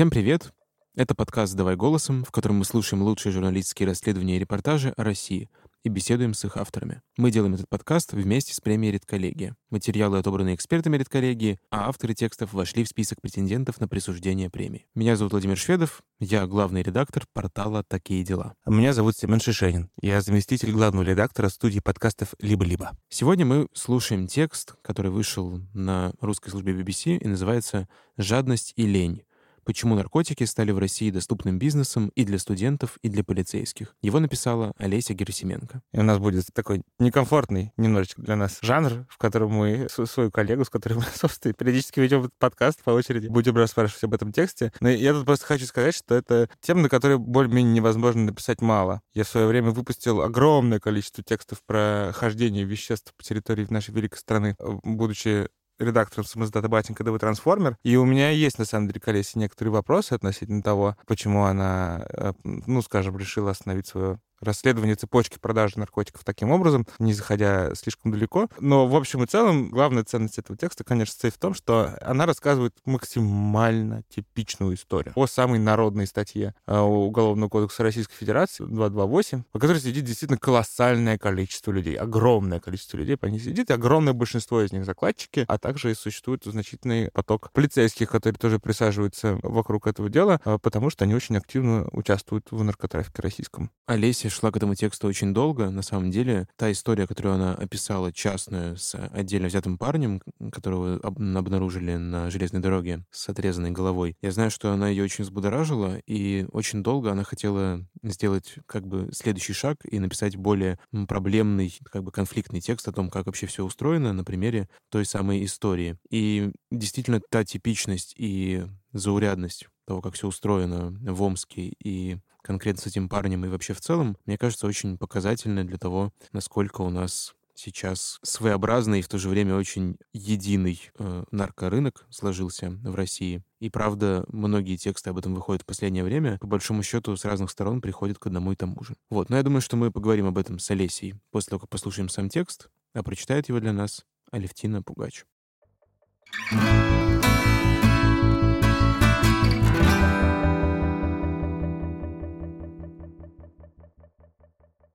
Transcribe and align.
Всем 0.00 0.08
привет! 0.08 0.50
Это 0.96 1.14
подкаст 1.14 1.54
«Давай 1.54 1.76
голосом», 1.76 2.24
в 2.24 2.30
котором 2.30 2.56
мы 2.56 2.64
слушаем 2.64 3.02
лучшие 3.02 3.34
журналистские 3.34 3.86
расследования 3.86 4.36
и 4.36 4.38
репортажи 4.38 4.94
о 4.96 5.04
России 5.04 5.50
и 5.84 5.90
беседуем 5.90 6.32
с 6.32 6.42
их 6.42 6.56
авторами. 6.56 7.02
Мы 7.18 7.30
делаем 7.30 7.52
этот 7.52 7.68
подкаст 7.68 8.14
вместе 8.14 8.54
с 8.54 8.62
премией 8.62 8.94
«Редколлегия». 8.94 9.56
Материалы 9.68 10.16
отобраны 10.16 10.54
экспертами 10.54 10.96
«Редколлегии», 10.96 11.58
а 11.70 11.90
авторы 11.90 12.14
текстов 12.14 12.54
вошли 12.54 12.84
в 12.84 12.88
список 12.88 13.20
претендентов 13.20 13.78
на 13.78 13.88
присуждение 13.88 14.48
премии. 14.48 14.86
Меня 14.94 15.16
зовут 15.16 15.32
Владимир 15.32 15.58
Шведов, 15.58 16.00
я 16.18 16.46
главный 16.46 16.80
редактор 16.80 17.26
портала 17.34 17.84
«Такие 17.84 18.24
дела». 18.24 18.54
Меня 18.64 18.94
зовут 18.94 19.18
Семен 19.18 19.38
Шишенин. 19.38 19.90
Я 20.00 20.22
заместитель 20.22 20.72
главного 20.72 21.04
редактора 21.04 21.50
студии 21.50 21.80
подкастов 21.80 22.32
«Либо-либо». 22.40 22.92
Сегодня 23.10 23.44
мы 23.44 23.66
слушаем 23.74 24.28
текст, 24.28 24.76
который 24.80 25.10
вышел 25.10 25.60
на 25.74 26.14
русской 26.22 26.48
службе 26.48 26.72
BBC 26.72 27.18
и 27.18 27.28
называется 27.28 27.86
«Жадность 28.16 28.72
и 28.76 28.86
лень 28.86 29.24
почему 29.64 29.94
наркотики 29.94 30.44
стали 30.44 30.70
в 30.70 30.78
России 30.78 31.10
доступным 31.10 31.58
бизнесом 31.58 32.10
и 32.14 32.24
для 32.24 32.38
студентов, 32.38 32.98
и 33.02 33.08
для 33.08 33.24
полицейских. 33.24 33.94
Его 34.02 34.20
написала 34.20 34.72
Олеся 34.78 35.14
Герасименко. 35.14 35.82
И 35.92 35.98
у 35.98 36.02
нас 36.02 36.18
будет 36.18 36.46
такой 36.52 36.82
некомфортный 36.98 37.72
немножечко 37.76 38.22
для 38.22 38.36
нас 38.36 38.58
жанр, 38.62 39.06
в 39.08 39.18
котором 39.18 39.52
мы 39.52 39.88
свою 39.88 40.30
коллегу, 40.30 40.64
с 40.64 40.70
которой 40.70 40.94
мы, 40.94 41.04
собственно, 41.14 41.54
периодически 41.54 42.00
ведем 42.00 42.30
подкаст 42.38 42.82
по 42.82 42.90
очереди, 42.90 43.28
будем 43.28 43.56
расспрашивать 43.56 44.04
об 44.04 44.14
этом 44.14 44.32
тексте. 44.32 44.72
Но 44.80 44.88
я 44.88 45.12
тут 45.12 45.24
просто 45.24 45.46
хочу 45.46 45.66
сказать, 45.66 45.94
что 45.94 46.14
это 46.14 46.48
тема, 46.60 46.82
на 46.82 46.88
которой 46.88 47.18
более-менее 47.18 47.74
невозможно 47.74 48.24
написать 48.24 48.60
мало. 48.60 49.02
Я 49.14 49.24
в 49.24 49.28
свое 49.28 49.46
время 49.46 49.70
выпустил 49.70 50.22
огромное 50.22 50.80
количество 50.80 51.22
текстов 51.22 51.62
про 51.66 52.12
хождение 52.14 52.64
веществ 52.64 53.14
по 53.16 53.22
территории 53.22 53.66
нашей 53.70 53.94
великой 53.94 54.18
страны, 54.18 54.56
будучи 54.82 55.48
редактором 55.80 56.24
самоздата 56.24 56.68
Батенька 56.68 57.04
ДВ 57.04 57.18
Трансформер. 57.18 57.76
И 57.82 57.96
у 57.96 58.04
меня 58.04 58.30
есть, 58.30 58.58
на 58.58 58.64
самом 58.64 58.88
деле, 58.88 59.00
колесе 59.00 59.38
некоторые 59.38 59.72
вопросы 59.72 60.12
относительно 60.12 60.62
того, 60.62 60.96
почему 61.06 61.44
она, 61.44 62.04
э, 62.08 62.32
ну, 62.44 62.82
скажем, 62.82 63.16
решила 63.16 63.50
остановить 63.50 63.86
свое 63.86 64.20
расследование 64.40 64.96
цепочки 64.96 65.38
продажи 65.38 65.78
наркотиков 65.78 66.24
таким 66.24 66.50
образом, 66.50 66.86
не 66.98 67.12
заходя 67.12 67.74
слишком 67.74 68.12
далеко. 68.12 68.48
Но, 68.58 68.86
в 68.86 68.96
общем 68.96 69.22
и 69.22 69.26
целом, 69.26 69.70
главная 69.70 70.04
ценность 70.04 70.38
этого 70.38 70.56
текста, 70.56 70.84
конечно, 70.84 71.12
состоит 71.12 71.34
в 71.34 71.38
том, 71.38 71.54
что 71.54 71.98
она 72.00 72.26
рассказывает 72.26 72.74
максимально 72.84 74.02
типичную 74.08 74.74
историю 74.74 75.12
о 75.14 75.26
самой 75.26 75.58
народной 75.58 76.06
статье 76.06 76.54
э, 76.66 76.78
Уголовного 76.78 77.48
кодекса 77.48 77.82
Российской 77.82 78.14
Федерации 78.14 78.64
228, 78.64 79.42
по 79.52 79.58
которой 79.58 79.80
сидит 79.80 80.04
действительно 80.04 80.38
колоссальное 80.38 81.18
количество 81.18 81.72
людей, 81.72 81.94
огромное 81.94 82.60
количество 82.60 82.96
людей 82.96 83.16
по 83.16 83.26
ней 83.26 83.40
сидит, 83.40 83.70
и 83.70 83.72
огромное 83.72 84.12
большинство 84.12 84.62
из 84.62 84.72
них 84.72 84.84
закладчики, 84.84 85.44
а 85.46 85.58
также 85.58 85.94
существует 85.94 86.44
значительный 86.44 87.10
поток 87.12 87.50
полицейских, 87.52 88.10
которые 88.10 88.38
тоже 88.38 88.58
присаживаются 88.58 89.38
вокруг 89.42 89.86
этого 89.86 90.08
дела, 90.08 90.40
э, 90.44 90.58
потому 90.62 90.90
что 90.90 91.04
они 91.04 91.14
очень 91.14 91.36
активно 91.36 91.88
участвуют 91.92 92.48
в 92.50 92.62
наркотрафике 92.62 93.22
российском. 93.22 93.70
Олеся 93.86 94.29
шла 94.30 94.50
к 94.50 94.56
этому 94.56 94.74
тексту 94.74 95.08
очень 95.08 95.34
долго. 95.34 95.70
На 95.70 95.82
самом 95.82 96.10
деле, 96.10 96.48
та 96.56 96.70
история, 96.72 97.06
которую 97.06 97.34
она 97.34 97.54
описала, 97.54 98.12
частную, 98.12 98.76
с 98.76 98.94
отдельно 98.94 99.48
взятым 99.48 99.78
парнем, 99.78 100.22
которого 100.52 100.96
обнаружили 100.96 101.96
на 101.96 102.30
железной 102.30 102.62
дороге 102.62 103.04
с 103.10 103.28
отрезанной 103.28 103.70
головой, 103.70 104.16
я 104.22 104.30
знаю, 104.30 104.50
что 104.50 104.72
она 104.72 104.88
ее 104.88 105.04
очень 105.04 105.24
взбудоражила, 105.24 105.98
и 106.06 106.46
очень 106.52 106.82
долго 106.82 107.10
она 107.10 107.24
хотела 107.24 107.84
сделать 108.02 108.54
как 108.66 108.86
бы 108.86 109.10
следующий 109.12 109.52
шаг 109.52 109.78
и 109.84 109.98
написать 109.98 110.36
более 110.36 110.78
проблемный, 111.08 111.76
как 111.84 112.04
бы 112.04 112.12
конфликтный 112.12 112.60
текст 112.60 112.88
о 112.88 112.92
том, 112.92 113.10
как 113.10 113.26
вообще 113.26 113.46
все 113.46 113.64
устроено 113.64 114.12
на 114.12 114.24
примере 114.24 114.68
той 114.90 115.04
самой 115.04 115.44
истории. 115.44 115.96
И 116.10 116.50
действительно, 116.70 117.20
та 117.30 117.44
типичность 117.44 118.14
и 118.16 118.64
заурядность 118.92 119.68
того, 119.86 120.00
как 120.00 120.14
все 120.14 120.28
устроено 120.28 120.96
в 121.00 121.22
Омске 121.22 121.72
и 121.82 122.18
конкретно 122.42 122.82
с 122.82 122.86
этим 122.86 123.08
парнем 123.08 123.44
и 123.44 123.48
вообще 123.48 123.74
в 123.74 123.80
целом, 123.80 124.16
мне 124.26 124.38
кажется, 124.38 124.66
очень 124.66 124.98
показательно 124.98 125.64
для 125.64 125.78
того, 125.78 126.12
насколько 126.32 126.82
у 126.82 126.90
нас 126.90 127.34
сейчас 127.60 128.18
своеобразный 128.22 129.00
и 129.00 129.02
в 129.02 129.08
то 129.08 129.18
же 129.18 129.28
время 129.28 129.54
очень 129.54 129.96
единый 130.12 130.90
э, 130.98 131.24
наркорынок 131.30 132.06
сложился 132.08 132.70
в 132.70 132.94
России. 132.94 133.42
И 133.58 133.68
правда, 133.68 134.24
многие 134.28 134.76
тексты 134.76 135.10
об 135.10 135.18
этом 135.18 135.34
выходят 135.34 135.62
в 135.62 135.66
последнее 135.66 136.04
время, 136.04 136.38
по 136.38 136.46
большому 136.46 136.82
счету, 136.82 137.16
с 137.16 137.24
разных 137.24 137.50
сторон 137.50 137.80
приходят 137.80 138.18
к 138.18 138.26
одному 138.26 138.52
и 138.52 138.56
тому 138.56 138.82
же. 138.82 138.94
Вот, 139.10 139.28
но 139.28 139.36
я 139.36 139.42
думаю, 139.42 139.60
что 139.60 139.76
мы 139.76 139.90
поговорим 139.90 140.26
об 140.26 140.38
этом 140.38 140.58
с 140.58 140.70
Олесей 140.70 141.14
после 141.30 141.50
того, 141.50 141.60
как 141.60 141.68
послушаем 141.68 142.08
сам 142.08 142.28
текст, 142.28 142.70
а 142.94 143.02
прочитает 143.02 143.48
его 143.48 143.60
для 143.60 143.72
нас 143.72 144.06
Алевтина 144.30 144.82
Пугач. 144.82 145.24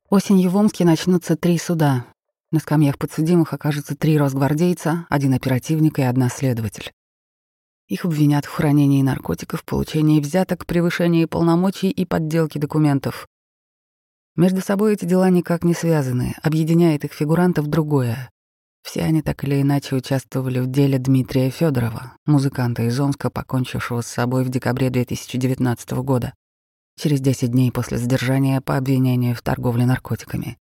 Осенью 0.09 0.51
в 0.51 0.55
Омске 0.55 0.85
начнутся 0.85 1.35
три 1.35 1.57
суда. 1.57 2.05
На 2.51 2.59
скамьях 2.59 2.99
подсудимых 2.99 3.53
окажутся 3.53 3.95
три 3.95 4.19
росгвардейца, 4.19 5.07
один 5.09 5.33
оперативник 5.33 5.97
и 5.97 6.03
одна 6.03 6.29
следователь. 6.29 6.91
Их 7.87 8.05
обвинят 8.05 8.45
в 8.45 8.51
хранении 8.51 9.01
наркотиков, 9.01 9.65
получении 9.65 10.19
взяток, 10.19 10.67
превышении 10.67 11.25
полномочий 11.25 11.89
и 11.89 12.05
подделке 12.05 12.59
документов. 12.59 13.27
Между 14.35 14.61
собой 14.61 14.93
эти 14.93 15.05
дела 15.05 15.31
никак 15.31 15.63
не 15.63 15.73
связаны, 15.73 16.35
объединяет 16.43 17.03
их 17.03 17.13
фигурантов 17.13 17.65
другое. 17.65 18.29
Все 18.83 19.01
они 19.01 19.23
так 19.23 19.43
или 19.43 19.59
иначе 19.63 19.95
участвовали 19.95 20.59
в 20.59 20.67
деле 20.67 20.99
Дмитрия 20.99 21.49
Федорова, 21.49 22.15
музыканта 22.27 22.83
из 22.83 22.99
Омска, 22.99 23.31
покончившего 23.31 24.01
с 24.01 24.07
собой 24.07 24.43
в 24.43 24.49
декабре 24.49 24.91
2019 24.91 25.91
года 26.03 26.35
через 26.97 27.21
10 27.21 27.51
дней 27.51 27.71
после 27.71 27.97
задержания 27.97 28.61
по 28.61 28.77
обвинению 28.77 29.35
в 29.35 29.41
торговле 29.41 29.85
наркотиками. 29.85 30.57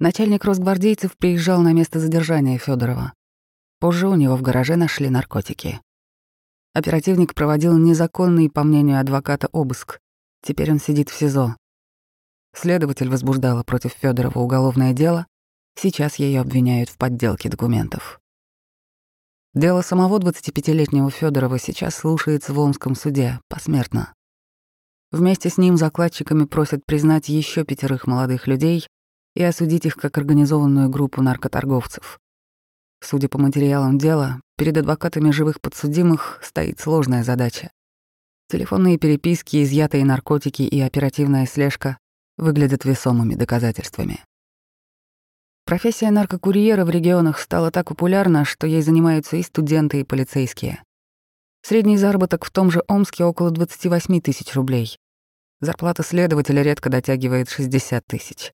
Начальник 0.00 0.44
росгвардейцев 0.44 1.16
приезжал 1.16 1.62
на 1.62 1.72
место 1.72 2.00
задержания 2.00 2.58
Федорова. 2.58 3.12
Позже 3.80 4.08
у 4.08 4.14
него 4.14 4.36
в 4.36 4.42
гараже 4.42 4.76
нашли 4.76 5.08
наркотики. 5.08 5.80
Оперативник 6.72 7.34
проводил 7.34 7.78
незаконный, 7.78 8.50
по 8.50 8.64
мнению 8.64 8.98
адвоката, 8.98 9.48
обыск. 9.52 10.00
Теперь 10.42 10.72
он 10.72 10.80
сидит 10.80 11.08
в 11.08 11.16
СИЗО. 11.16 11.56
Следователь 12.54 13.08
возбуждала 13.08 13.62
против 13.62 13.92
Федорова 13.92 14.38
уголовное 14.38 14.92
дело. 14.92 15.26
Сейчас 15.76 16.16
ее 16.16 16.40
обвиняют 16.40 16.88
в 16.88 16.96
подделке 16.96 17.48
документов. 17.48 18.20
Дело 19.54 19.82
самого 19.82 20.18
25-летнего 20.18 21.10
Федорова 21.10 21.58
сейчас 21.60 21.94
слушается 21.94 22.52
в 22.52 22.58
Омском 22.58 22.96
суде 22.96 23.40
посмертно. 23.48 24.12
Вместе 25.14 25.48
с 25.48 25.58
ним 25.58 25.76
закладчиками 25.76 26.44
просят 26.44 26.84
признать 26.84 27.28
еще 27.28 27.62
пятерых 27.62 28.08
молодых 28.08 28.48
людей 28.48 28.88
и 29.36 29.44
осудить 29.44 29.86
их 29.86 29.94
как 29.94 30.18
организованную 30.18 30.88
группу 30.88 31.22
наркоторговцев. 31.22 32.18
Судя 33.00 33.28
по 33.28 33.38
материалам 33.38 33.96
дела, 33.96 34.40
перед 34.56 34.76
адвокатами 34.76 35.30
живых 35.30 35.60
подсудимых 35.60 36.40
стоит 36.42 36.80
сложная 36.80 37.22
задача. 37.22 37.70
Телефонные 38.50 38.98
переписки, 38.98 39.62
изъятые 39.62 40.04
наркотики 40.04 40.62
и 40.62 40.80
оперативная 40.80 41.46
слежка 41.46 41.96
выглядят 42.36 42.84
весомыми 42.84 43.36
доказательствами. 43.36 44.18
Профессия 45.64 46.10
наркокурьера 46.10 46.84
в 46.84 46.90
регионах 46.90 47.38
стала 47.38 47.70
так 47.70 47.86
популярна, 47.86 48.44
что 48.44 48.66
ей 48.66 48.82
занимаются 48.82 49.36
и 49.36 49.44
студенты, 49.44 50.00
и 50.00 50.04
полицейские. 50.04 50.82
Средний 51.62 51.98
заработок 51.98 52.44
в 52.44 52.50
том 52.50 52.72
же 52.72 52.82
Омске 52.88 53.22
около 53.22 53.52
28 53.52 54.20
тысяч 54.20 54.52
рублей. 54.54 54.98
Зарплата 55.64 56.02
следователя 56.02 56.60
редко 56.60 56.90
дотягивает 56.90 57.48
60 57.48 58.06
тысяч. 58.06 58.52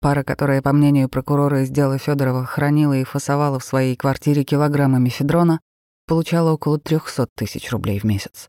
Пара, 0.00 0.24
которая, 0.24 0.60
по 0.60 0.72
мнению 0.72 1.08
прокурора 1.08 1.62
из 1.62 1.70
дела 1.70 1.98
Федорова, 1.98 2.44
хранила 2.44 2.94
и 2.94 3.04
фасовала 3.04 3.60
в 3.60 3.64
своей 3.64 3.94
квартире 3.94 4.42
килограммы 4.42 4.98
мефедрона, 4.98 5.60
получала 6.04 6.50
около 6.50 6.80
300 6.80 7.28
тысяч 7.36 7.70
рублей 7.70 8.00
в 8.00 8.04
месяц. 8.04 8.48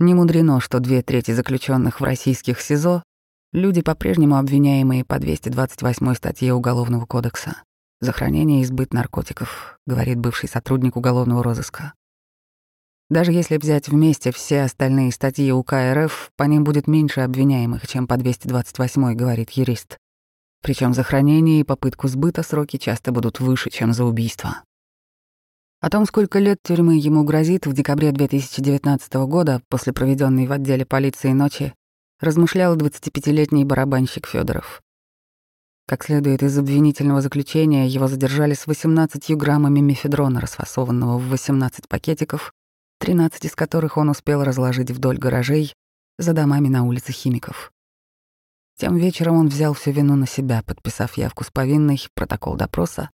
Не 0.00 0.14
мудрено, 0.14 0.58
что 0.58 0.80
две 0.80 1.02
трети 1.02 1.30
заключенных 1.30 2.00
в 2.00 2.04
российских 2.04 2.60
СИЗО— 2.60 3.04
люди, 3.52 3.80
по-прежнему 3.80 4.36
обвиняемые 4.36 5.04
по 5.04 5.20
228 5.20 6.14
статье 6.14 6.52
Уголовного 6.52 7.06
кодекса 7.06 7.62
за 8.00 8.10
хранение 8.10 8.62
и 8.62 8.64
сбыт 8.64 8.92
наркотиков, 8.92 9.78
говорит 9.86 10.18
бывший 10.18 10.48
сотрудник 10.48 10.96
уголовного 10.96 11.44
розыска. 11.44 11.92
Даже 13.10 13.32
если 13.32 13.56
взять 13.56 13.88
вместе 13.88 14.32
все 14.32 14.62
остальные 14.62 15.12
статьи 15.12 15.50
УК 15.50 15.72
РФ, 15.94 16.30
по 16.36 16.44
ним 16.44 16.62
будет 16.62 16.86
меньше 16.86 17.20
обвиняемых, 17.22 17.86
чем 17.86 18.06
по 18.06 18.18
228, 18.18 19.14
говорит 19.14 19.50
юрист. 19.50 19.96
Причем 20.62 20.92
за 20.92 21.04
хранение 21.04 21.60
и 21.60 21.64
попытку 21.64 22.08
сбыта 22.08 22.42
сроки 22.42 22.76
часто 22.76 23.10
будут 23.10 23.40
выше, 23.40 23.70
чем 23.70 23.94
за 23.94 24.04
убийство. 24.04 24.62
О 25.80 25.88
том, 25.88 26.04
сколько 26.04 26.38
лет 26.38 26.58
тюрьмы 26.62 26.98
ему 26.98 27.24
грозит, 27.24 27.66
в 27.66 27.72
декабре 27.72 28.12
2019 28.12 29.14
года, 29.26 29.62
после 29.68 29.92
проведенной 29.94 30.46
в 30.46 30.52
отделе 30.52 30.84
полиции 30.84 31.32
ночи, 31.32 31.72
размышлял 32.20 32.76
25-летний 32.76 33.64
барабанщик 33.64 34.26
Федоров. 34.26 34.82
Как 35.86 36.04
следует 36.04 36.42
из 36.42 36.58
обвинительного 36.58 37.22
заключения, 37.22 37.86
его 37.86 38.08
задержали 38.08 38.52
с 38.52 38.66
18 38.66 39.34
граммами 39.36 39.80
мефедрона, 39.80 40.40
расфасованного 40.40 41.16
в 41.16 41.28
18 41.28 41.88
пакетиков, 41.88 42.52
13 42.98 43.44
из 43.44 43.54
которых 43.54 43.96
он 43.96 44.08
успел 44.08 44.42
разложить 44.42 44.90
вдоль 44.90 45.18
гаражей 45.18 45.72
за 46.18 46.32
домами 46.32 46.68
на 46.68 46.84
улице 46.84 47.12
Химиков. 47.12 47.72
Тем 48.76 48.96
вечером 48.96 49.36
он 49.36 49.48
взял 49.48 49.74
всю 49.74 49.90
вину 49.90 50.16
на 50.16 50.26
себя, 50.26 50.62
подписав 50.62 51.16
явку 51.16 51.44
с 51.44 51.50
повинной, 51.50 52.00
протокол 52.14 52.56
допроса, 52.56 53.10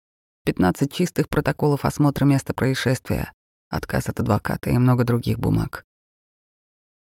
15 0.45 0.93
чистых 0.93 1.29
протоколов 1.29 1.85
осмотра 1.85 2.25
места 2.25 2.55
происшествия, 2.55 3.33
отказ 3.69 4.09
от 4.09 4.21
адвоката 4.21 4.71
и 4.71 4.79
много 4.79 5.05
других 5.05 5.39
бумаг. 5.39 5.85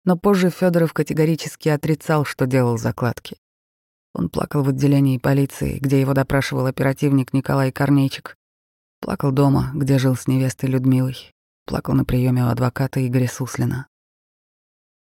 Но 0.04 0.18
позже 0.18 0.50
Федоров 0.50 0.92
категорически 0.92 1.68
отрицал, 1.68 2.24
что 2.24 2.46
делал 2.46 2.78
закладки. 2.78 3.36
Он 4.14 4.28
плакал 4.28 4.62
в 4.62 4.68
отделении 4.70 5.18
полиции, 5.18 5.78
где 5.78 6.00
его 6.00 6.14
допрашивал 6.14 6.66
оперативник 6.66 7.32
Николай 7.32 7.70
Корнейчик. 7.70 8.36
Плакал 9.00 9.32
дома, 9.32 9.70
где 9.74 9.98
жил 9.98 10.16
с 10.16 10.26
невестой 10.26 10.68
Людмилой. 10.68 11.32
Плакал 11.70 11.94
на 11.94 12.04
приеме 12.04 12.42
у 12.42 12.48
адвоката 12.48 13.06
Игоря 13.06 13.28
Суслина. 13.28 13.86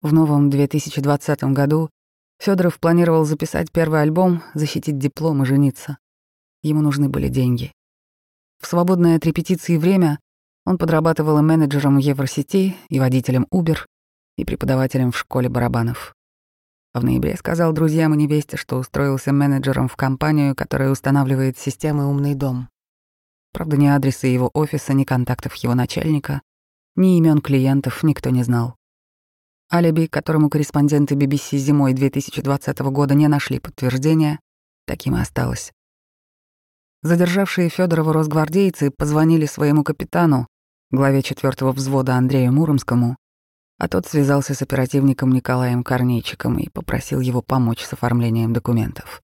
В 0.02 0.12
новом 0.12 0.50
2020 0.50 1.44
году 1.54 1.92
Федоров 2.40 2.80
планировал 2.80 3.26
записать 3.26 3.72
первый 3.72 4.02
альбом, 4.02 4.42
защитить 4.56 4.98
диплом 4.98 5.44
и 5.44 5.46
жениться. 5.46 6.00
Ему 6.64 6.82
нужны 6.82 7.10
были 7.10 7.28
деньги. 7.28 7.72
В 8.60 8.66
свободное 8.66 9.18
от 9.18 9.26
репетиции 9.28 9.78
время 9.78 10.18
он 10.66 10.80
подрабатывал 10.80 11.38
и 11.38 11.44
менеджером 11.44 12.00
Евросети, 12.00 12.76
и 12.90 13.00
водителем 13.00 13.46
Uber, 13.54 13.78
и 14.36 14.44
преподавателем 14.44 15.12
в 15.12 15.18
школе 15.20 15.50
барабанов. 15.50 16.16
А 16.92 17.02
в 17.02 17.04
ноябре 17.04 17.38
сказал 17.38 17.72
друзьям 17.72 18.16
и 18.16 18.18
невесте, 18.18 18.58
что 18.58 18.78
устроился 18.78 19.32
менеджером 19.32 19.88
в 19.88 19.96
компанию, 19.96 20.56
которая 20.56 20.90
устанавливает 20.90 21.60
системы 21.60 22.10
«Умный 22.10 22.34
дом». 22.34 22.68
Правда, 23.54 23.78
ни 23.78 23.86
адреса 23.86 24.28
его 24.28 24.50
офиса, 24.54 24.94
ни 24.94 25.04
контактов 25.04 25.56
его 25.56 25.76
начальника, 25.76 26.42
ни 26.98 27.18
имен 27.18 27.42
клиентов 27.42 28.04
никто 28.04 28.32
не 28.32 28.44
знал. 28.44 28.76
Алиби, 29.72 30.08
которому 30.08 30.50
корреспонденты 30.50 31.16
BBC 31.16 31.58
зимой 31.58 31.94
2020 31.94 32.80
года 32.80 33.14
не 33.14 33.28
нашли 33.28 33.60
подтверждения, 33.60 34.40
таким 34.86 35.16
и 35.16 35.22
осталось. 35.22 35.72
Задержавшие 37.04 37.70
Федорова 37.70 38.14
росгвардейцы 38.14 38.90
позвонили 38.90 39.46
своему 39.46 39.84
капитану, 39.84 40.48
главе 40.90 41.22
4 41.22 41.54
взвода 41.72 42.16
Андрею 42.16 42.52
Муромскому, 42.52 43.16
а 43.78 43.88
тот 43.88 44.08
связался 44.08 44.56
с 44.56 44.64
оперативником 44.64 45.32
Николаем 45.32 45.84
Корнейчиком 45.84 46.58
и 46.58 46.70
попросил 46.70 47.20
его 47.20 47.44
помочь 47.44 47.84
с 47.84 47.94
оформлением 47.94 48.54
документов. 48.54 49.22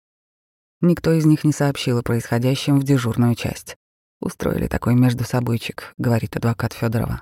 Никто 0.82 1.12
из 1.12 1.26
них 1.26 1.44
не 1.44 1.52
сообщил 1.52 2.00
о 2.00 2.04
происходящем 2.04 2.80
в 2.80 2.84
дежурную 2.84 3.36
часть. 3.36 3.76
Устроили 4.22 4.68
такой 4.68 4.96
между 4.96 5.24
собойчик, 5.24 5.94
говорит 5.98 6.36
адвокат 6.36 6.74
Федорова. 6.74 7.22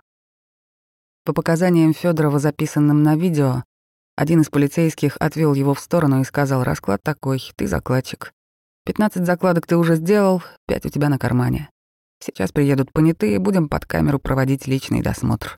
По 1.27 1.33
показаниям 1.33 1.93
Федорова, 1.93 2.39
записанным 2.39 3.03
на 3.03 3.17
видео, 3.17 3.65
один 4.15 4.39
из 4.39 4.49
полицейских 4.49 5.17
отвел 5.19 5.53
его 5.55 5.73
в 5.73 5.79
сторону 5.81 6.21
и 6.21 6.23
сказал: 6.23 6.63
"Расклад 6.63 7.03
такой, 7.03 7.41
ты 7.57 7.67
закладчик. 7.67 8.31
15 8.85 9.25
закладок 9.25 9.67
ты 9.67 9.75
уже 9.75 9.97
сделал, 9.97 10.41
5 10.67 10.85
у 10.85 10.89
тебя 10.89 11.09
на 11.09 11.19
кармане. 11.19 11.69
Сейчас 12.23 12.53
приедут 12.53 12.93
понятые, 12.93 13.39
будем 13.39 13.67
под 13.67 13.85
камеру 13.85 14.19
проводить 14.19 14.67
личный 14.67 15.01
досмотр. 15.01 15.57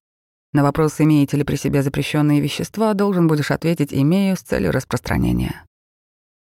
На 0.54 0.64
вопрос, 0.64 1.00
имеете 1.02 1.38
ли 1.38 1.44
при 1.44 1.56
себе 1.56 1.84
запрещенные 1.84 2.42
вещества, 2.42 2.96
должен 2.96 3.28
будешь 3.28 3.52
ответить 3.52 3.94
«имею» 3.94 4.38
с 4.38 4.42
целью 4.42 4.72
распространения. 4.72 5.66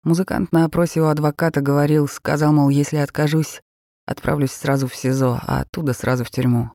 Музыкант 0.05 0.53
на 0.53 0.65
опросе 0.65 1.03
у 1.03 1.08
адвоката 1.08 1.61
говорил, 1.61 2.08
сказал, 2.08 2.55
мол, 2.55 2.70
если 2.70 2.97
откажусь, 2.97 3.61
отправлюсь 4.06 4.53
сразу 4.53 4.88
в 4.88 4.94
СИЗО, 4.94 5.38
а 5.47 5.61
оттуда 5.61 5.93
сразу 5.93 6.25
в 6.25 6.31
тюрьму. 6.31 6.70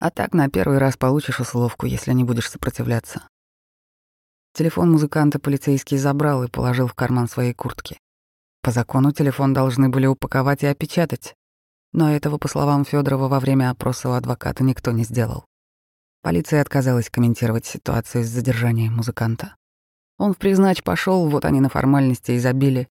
А 0.00 0.10
так 0.10 0.32
на 0.32 0.48
первый 0.48 0.78
раз 0.78 0.96
получишь 0.96 1.40
условку, 1.40 1.86
если 1.86 2.12
не 2.12 2.22
будешь 2.22 2.48
сопротивляться. 2.48 3.28
Телефон 4.54 4.92
музыканта 4.92 5.38
полицейский 5.38 5.98
забрал 5.98 6.44
и 6.44 6.50
положил 6.50 6.86
в 6.86 6.94
карман 6.94 7.28
своей 7.28 7.52
куртки. 7.52 7.98
По 8.62 8.70
закону 8.70 9.12
телефон 9.12 9.54
должны 9.54 9.88
были 9.88 10.06
упаковать 10.06 10.62
и 10.62 10.66
опечатать. 10.66 11.34
Но 11.92 12.12
этого, 12.14 12.38
по 12.38 12.48
словам 12.48 12.84
Федорова, 12.84 13.28
во 13.28 13.40
время 13.40 13.70
опроса 13.70 14.08
у 14.08 14.12
адвоката 14.12 14.62
никто 14.62 14.92
не 14.92 15.04
сделал. 15.04 15.44
Полиция 16.22 16.60
отказалась 16.60 17.10
комментировать 17.10 17.66
ситуацию 17.66 18.24
с 18.24 18.28
задержанием 18.28 18.94
музыканта. 18.94 19.56
Он 20.18 20.34
в 20.34 20.38
признач 20.38 20.82
пошел, 20.82 21.28
вот 21.28 21.44
они 21.44 21.60
на 21.60 21.68
формальности 21.68 22.32
и 22.32 22.38
забили. 22.38 22.88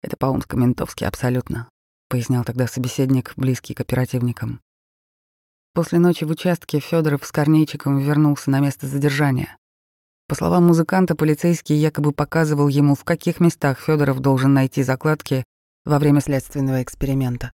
Это 0.00 0.16
по-умско-ментовски 0.16 1.04
абсолютно, 1.04 1.68
пояснял 2.08 2.44
тогда 2.44 2.66
собеседник, 2.66 3.32
близкий 3.36 3.74
к 3.74 3.80
оперативникам. 3.80 4.60
После 5.74 5.98
ночи 5.98 6.24
в 6.24 6.30
участке 6.30 6.80
Федоров 6.80 7.24
с 7.24 7.32
Корнейчиком 7.32 7.98
вернулся 7.98 8.50
на 8.50 8.60
место 8.60 8.86
задержания. 8.86 9.56
По 10.28 10.34
словам 10.34 10.66
музыканта, 10.66 11.14
полицейский 11.14 11.76
якобы 11.76 12.12
показывал 12.12 12.68
ему, 12.68 12.94
в 12.94 13.04
каких 13.04 13.40
местах 13.40 13.80
Федоров 13.80 14.20
должен 14.20 14.52
найти 14.52 14.82
закладки 14.82 15.44
во 15.86 15.98
время 15.98 16.20
следственного 16.20 16.82
эксперимента. 16.82 17.52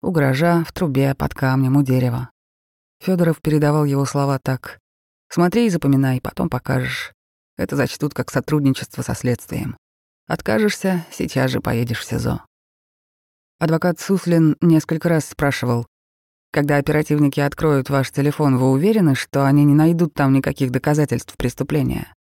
У 0.00 0.10
гаража, 0.10 0.64
в 0.64 0.72
трубе, 0.72 1.14
под 1.14 1.34
камнем, 1.34 1.76
у 1.76 1.82
дерева. 1.82 2.30
Федоров 3.00 3.40
передавал 3.42 3.84
его 3.84 4.06
слова 4.06 4.38
так. 4.38 4.78
«Смотри 5.30 5.66
и 5.66 5.70
запоминай, 5.70 6.22
потом 6.22 6.48
покажешь. 6.48 7.12
Это 7.58 7.76
зачтут 7.76 8.14
как 8.14 8.30
сотрудничество 8.30 9.02
со 9.02 9.14
следствием. 9.14 9.76
Откажешься, 10.26 11.04
сейчас 11.12 11.50
же 11.50 11.60
поедешь 11.60 12.00
в 12.00 12.04
СИЗО». 12.04 12.44
Адвокат 13.58 14.00
Суслин 14.00 14.56
несколько 14.60 15.08
раз 15.08 15.26
спрашивал, 15.26 15.86
когда 16.50 16.76
оперативники 16.76 17.40
откроют 17.40 17.90
ваш 17.90 18.10
телефон, 18.10 18.56
вы 18.56 18.70
уверены, 18.70 19.14
что 19.14 19.44
они 19.44 19.64
не 19.64 19.74
найдут 19.74 20.14
там 20.14 20.32
никаких 20.32 20.70
доказательств 20.70 21.36
преступления? 21.36 22.12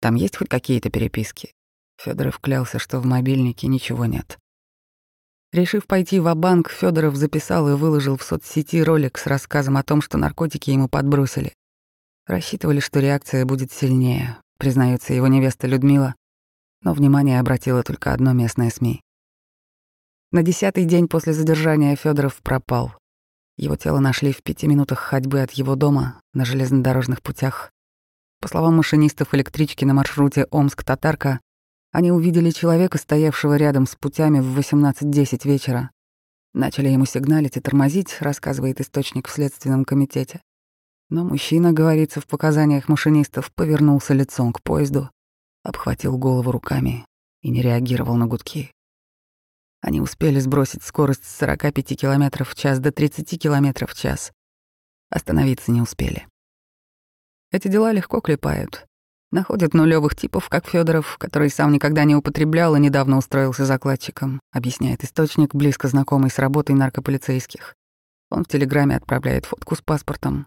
Там 0.00 0.16
есть 0.16 0.36
хоть 0.36 0.48
какие-то 0.48 0.90
переписки? 0.90 1.52
Федоров 1.96 2.40
клялся, 2.40 2.78
что 2.78 2.98
в 2.98 3.06
мобильнике 3.06 3.68
ничего 3.68 4.06
нет. 4.06 4.38
Решив 5.52 5.86
пойти 5.86 6.18
в 6.18 6.34
банк 6.34 6.70
Федоров 6.70 7.14
записал 7.14 7.68
и 7.68 7.74
выложил 7.74 8.16
в 8.16 8.22
соцсети 8.22 8.82
ролик 8.82 9.18
с 9.18 9.26
рассказом 9.26 9.76
о 9.76 9.82
том, 9.82 10.00
что 10.00 10.18
наркотики 10.18 10.70
ему 10.70 10.88
подбросили. 10.88 11.52
Рассчитывали, 12.26 12.80
что 12.80 13.00
реакция 13.00 13.44
будет 13.44 13.70
сильнее, 13.70 14.38
признается 14.58 15.12
его 15.12 15.26
невеста 15.26 15.66
Людмила, 15.66 16.14
но 16.80 16.94
внимание 16.94 17.38
обратило 17.38 17.82
только 17.82 18.12
одно 18.12 18.32
местное 18.32 18.70
СМИ. 18.70 19.02
На 20.30 20.42
десятый 20.42 20.86
день 20.86 21.06
после 21.06 21.34
задержания 21.34 21.94
Федоров 21.94 22.36
пропал. 22.42 22.94
Его 23.56 23.76
тело 23.76 23.98
нашли 23.98 24.32
в 24.32 24.42
пяти 24.42 24.66
минутах 24.66 24.98
ходьбы 24.98 25.40
от 25.40 25.52
его 25.52 25.74
дома 25.76 26.20
на 26.32 26.44
железнодорожных 26.44 27.22
путях. 27.22 27.70
По 28.40 28.48
словам 28.48 28.76
машинистов 28.76 29.34
электрички 29.34 29.84
на 29.84 29.94
маршруте 29.94 30.46
Омск-Татарка, 30.50 31.40
они 31.92 32.10
увидели 32.10 32.50
человека, 32.50 32.98
стоявшего 32.98 33.56
рядом 33.56 33.86
с 33.86 33.94
путями 33.94 34.40
в 34.40 34.58
18.10 34.58 35.46
вечера. 35.46 35.90
Начали 36.54 36.88
ему 36.88 37.04
сигналить 37.04 37.56
и 37.56 37.60
тормозить, 37.60 38.16
рассказывает 38.20 38.80
источник 38.80 39.28
в 39.28 39.30
Следственном 39.30 39.84
комитете. 39.84 40.40
Но 41.10 41.24
мужчина, 41.24 41.72
говорится 41.72 42.20
в 42.20 42.26
показаниях 42.26 42.88
машинистов, 42.88 43.52
повернулся 43.52 44.14
лицом 44.14 44.52
к 44.52 44.62
поезду, 44.62 45.10
обхватил 45.62 46.16
голову 46.16 46.50
руками 46.50 47.06
и 47.42 47.50
не 47.50 47.60
реагировал 47.60 48.16
на 48.16 48.26
гудки. 48.26 48.72
Они 49.82 50.00
успели 50.00 50.38
сбросить 50.38 50.84
скорость 50.84 51.24
с 51.24 51.38
45 51.38 51.98
км 51.98 52.44
в 52.44 52.54
час 52.54 52.78
до 52.78 52.92
30 52.92 53.42
км 53.42 53.86
в 53.86 53.94
час. 53.94 54.30
Остановиться 55.10 55.72
не 55.72 55.82
успели. 55.82 56.28
Эти 57.50 57.66
дела 57.66 57.90
легко 57.90 58.20
клепают. 58.20 58.86
Находят 59.32 59.74
нулевых 59.74 60.14
типов, 60.14 60.48
как 60.48 60.68
Федоров, 60.68 61.18
который 61.18 61.50
сам 61.50 61.72
никогда 61.72 62.04
не 62.04 62.14
употреблял 62.14 62.76
и 62.76 62.80
недавно 62.80 63.16
устроился 63.18 63.64
закладчиком, 63.64 64.40
объясняет 64.52 65.02
источник, 65.02 65.54
близко 65.54 65.88
знакомый 65.88 66.30
с 66.30 66.38
работой 66.38 66.76
наркополицейских. 66.76 67.74
Он 68.30 68.44
в 68.44 68.48
Телеграме 68.48 68.96
отправляет 68.96 69.46
фотку 69.46 69.74
с 69.74 69.80
паспортом. 69.80 70.46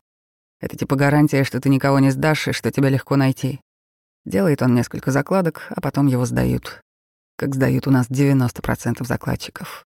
Это 0.61 0.77
типа 0.77 0.95
гарантия, 0.95 1.43
что 1.43 1.59
ты 1.59 1.67
никого 1.67 1.99
не 1.99 2.11
сдашь 2.11 2.47
и 2.47 2.53
что 2.53 2.71
тебя 2.71 2.87
легко 2.87 3.17
найти. 3.17 3.59
Делает 4.23 4.61
он 4.61 4.75
несколько 4.75 5.11
закладок, 5.11 5.67
а 5.69 5.81
потом 5.81 6.07
его 6.07 6.25
сдают 6.25 6.81
как 7.37 7.55
сдают 7.55 7.87
у 7.87 7.91
нас 7.91 8.09
90% 8.09 9.05
закладчиков. 9.05 9.85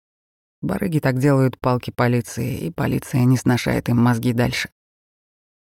Барыги 0.61 0.99
так 0.99 1.19
делают 1.19 1.59
палки 1.59 1.91
полиции, 1.91 2.57
и 2.57 2.71
полиция 2.71 3.23
не 3.25 3.37
сношает 3.37 3.89
им 3.89 3.97
мозги 3.97 4.33
дальше. 4.33 4.69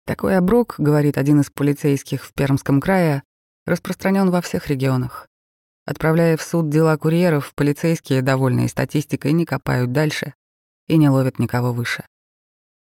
Такой 0.06 0.36
оброк, 0.36 0.76
говорит 0.78 1.18
один 1.18 1.40
из 1.40 1.50
полицейских 1.50 2.24
в 2.24 2.32
Пермском 2.32 2.80
крае, 2.80 3.24
распространен 3.64 4.30
во 4.30 4.40
всех 4.40 4.68
регионах. 4.68 5.26
Отправляя 5.84 6.36
в 6.36 6.42
суд 6.42 6.68
дела 6.68 6.96
курьеров, 6.96 7.52
полицейские, 7.54 8.22
довольные 8.22 8.68
статистикой, 8.68 9.32
не 9.32 9.44
копают 9.44 9.92
дальше 9.92 10.34
и 10.86 10.96
не 10.96 11.08
ловят 11.08 11.38
никого 11.38 11.72
выше. 11.72 12.04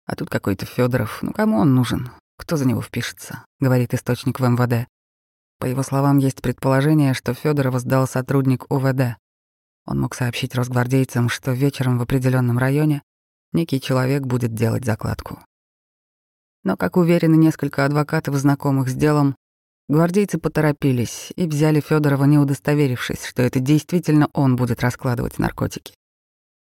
А 0.07 0.17
тут 0.17 0.31
какой-то 0.31 0.67
Федоров, 0.67 1.23
ну 1.23 1.33
кому 1.33 1.59
он 1.59 1.75
нужен? 1.75 2.11
Кто 2.37 2.57
за 2.57 2.67
него 2.67 2.81
впишется? 2.81 3.45
Говорит 3.59 3.93
источник 3.93 4.41
в 4.41 4.45
МВД. 4.45 4.89
По 5.61 5.67
его 5.67 5.83
словам, 5.83 6.17
есть 6.17 6.41
предположение, 6.41 7.13
что 7.13 7.35
Федорова 7.35 7.79
сдал 7.79 8.09
сотрудник 8.09 8.65
УВД. 8.73 9.19
Он 9.85 10.01
мог 10.01 10.15
сообщить 10.15 10.55
росгвардейцам, 10.55 11.29
что 11.29 11.53
вечером 11.53 11.99
в 11.99 12.03
определенном 12.03 12.57
районе 12.57 13.03
некий 13.53 13.79
человек 13.79 14.23
будет 14.23 14.55
делать 14.55 14.87
закладку. 14.87 15.39
Но, 16.65 16.79
как 16.79 16.97
уверены 16.97 17.35
несколько 17.35 17.85
адвокатов, 17.85 18.37
знакомых 18.37 18.89
с 18.89 18.95
делом, 18.95 19.37
гвардейцы 19.91 20.39
поторопились 20.39 21.31
и 21.37 21.47
взяли 21.47 21.81
Федорова, 21.81 22.25
не 22.25 22.39
удостоверившись, 22.39 23.27
что 23.27 23.43
это 23.43 23.61
действительно 23.61 24.31
он 24.33 24.57
будет 24.57 24.81
раскладывать 24.81 25.39
наркотики. 25.39 25.93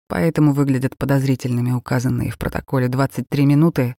Поэтому 0.10 0.52
выглядят 0.52 0.98
подозрительными 0.98 1.72
указанные 1.72 2.32
в 2.32 2.38
протоколе 2.38 2.90
23 2.90 3.46
минуты, 3.46 3.96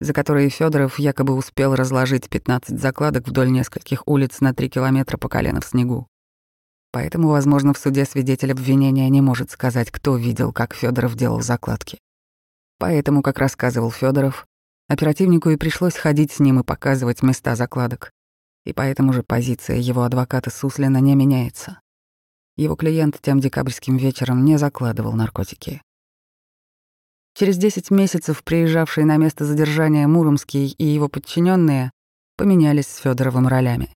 за 0.00 0.12
которые 0.12 0.50
Федоров 0.50 0.98
якобы 0.98 1.34
успел 1.34 1.74
разложить 1.74 2.28
15 2.28 2.78
закладок 2.78 3.26
вдоль 3.26 3.50
нескольких 3.50 4.06
улиц 4.06 4.40
на 4.40 4.54
3 4.54 4.68
километра 4.68 5.16
по 5.16 5.28
колено 5.28 5.60
в 5.60 5.64
снегу. 5.64 6.06
Поэтому, 6.92 7.28
возможно, 7.28 7.74
в 7.74 7.78
суде 7.78 8.04
свидетель 8.04 8.52
обвинения 8.52 9.08
не 9.10 9.20
может 9.20 9.50
сказать, 9.50 9.90
кто 9.90 10.16
видел, 10.16 10.52
как 10.52 10.74
Федоров 10.74 11.14
делал 11.14 11.40
закладки. 11.40 11.98
Поэтому, 12.78 13.22
как 13.22 13.38
рассказывал 13.38 13.90
Федоров, 13.90 14.46
оперативнику 14.88 15.50
и 15.50 15.56
пришлось 15.56 15.96
ходить 15.96 16.32
с 16.32 16.40
ним 16.40 16.60
и 16.60 16.64
показывать 16.64 17.22
места 17.22 17.56
закладок. 17.56 18.12
И 18.64 18.72
поэтому 18.72 19.12
же 19.12 19.22
позиция 19.22 19.76
его 19.76 20.02
адвоката 20.02 20.50
Суслина 20.50 20.98
не 20.98 21.14
меняется. 21.14 21.80
Его 22.56 22.74
клиент 22.74 23.18
тем 23.20 23.40
декабрьским 23.40 23.96
вечером 23.96 24.44
не 24.44 24.56
закладывал 24.56 25.12
наркотики. 25.12 25.82
Через 27.38 27.58
10 27.58 27.90
месяцев 27.90 28.42
приезжавшие 28.42 29.04
на 29.04 29.18
место 29.18 29.44
задержания 29.44 30.08
Муромский 30.08 30.68
и 30.68 30.84
его 30.86 31.10
подчиненные 31.10 31.90
поменялись 32.38 32.86
с 32.86 32.96
Федоровым 32.96 33.46
ролями. 33.46 33.92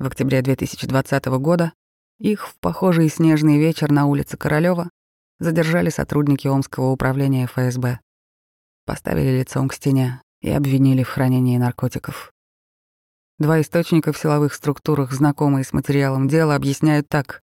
В 0.00 0.08
октябре 0.08 0.42
2020 0.42 1.26
года 1.38 1.72
их 2.18 2.48
в 2.48 2.58
похожий 2.58 3.08
снежный 3.10 3.58
вечер 3.58 3.92
на 3.92 4.06
улице 4.06 4.36
Королёва 4.36 4.90
задержали 5.38 5.88
сотрудники 5.88 6.48
Омского 6.48 6.90
управления 6.90 7.46
ФСБ. 7.46 8.00
Поставили 8.86 9.38
лицом 9.38 9.68
к 9.68 9.74
стене 9.74 10.20
и 10.40 10.50
обвинили 10.50 11.04
в 11.04 11.10
хранении 11.10 11.58
наркотиков. 11.58 12.32
Два 13.38 13.60
источника 13.60 14.12
в 14.12 14.18
силовых 14.18 14.52
структурах, 14.52 15.12
знакомые 15.12 15.62
с 15.62 15.72
материалом 15.72 16.26
дела, 16.26 16.56
объясняют 16.56 17.08
так. 17.08 17.40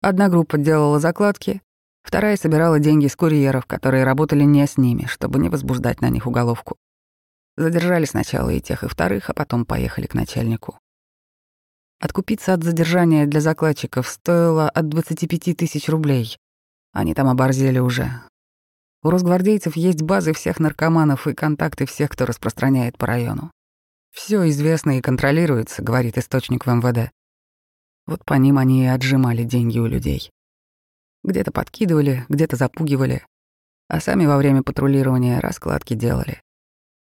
Одна 0.00 0.30
группа 0.30 0.56
делала 0.56 0.98
закладки, 0.98 1.60
вторая 2.06 2.36
собирала 2.36 2.78
деньги 2.78 3.08
с 3.08 3.16
курьеров, 3.16 3.66
которые 3.66 4.04
работали 4.04 4.44
не 4.44 4.64
с 4.64 4.76
ними, 4.76 5.06
чтобы 5.06 5.40
не 5.40 5.48
возбуждать 5.48 6.00
на 6.00 6.08
них 6.08 6.26
уголовку. 6.26 6.76
Задержали 7.56 8.04
сначала 8.04 8.50
и 8.50 8.60
тех, 8.60 8.84
и 8.84 8.88
вторых, 8.88 9.28
а 9.28 9.34
потом 9.34 9.64
поехали 9.64 10.06
к 10.06 10.14
начальнику. 10.14 10.78
Откупиться 11.98 12.52
от 12.52 12.62
задержания 12.62 13.26
для 13.26 13.40
закладчиков 13.40 14.06
стоило 14.06 14.68
от 14.68 14.88
25 14.88 15.56
тысяч 15.56 15.88
рублей. 15.88 16.36
Они 16.92 17.12
там 17.12 17.28
оборзели 17.28 17.78
уже. 17.78 18.10
У 19.02 19.10
росгвардейцев 19.10 19.76
есть 19.76 20.02
базы 20.02 20.32
всех 20.32 20.60
наркоманов 20.60 21.26
и 21.26 21.34
контакты 21.34 21.86
всех, 21.86 22.10
кто 22.10 22.26
распространяет 22.26 22.98
по 22.98 23.06
району. 23.06 23.50
Все 24.12 24.48
известно 24.48 24.98
и 24.98 25.02
контролируется, 25.02 25.82
говорит 25.82 26.18
источник 26.18 26.66
в 26.66 26.70
МВД. 26.70 27.10
Вот 28.06 28.24
по 28.24 28.34
ним 28.34 28.58
они 28.58 28.84
и 28.84 28.88
отжимали 28.88 29.42
деньги 29.42 29.78
у 29.78 29.86
людей. 29.86 30.30
Где-то 31.24 31.52
подкидывали, 31.52 32.24
где-то 32.28 32.56
запугивали, 32.56 33.24
а 33.88 34.00
сами 34.00 34.26
во 34.26 34.36
время 34.36 34.62
патрулирования 34.62 35.40
раскладки 35.40 35.94
делали. 35.94 36.40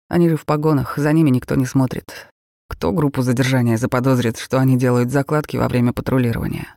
Они 0.09 0.29
же 0.29 0.37
в 0.37 0.45
погонах, 0.45 0.97
за 0.97 1.11
ними 1.11 1.29
никто 1.29 1.55
не 1.55 1.65
смотрит. 1.65 2.29
Кто 2.69 2.91
группу 2.91 3.21
задержания 3.21 3.77
заподозрит, 3.77 4.37
что 4.37 4.59
они 4.59 4.77
делают 4.77 5.11
закладки 5.11 5.57
во 5.57 5.67
время 5.67 5.93
патрулирования? 5.93 6.75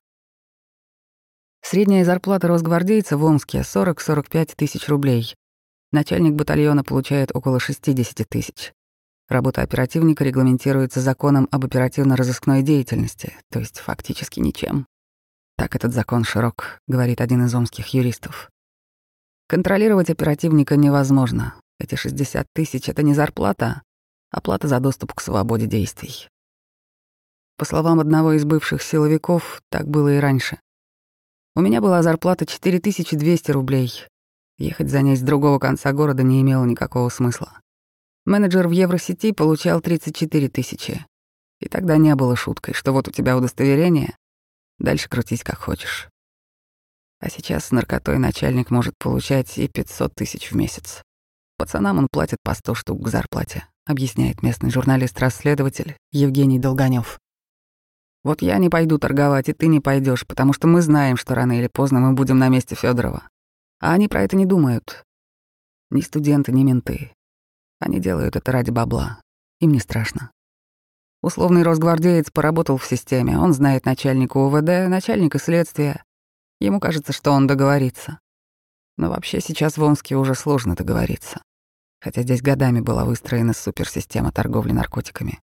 Средняя 1.62 2.04
зарплата 2.04 2.48
росгвардейца 2.48 3.16
в 3.16 3.24
Омске— 3.24 3.60
40-45 3.60 4.54
тысяч 4.56 4.88
рублей. 4.88 5.34
Начальник 5.92 6.34
батальона 6.34 6.84
получает 6.84 7.30
около 7.34 7.60
60 7.60 8.26
тысяч. 8.28 8.72
Работа 9.28 9.62
оперативника 9.62 10.24
регламентируется 10.24 11.00
законом 11.00 11.46
об 11.52 11.64
оперативно-розыскной 11.64 12.62
деятельности, 12.62 13.34
то 13.50 13.60
есть 13.60 13.78
фактически 13.78 14.40
ничем. 14.40 14.86
Так 15.60 15.76
этот 15.76 15.92
закон 15.92 16.24
широк, 16.24 16.80
говорит 16.86 17.20
один 17.20 17.44
из 17.44 17.54
омских 17.54 17.88
юристов. 17.88 18.50
Контролировать 19.46 20.08
оперативника 20.08 20.74
невозможно. 20.74 21.54
Эти 21.78 21.96
60 21.96 22.46
тысяч— 22.54 22.88
это 22.88 23.02
не 23.02 23.12
зарплата, 23.12 23.82
Оплата 24.30 24.68
за 24.68 24.80
доступ 24.80 25.12
к 25.12 25.20
свободе 25.20 25.66
действий. 25.66 26.30
По 27.58 27.66
словам 27.66 28.00
одного 28.00 28.32
из 28.32 28.46
бывших 28.46 28.80
силовиков, 28.82 29.60
так 29.68 29.86
было 29.86 30.16
и 30.16 30.18
раньше. 30.18 30.58
У 31.54 31.60
меня 31.60 31.82
была 31.82 32.02
зарплата 32.02 32.46
4200 32.46 33.50
рублей. 33.50 34.06
Ехать 34.56 34.88
за 34.88 35.02
ней 35.02 35.14
с 35.14 35.20
другого 35.20 35.58
конца 35.58 35.92
города 35.92 36.22
не 36.22 36.40
имело 36.40 36.64
никакого 36.64 37.10
смысла. 37.10 37.60
Менеджер 38.24 38.66
в 38.66 38.70
Евросети 38.70 39.32
получал 39.32 39.82
34 39.82 40.48
тысячи. 40.48 41.04
И 41.60 41.68
тогда 41.68 41.98
не 41.98 42.14
было 42.14 42.34
шуткой, 42.34 42.72
что 42.72 42.94
вот 42.94 43.08
у 43.08 43.10
тебя 43.10 43.36
удостоверение, 43.36 44.16
дальше 44.80 45.08
крутись 45.08 45.44
как 45.44 45.58
хочешь. 45.58 46.08
А 47.20 47.30
сейчас 47.30 47.66
с 47.66 47.70
наркотой 47.70 48.18
начальник 48.18 48.70
может 48.70 48.94
получать 48.98 49.56
и 49.58 49.68
500 49.68 50.14
тысяч 50.14 50.50
в 50.50 50.56
месяц. 50.56 51.02
Пацанам 51.56 51.98
он 51.98 52.08
платит 52.10 52.38
по 52.42 52.54
100 52.54 52.74
штук 52.74 53.04
к 53.04 53.08
зарплате 53.08 53.64
объясняет 53.90 54.42
местный 54.42 54.70
журналист-расследователь 54.70 55.96
Евгений 56.12 56.58
Долганев. 56.58 57.18
Вот 58.22 58.42
я 58.42 58.58
не 58.58 58.68
пойду 58.68 58.98
торговать, 58.98 59.48
и 59.48 59.52
ты 59.52 59.66
не 59.66 59.80
пойдешь, 59.80 60.26
потому 60.26 60.52
что 60.52 60.66
мы 60.66 60.82
знаем, 60.82 61.16
что 61.16 61.34
рано 61.34 61.58
или 61.58 61.68
поздно 61.68 62.00
мы 62.00 62.12
будем 62.12 62.38
на 62.38 62.48
месте 62.48 62.74
Федорова. 62.74 63.28
А 63.80 63.92
они 63.92 64.08
про 64.08 64.22
это 64.22 64.36
не 64.36 64.46
думают. 64.46 65.04
Ни 65.90 66.02
студенты, 66.02 66.52
ни 66.52 66.62
менты. 66.62 67.12
Они 67.78 67.98
делают 67.98 68.36
это 68.36 68.52
ради 68.52 68.70
бабла. 68.70 69.20
Им 69.58 69.72
не 69.72 69.80
страшно. 69.80 70.30
Условный 71.22 71.62
росгвардеец 71.62 72.30
поработал 72.30 72.76
в 72.76 72.86
системе. 72.86 73.38
Он 73.38 73.52
знает 73.52 73.84
начальника 73.84 74.38
УВД, 74.38 74.88
начальника 74.88 75.38
следствия. 75.38 76.04
Ему 76.60 76.80
кажется, 76.80 77.12
что 77.12 77.32
он 77.32 77.46
договорится. 77.46 78.20
Но 78.96 79.10
вообще 79.10 79.40
сейчас 79.40 79.76
в 79.76 79.82
Омске 79.82 80.16
уже 80.16 80.34
сложно 80.34 80.74
договориться 80.74 81.40
хотя 82.00 82.22
здесь 82.22 82.42
годами 82.42 82.80
была 82.80 83.04
выстроена 83.04 83.52
суперсистема 83.52 84.32
торговли 84.32 84.72
наркотиками. 84.72 85.40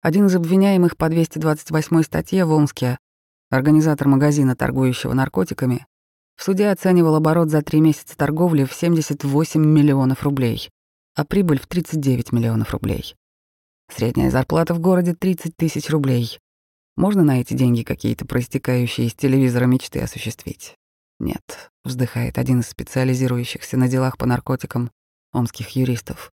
Один 0.00 0.26
из 0.26 0.36
обвиняемых 0.36 0.96
по 0.96 1.08
228 1.08 2.02
статье 2.02 2.44
в 2.44 2.52
Омске, 2.52 2.98
организатор 3.50 4.08
магазина, 4.08 4.56
торгующего 4.56 5.12
наркотиками, 5.12 5.86
в 6.36 6.44
суде 6.44 6.68
оценивал 6.68 7.16
оборот 7.16 7.50
за 7.50 7.62
три 7.62 7.80
месяца 7.80 8.16
торговли 8.16 8.64
в 8.64 8.72
78 8.72 9.60
миллионов 9.60 10.22
рублей, 10.22 10.70
а 11.16 11.24
прибыль 11.24 11.60
в 11.60 11.66
39 11.66 12.32
миллионов 12.32 12.70
рублей. 12.72 13.16
Средняя 13.90 14.30
зарплата 14.30 14.74
в 14.74 14.80
городе 14.80 15.14
30 15.14 15.56
тысяч 15.56 15.90
рублей. 15.90 16.38
Можно 16.96 17.22
на 17.24 17.40
эти 17.40 17.54
деньги 17.54 17.82
какие-то 17.82 18.26
проистекающие 18.26 19.06
из 19.06 19.14
телевизора 19.14 19.66
мечты 19.66 20.00
осуществить? 20.00 20.74
Нет, 21.20 21.70
вздыхает 21.84 22.38
один 22.38 22.60
из 22.60 22.68
специализирующихся 22.68 23.76
на 23.76 23.88
делах 23.88 24.18
по 24.18 24.26
наркотикам, 24.26 24.90
омских 25.32 25.70
юристов. 25.70 26.32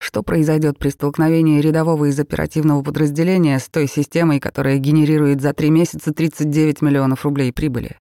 Что 0.00 0.22
произойдет 0.22 0.78
при 0.78 0.90
столкновении 0.90 1.60
рядового 1.60 2.06
из 2.06 2.18
оперативного 2.18 2.82
подразделения 2.82 3.58
с 3.58 3.68
той 3.68 3.88
системой, 3.88 4.40
которая 4.40 4.78
генерирует 4.78 5.40
за 5.40 5.52
три 5.52 5.70
месяца 5.70 6.12
39 6.12 6.82
миллионов 6.82 7.24
рублей 7.24 7.52
прибыли? 7.52 7.98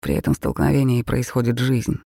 При 0.00 0.14
этом 0.14 0.34
столкновении 0.34 1.02
происходит 1.02 1.58
жизнь. 1.58 2.00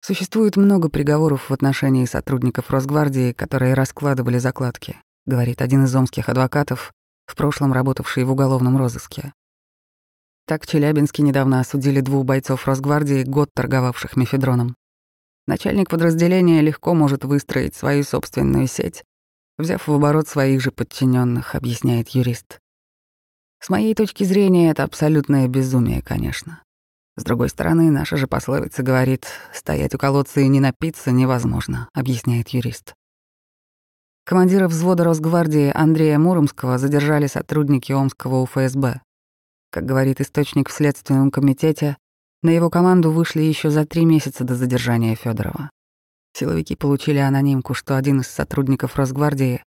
Существует 0.00 0.56
много 0.56 0.88
приговоров 0.88 1.50
в 1.50 1.52
отношении 1.52 2.06
сотрудников 2.06 2.70
Росгвардии, 2.70 3.32
которые 3.32 3.74
раскладывали 3.74 4.38
закладки, 4.38 4.96
говорит 5.26 5.60
один 5.60 5.84
из 5.84 5.94
омских 5.94 6.28
адвокатов, 6.28 6.92
в 7.26 7.36
прошлом 7.36 7.72
работавший 7.72 8.24
в 8.24 8.32
уголовном 8.32 8.76
розыске. 8.78 9.34
Так 10.46 10.64
в 10.64 10.66
Челябинске 10.66 11.22
недавно 11.22 11.60
осудили 11.60 12.00
двух 12.00 12.24
бойцов 12.24 12.66
Росгвардии, 12.66 13.24
год 13.24 13.50
торговавших 13.54 14.16
мефедроном. 14.16 14.74
Начальник 15.46 15.90
подразделения 15.90 16.60
легко 16.60 16.94
может 16.94 17.24
выстроить 17.24 17.74
свою 17.74 18.02
собственную 18.02 18.66
сеть, 18.66 19.04
взяв 19.58 19.86
в 19.86 19.92
оборот 19.92 20.28
своих 20.28 20.60
же 20.60 20.72
подчиненных, 20.72 21.54
объясняет 21.54 22.08
юрист. 22.10 22.58
С 23.60 23.68
моей 23.68 23.94
точки 23.94 24.24
зрения, 24.24 24.70
это 24.70 24.84
абсолютное 24.84 25.46
безумие, 25.46 26.02
конечно. 26.02 26.62
С 27.16 27.24
другой 27.24 27.48
стороны, 27.48 27.90
наша 27.90 28.16
же 28.16 28.26
пословица 28.26 28.82
говорит, 28.82 29.26
стоять 29.52 29.94
у 29.94 29.98
колодца 29.98 30.40
и 30.40 30.48
не 30.48 30.60
напиться 30.60 31.10
невозможно, 31.10 31.88
объясняет 31.92 32.48
юрист. 32.50 32.94
Командира 34.24 34.68
взвода 34.68 35.04
Росгвардии 35.04 35.72
Андрея 35.74 36.18
Муромского 36.18 36.78
задержали 36.78 37.26
сотрудники 37.26 37.92
Омского 37.92 38.42
УФСБ. 38.42 39.00
Как 39.70 39.84
говорит 39.84 40.20
источник 40.20 40.68
в 40.68 40.72
Следственном 40.72 41.30
комитете, 41.30 41.96
на 42.42 42.50
его 42.50 42.70
команду 42.70 43.10
вышли 43.10 43.42
еще 43.42 43.70
за 43.70 43.84
три 43.84 44.04
месяца 44.04 44.44
до 44.44 44.54
задержания 44.54 45.14
Федорова. 45.14 45.70
Силовики 46.32 46.76
получили 46.76 47.18
анонимку, 47.18 47.74
что 47.74 47.96
один 47.96 48.20
из 48.20 48.28
сотрудников 48.28 48.96
Росгвардии 48.96 49.62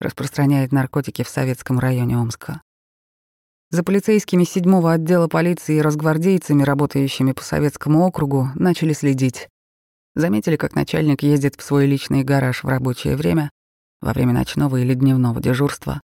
распространяет 0.00 0.72
наркотики 0.72 1.22
в 1.22 1.28
советском 1.28 1.78
районе 1.78 2.16
Омска. 2.16 2.62
За 3.70 3.82
полицейскими 3.82 4.44
седьмого 4.44 4.92
отдела 4.92 5.26
полиции 5.26 5.76
и 5.76 5.80
росгвардейцами, 5.80 6.62
работающими 6.62 7.32
по 7.32 7.42
советскому 7.42 8.06
округу, 8.06 8.50
начали 8.54 8.92
следить. 8.92 9.48
Заметили, 10.14 10.56
как 10.56 10.74
начальник 10.74 11.22
ездит 11.22 11.56
в 11.56 11.62
свой 11.62 11.86
личный 11.86 12.22
гараж 12.22 12.62
в 12.62 12.68
рабочее 12.68 13.16
время, 13.16 13.50
во 14.00 14.12
время 14.12 14.32
ночного 14.32 14.76
или 14.76 14.94
дневного 14.94 15.40
дежурства. 15.40 16.00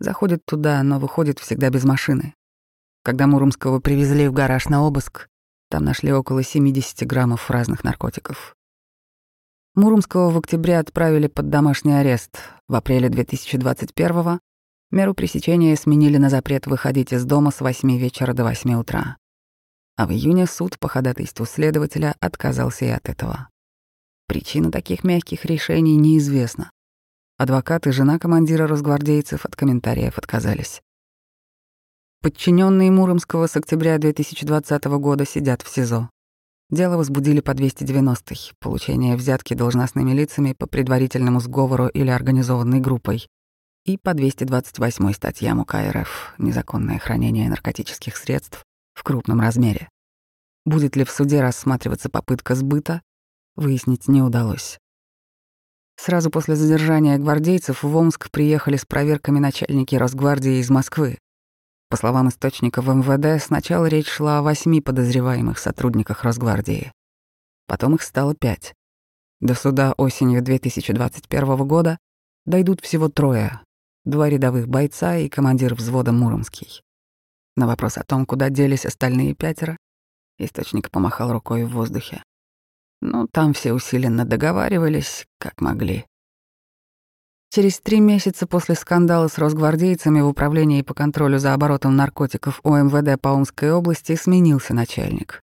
Заходит 0.00 0.44
туда, 0.46 0.82
но 0.82 0.98
выходит 0.98 1.38
всегда 1.38 1.70
без 1.70 1.84
машины. 1.84 2.34
Когда 3.04 3.26
Муромского 3.26 3.78
привезли 3.78 4.26
в 4.26 4.32
гараж 4.32 4.68
на 4.68 4.82
обыск, 4.82 5.28
там 5.68 5.84
нашли 5.84 6.12
около 6.12 6.42
70 6.42 7.06
граммов 7.06 7.50
разных 7.50 7.84
наркотиков. 7.84 8.56
Муромского 9.74 10.30
в 10.30 10.38
октябре 10.38 10.78
отправили 10.78 11.28
под 11.28 11.50
домашний 11.50 11.92
арест. 11.92 12.38
В 12.68 12.74
апреле 12.74 13.08
2021 13.08 14.40
меру 14.92 15.14
пресечения 15.14 15.76
сменили 15.76 16.18
на 16.18 16.30
запрет 16.30 16.66
выходить 16.66 17.12
из 17.12 17.24
дома 17.24 17.50
с 17.50 17.60
8 17.60 17.96
вечера 17.98 18.34
до 18.34 18.44
8 18.44 18.74
утра. 18.74 19.16
А 19.96 20.06
в 20.06 20.12
июне 20.12 20.46
суд 20.46 20.78
по 20.78 20.88
ходатайству 20.88 21.46
следователя 21.46 22.14
отказался 22.20 22.84
и 22.84 22.88
от 22.88 23.08
этого. 23.08 23.48
Причина 24.28 24.70
таких 24.70 25.04
мягких 25.04 25.44
решений 25.44 25.96
неизвестна. 25.96 26.70
Адвокат 27.38 27.86
и 27.86 27.90
жена 27.90 28.18
командира 28.18 28.66
росгвардейцев 28.66 29.44
от 29.44 29.56
комментариев 29.56 30.18
отказались. 30.18 30.80
Подчиненные 32.22 32.90
Муромского 32.90 33.48
с 33.48 33.56
октября 33.56 33.98
2020 33.98 34.84
года 34.84 35.26
сидят 35.26 35.62
в 35.62 35.68
СИЗО. 35.68 36.08
Дело 36.70 36.96
возбудили 36.96 37.40
по 37.40 37.50
290-й, 37.50 38.52
получение 38.60 39.16
взятки 39.16 39.54
должностными 39.54 40.12
лицами 40.12 40.54
по 40.56 40.66
предварительному 40.66 41.40
сговору 41.40 41.88
или 41.88 42.10
организованной 42.10 42.80
группой, 42.80 43.26
и 43.84 43.96
по 43.98 44.14
228 44.14 45.12
статьям 45.12 45.58
УК 45.60 45.74
РФ 45.74 46.34
«Незаконное 46.38 46.98
хранение 46.98 47.48
наркотических 47.48 48.16
средств 48.16 48.64
в 48.94 49.02
крупном 49.02 49.40
размере». 49.40 49.88
Будет 50.64 50.94
ли 50.94 51.04
в 51.04 51.10
суде 51.10 51.40
рассматриваться 51.40 52.08
попытка 52.08 52.54
сбыта, 52.54 53.02
выяснить 53.56 54.06
не 54.06 54.22
удалось. 54.22 54.78
Сразу 55.96 56.30
после 56.30 56.56
задержания 56.56 57.18
гвардейцев 57.18 57.82
в 57.82 57.96
Омск 57.96 58.30
приехали 58.30 58.76
с 58.76 58.86
проверками 58.86 59.38
начальники 59.38 59.96
Росгвардии 59.96 60.60
из 60.60 60.70
Москвы. 60.70 61.18
По 61.88 61.96
словам 61.96 62.28
источников 62.28 62.86
МВД, 62.86 63.42
сначала 63.42 63.86
речь 63.86 64.08
шла 64.08 64.38
о 64.38 64.42
восьми 64.42 64.80
подозреваемых 64.80 65.58
сотрудниках 65.58 66.24
Росгвардии. 66.24 66.92
Потом 67.66 67.96
их 67.96 68.02
стало 68.02 68.34
пять. 68.34 68.74
До 69.40 69.54
суда 69.54 69.92
осенью 69.96 70.42
2021 70.42 71.56
года 71.66 71.98
дойдут 72.46 72.80
всего 72.80 73.08
трое. 73.08 73.60
Два 74.04 74.28
рядовых 74.28 74.66
бойца 74.66 75.16
и 75.16 75.28
командир 75.28 75.74
взвода 75.74 76.10
Муромский. 76.10 76.82
На 77.56 77.68
вопрос 77.68 77.98
о 77.98 78.02
том, 78.02 78.26
куда 78.26 78.50
делись 78.50 78.84
остальные 78.84 79.34
пятеро, 79.34 79.76
источник 80.38 80.90
помахал 80.90 81.32
рукой 81.32 81.64
в 81.64 81.70
воздухе. 81.70 82.22
Ну, 83.00 83.28
там 83.28 83.52
все 83.52 83.72
усиленно 83.72 84.24
договаривались, 84.24 85.26
как 85.38 85.60
могли. 85.60 86.04
Через 87.50 87.80
три 87.80 88.00
месяца 88.00 88.46
после 88.46 88.74
скандала 88.74 89.28
с 89.28 89.38
росгвардейцами 89.38 90.20
в 90.20 90.26
управлении 90.28 90.82
по 90.82 90.94
контролю 90.94 91.38
за 91.38 91.52
оборотом 91.52 91.94
наркотиков 91.94 92.60
ОМВД 92.64 93.20
по 93.20 93.28
Омской 93.28 93.70
области 93.70 94.16
сменился 94.16 94.74
начальник. 94.74 95.42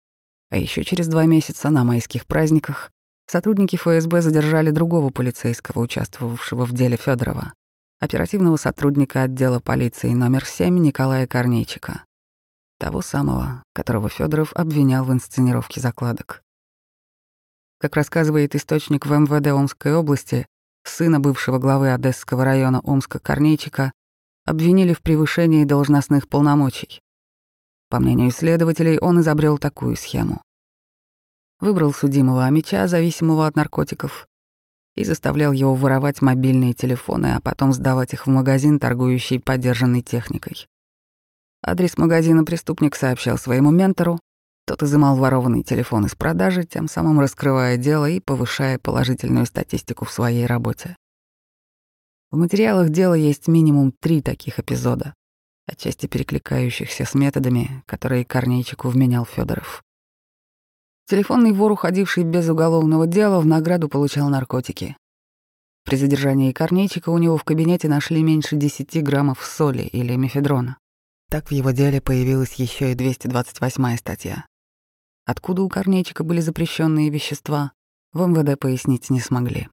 А 0.51 0.57
еще 0.57 0.83
через 0.83 1.07
два 1.07 1.25
месяца 1.25 1.69
на 1.69 1.83
майских 1.83 2.27
праздниках 2.27 2.91
сотрудники 3.25 3.77
ФСБ 3.77 4.21
задержали 4.21 4.69
другого 4.69 5.09
полицейского, 5.09 5.81
участвовавшего 5.81 6.65
в 6.65 6.73
деле 6.73 6.97
Федорова, 6.97 7.53
оперативного 7.99 8.57
сотрудника 8.57 9.23
отдела 9.23 9.59
полиции 9.59 10.09
номер 10.13 10.45
7 10.45 10.77
Николая 10.77 11.27
Корнейчика, 11.27 12.05
того 12.79 13.01
самого, 13.01 13.63
которого 13.73 14.09
Федоров 14.09 14.53
обвинял 14.53 15.05
в 15.05 15.11
инсценировке 15.11 15.79
закладок. 15.79 16.43
Как 17.79 17.95
рассказывает 17.95 18.55
источник 18.55 19.05
в 19.05 19.11
МВД 19.11 19.47
Омской 19.47 19.93
области, 19.93 20.45
сына 20.83 21.19
бывшего 21.19 21.59
главы 21.59 21.93
Одесского 21.93 22.45
района 22.45 22.79
Омска 22.81 23.19
Корнейчика 23.19 23.91
обвинили 24.45 24.93
в 24.93 25.01
превышении 25.01 25.65
должностных 25.65 26.27
полномочий. 26.27 27.01
По 27.89 27.99
мнению 27.99 28.31
следователей, 28.31 28.97
он 28.99 29.21
изобрел 29.21 29.57
такую 29.57 29.95
схему. 29.95 30.41
Выбрал 31.59 31.93
судимого 31.93 32.45
Амича, 32.45 32.87
зависимого 32.87 33.47
от 33.47 33.55
наркотиков, 33.55 34.27
и 34.95 35.03
заставлял 35.03 35.51
его 35.51 35.73
воровать 35.75 36.21
мобильные 36.21 36.73
телефоны, 36.73 37.33
а 37.35 37.41
потом 37.41 37.73
сдавать 37.73 38.13
их 38.13 38.27
в 38.27 38.29
магазин, 38.29 38.79
торгующий 38.79 39.39
подержанной 39.39 40.01
техникой. 40.01 40.67
Адрес 41.65 41.97
магазина 41.97 42.43
преступник 42.43 42.95
сообщал 42.95 43.37
своему 43.37 43.71
ментору, 43.71 44.19
тот 44.65 44.81
изымал 44.81 45.17
ворованный 45.17 45.63
телефон 45.63 46.05
из 46.05 46.15
продажи, 46.15 46.63
тем 46.63 46.87
самым 46.87 47.19
раскрывая 47.19 47.77
дело 47.77 48.09
и 48.09 48.19
повышая 48.19 48.79
положительную 48.79 49.45
статистику 49.45 50.05
в 50.05 50.11
своей 50.11 50.45
работе. 50.45 50.95
В 52.31 52.37
материалах 52.37 52.89
дела 52.89 53.13
есть 53.13 53.47
минимум 53.47 53.91
три 53.91 54.21
таких 54.21 54.59
эпизода, 54.59 55.13
отчасти 55.67 56.07
перекликающихся 56.07 57.05
с 57.05 57.13
методами, 57.13 57.83
которые 57.85 58.25
Корнейчику 58.25 58.89
вменял 58.89 59.25
Федоров. 59.25 59.83
Телефонный 61.05 61.51
вор, 61.51 61.71
уходивший 61.71 62.23
без 62.23 62.47
уголовного 62.47 63.07
дела, 63.07 63.41
в 63.41 63.45
награду 63.45 63.89
получал 63.89 64.29
наркотики. 64.29 64.95
При 65.83 65.97
задержании 65.97 66.53
Корнейчика 66.53 67.09
у 67.09 67.17
него 67.17 67.35
в 67.35 67.43
кабинете 67.43 67.89
нашли 67.89 68.23
меньше 68.23 68.55
10 68.55 69.03
граммов 69.03 69.43
соли 69.43 69.81
или 69.81 70.15
мефедрона. 70.15 70.77
Так 71.29 71.49
в 71.49 71.51
его 71.51 71.71
деле 71.71 71.99
появилась 71.99 72.53
еще 72.53 72.93
и 72.93 72.95
228 72.95 73.97
статья. 73.97 74.45
Откуда 75.25 75.63
у 75.63 75.69
Корнейчика 75.69 76.23
были 76.23 76.39
запрещенные 76.39 77.09
вещества, 77.09 77.73
в 78.13 78.25
МВД 78.25 78.57
пояснить 78.57 79.09
не 79.09 79.19
смогли. 79.19 79.67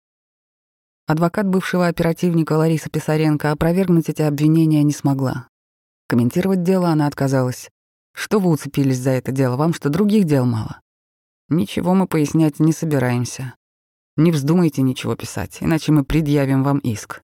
Адвокат 1.06 1.46
бывшего 1.46 1.86
оперативника 1.86 2.54
Лариса 2.54 2.90
Писаренко 2.90 3.52
опровергнуть 3.52 4.08
эти 4.08 4.22
обвинения 4.22 4.82
не 4.82 4.92
смогла. 4.92 5.48
Комментировать 6.08 6.64
дело 6.64 6.88
она 6.88 7.06
отказалась. 7.06 7.68
«Что 8.12 8.40
вы 8.40 8.50
уцепились 8.50 8.98
за 8.98 9.10
это 9.10 9.30
дело? 9.30 9.56
Вам 9.56 9.74
что, 9.74 9.90
других 9.90 10.24
дел 10.24 10.44
мало?» 10.44 10.80
«Ничего 11.50 11.94
мы 11.94 12.06
пояснять 12.06 12.60
не 12.60 12.72
собираемся. 12.72 13.54
Не 14.16 14.32
вздумайте 14.32 14.82
ничего 14.82 15.16
писать, 15.16 15.58
иначе 15.60 15.92
мы 15.92 16.04
предъявим 16.04 16.62
вам 16.62 16.78
иск». 16.78 17.22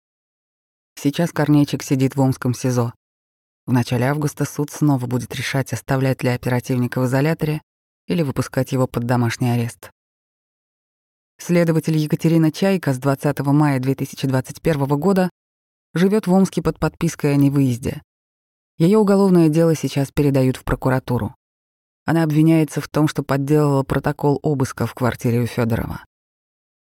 Сейчас 0.96 1.32
Корнейчик 1.32 1.84
сидит 1.84 2.16
в 2.16 2.22
Омском 2.22 2.54
СИЗО. 2.54 2.94
В 3.66 3.74
начале 3.74 4.06
августа 4.06 4.46
суд 4.46 4.70
снова 4.72 5.06
будет 5.06 5.36
решать, 5.36 5.74
оставлять 5.74 6.24
ли 6.24 6.30
оперативника 6.30 7.02
в 7.02 7.06
изоляторе 7.06 7.62
или 8.08 8.22
выпускать 8.22 8.72
его 8.72 8.88
под 8.88 9.06
домашний 9.06 9.50
арест. 9.50 9.92
Следователь 11.40 11.98
Екатерина 11.98 12.52
Чайка 12.52 12.94
с 12.94 13.00
20 13.00 13.40
мая 13.48 13.80
2021 13.80 14.86
года 15.00 15.32
живет 15.96 16.28
в 16.28 16.34
Омске 16.34 16.62
под 16.62 16.78
подпиской 16.78 17.34
о 17.34 17.36
невыезде. 17.36 18.04
Ее 18.78 19.00
уголовное 19.00 19.50
дело 19.50 19.76
сейчас 19.76 20.12
передают 20.12 20.58
в 20.58 20.64
прокуратуру. 20.64 21.34
Она 22.12 22.24
обвиняется 22.24 22.82
в 22.82 22.90
том, 22.90 23.08
что 23.08 23.24
подделала 23.24 23.84
протокол 23.84 24.38
обыска 24.44 24.86
в 24.86 24.94
квартире 24.94 25.40
у 25.40 25.46
Федорова. 25.46 26.04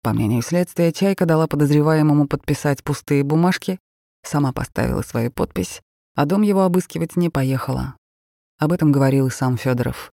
По 0.03 0.11
мнению 0.11 0.41
следствия, 0.41 0.91
Чайка 0.91 1.25
дала 1.25 1.47
подозреваемому 1.47 2.27
подписать 2.27 2.83
пустые 2.83 3.23
бумажки, 3.23 3.79
сама 4.23 4.51
поставила 4.51 5.03
свою 5.03 5.31
подпись, 5.31 5.79
а 6.15 6.25
дом 6.25 6.41
его 6.41 6.63
обыскивать 6.63 7.15
не 7.15 7.29
поехала. 7.29 7.95
Об 8.59 8.73
этом 8.73 8.91
говорил 8.91 9.27
и 9.27 9.29
сам 9.29 9.55
Федоров. 9.55 10.11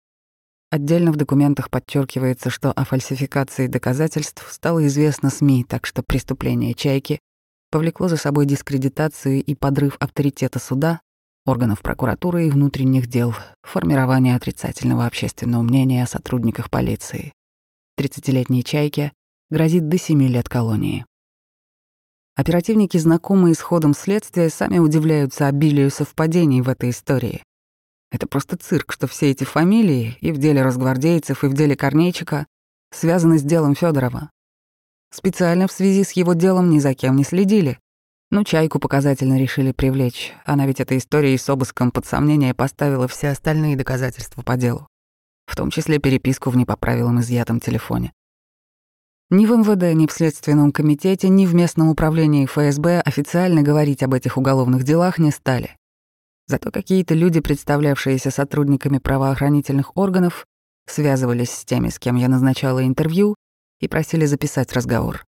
Отдельно 0.70 1.12
в 1.12 1.16
документах 1.16 1.70
подчеркивается, 1.70 2.50
что 2.50 2.70
о 2.70 2.84
фальсификации 2.84 3.68
доказательств 3.68 4.46
стало 4.52 4.86
известно 4.86 5.30
СМИ, 5.30 5.64
так 5.64 5.86
что 5.86 6.02
преступление 6.02 6.74
«Чайки» 6.74 7.20
повлекло 7.70 8.08
за 8.08 8.18
собой 8.18 8.44
дискредитацию 8.44 9.42
и 9.42 9.54
подрыв 9.54 9.96
авторитета 9.98 10.58
суда, 10.58 11.00
органов 11.46 11.80
прокуратуры 11.80 12.46
и 12.46 12.50
внутренних 12.50 13.06
дел, 13.06 13.34
формирование 13.62 14.36
отрицательного 14.36 15.06
общественного 15.06 15.62
мнения 15.62 16.02
о 16.02 16.06
сотрудниках 16.06 16.68
полиции. 16.68 17.32
30-летней 17.98 18.62
«Чайке» 18.62 19.12
грозит 19.48 19.88
до 19.88 19.96
7 19.96 20.22
лет 20.24 20.48
колонии. 20.48 21.06
Оперативники, 22.34 22.98
знакомые 22.98 23.54
с 23.54 23.60
ходом 23.60 23.94
следствия, 23.94 24.50
сами 24.50 24.78
удивляются 24.78 25.46
обилию 25.46 25.90
совпадений 25.90 26.60
в 26.60 26.68
этой 26.68 26.90
истории. 26.90 27.42
Это 28.10 28.26
просто 28.26 28.56
цирк, 28.56 28.92
что 28.92 29.06
все 29.06 29.30
эти 29.30 29.44
фамилии 29.44 30.18
и 30.20 30.32
в 30.32 30.38
деле 30.38 30.62
разгвардейцев, 30.62 31.44
и 31.44 31.46
в 31.46 31.54
деле 31.54 31.76
Корнейчика 31.76 32.46
связаны 32.92 33.38
с 33.38 33.42
делом 33.42 33.74
Федорова. 33.74 34.30
Специально 35.10 35.66
в 35.66 35.72
связи 35.72 36.04
с 36.04 36.12
его 36.12 36.34
делом 36.34 36.68
ни 36.68 36.78
за 36.78 36.94
кем 36.94 37.16
не 37.16 37.24
следили. 37.24 37.78
Ну, 38.30 38.42
Чайку 38.42 38.80
показательно 38.80 39.38
решили 39.38 39.72
привлечь. 39.72 40.34
Она 40.44 40.66
ведь 40.66 40.80
этой 40.80 40.98
историей 40.98 41.38
с 41.38 41.48
обыском 41.48 41.92
под 41.92 42.06
сомнение 42.06 42.54
поставила 42.54 43.06
все 43.06 43.28
остальные 43.28 43.76
доказательства 43.76 44.42
по 44.42 44.56
делу. 44.56 44.88
В 45.46 45.54
том 45.54 45.70
числе 45.70 45.98
переписку 45.98 46.50
в 46.50 46.56
не 46.56 46.64
по 46.64 46.76
правилам 46.76 47.20
изъятом 47.20 47.60
телефоне. 47.60 48.12
Ни 49.30 49.46
в 49.46 49.50
МВД, 49.50 49.94
ни 49.94 50.06
в 50.06 50.12
Следственном 50.12 50.72
комитете, 50.72 51.28
ни 51.28 51.46
в 51.46 51.54
местном 51.54 51.88
управлении 51.88 52.46
ФСБ 52.46 53.00
официально 53.00 53.62
говорить 53.62 54.02
об 54.02 54.14
этих 54.14 54.36
уголовных 54.36 54.84
делах 54.84 55.18
не 55.18 55.30
стали. 55.32 55.76
Зато 56.46 56.70
какие-то 56.70 57.14
люди, 57.14 57.40
представлявшиеся 57.40 58.30
сотрудниками 58.30 58.98
правоохранительных 58.98 59.96
органов, 59.96 60.46
связывались 60.88 61.50
с 61.50 61.64
теми, 61.64 61.88
с 61.88 61.98
кем 61.98 62.14
я 62.14 62.28
назначала 62.28 62.86
интервью, 62.86 63.34
и 63.80 63.88
просили 63.88 64.26
записать 64.26 64.72
разговор. 64.72 65.25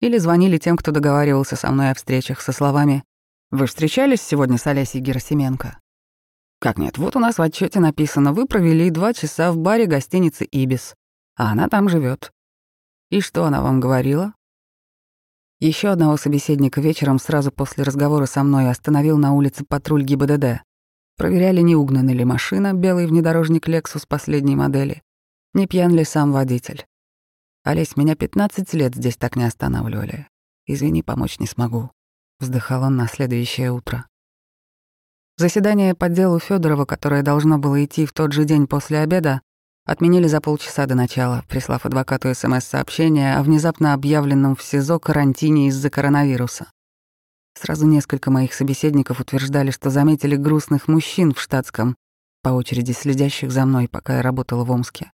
Или 0.00 0.18
звонили 0.18 0.58
тем, 0.58 0.76
кто 0.76 0.92
договаривался 0.92 1.56
со 1.56 1.70
мной 1.70 1.90
о 1.90 1.94
встречах, 1.94 2.40
со 2.40 2.52
словами 2.52 3.04
«Вы 3.50 3.66
встречались 3.66 4.20
сегодня 4.20 4.58
с 4.58 4.66
Олесей 4.66 5.00
Герасименко?» 5.00 5.78
«Как 6.60 6.78
нет, 6.78 6.98
вот 6.98 7.16
у 7.16 7.18
нас 7.18 7.38
в 7.38 7.42
отчете 7.42 7.80
написано, 7.80 8.32
вы 8.32 8.46
провели 8.46 8.90
два 8.90 9.14
часа 9.14 9.52
в 9.52 9.56
баре 9.56 9.86
гостиницы 9.86 10.44
«Ибис», 10.50 10.94
а 11.36 11.52
она 11.52 11.68
там 11.68 11.88
живет. 11.88 12.32
И 13.10 13.20
что 13.20 13.44
она 13.44 13.62
вам 13.62 13.80
говорила?» 13.80 14.34
Еще 15.58 15.88
одного 15.88 16.18
собеседника 16.18 16.82
вечером 16.82 17.18
сразу 17.18 17.50
после 17.50 17.82
разговора 17.82 18.26
со 18.26 18.42
мной 18.42 18.68
остановил 18.68 19.16
на 19.16 19.32
улице 19.32 19.64
патруль 19.64 20.02
ГИБДД. 20.02 20.62
Проверяли, 21.16 21.62
не 21.62 21.74
угнана 21.74 22.10
ли 22.10 22.24
машина, 22.26 22.74
белый 22.74 23.06
внедорожник 23.06 23.66
Lexus 23.66 24.04
последней 24.06 24.54
модели, 24.54 25.02
не 25.54 25.66
пьян 25.66 25.94
ли 25.94 26.04
сам 26.04 26.32
водитель. 26.32 26.84
Олесь, 27.66 27.96
меня 27.96 28.14
15 28.14 28.74
лет 28.74 28.94
здесь 28.94 29.16
так 29.16 29.34
не 29.34 29.42
останавливали. 29.42 30.28
Извини, 30.66 31.02
помочь 31.02 31.40
не 31.40 31.48
смогу. 31.48 31.90
Вздыхал 32.38 32.84
он 32.84 32.94
на 32.94 33.08
следующее 33.08 33.72
утро. 33.72 34.06
Заседание 35.36 35.96
по 35.96 36.08
делу 36.08 36.38
Федорова, 36.38 36.84
которое 36.84 37.24
должно 37.24 37.58
было 37.58 37.84
идти 37.84 38.06
в 38.06 38.12
тот 38.12 38.32
же 38.32 38.44
день 38.44 38.68
после 38.68 39.00
обеда, 39.00 39.40
отменили 39.84 40.28
за 40.28 40.40
полчаса 40.40 40.86
до 40.86 40.94
начала, 40.94 41.44
прислав 41.48 41.84
адвокату 41.84 42.32
СМС-сообщение 42.32 43.34
о 43.34 43.42
внезапно 43.42 43.94
объявленном 43.94 44.54
в 44.54 44.62
СИЗО 44.62 45.00
карантине 45.00 45.66
из-за 45.66 45.90
коронавируса. 45.90 46.70
Сразу 47.60 47.84
несколько 47.84 48.30
моих 48.30 48.54
собеседников 48.54 49.18
утверждали, 49.18 49.72
что 49.72 49.90
заметили 49.90 50.36
грустных 50.36 50.86
мужчин 50.86 51.34
в 51.34 51.40
штатском, 51.40 51.96
по 52.44 52.50
очереди 52.50 52.92
следящих 52.92 53.50
за 53.50 53.66
мной, 53.66 53.88
пока 53.88 54.18
я 54.18 54.22
работала 54.22 54.62
в 54.62 54.70
Омске. 54.70 55.10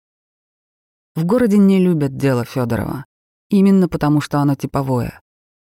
В 1.17 1.25
городе 1.25 1.58
не 1.58 1.80
любят 1.80 2.15
дело 2.15 2.45
Федорова, 2.45 3.03
именно 3.49 3.89
потому 3.89 4.21
что 4.21 4.38
оно 4.38 4.53
типовое. 4.53 5.19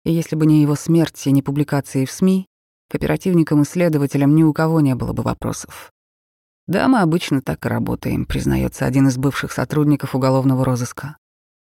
И 0.05 0.13
если 0.13 0.37
бы 0.37 0.45
не 0.45 0.61
его 0.61 0.75
смерть 0.75 1.27
и 1.27 1.33
не 1.33 1.41
публикации 1.41 2.05
в 2.05 2.13
СМИ, 2.13 2.47
к 2.91 2.95
оперативникам 2.95 3.63
и 3.63 3.65
следователям 3.65 4.37
ни 4.37 4.43
у 4.43 4.53
кого 4.53 4.83
не 4.83 4.95
было 4.95 5.15
бы 5.15 5.23
вопросов. 5.23 5.91
Да, 6.67 6.87
мы 6.87 7.01
обычно 7.01 7.41
так 7.41 7.65
и 7.65 7.69
работаем, 7.71 8.27
признается 8.27 8.85
один 8.85 9.09
из 9.09 9.17
бывших 9.17 9.51
сотрудников 9.53 10.15
уголовного 10.15 10.67
розыска. 10.67 11.17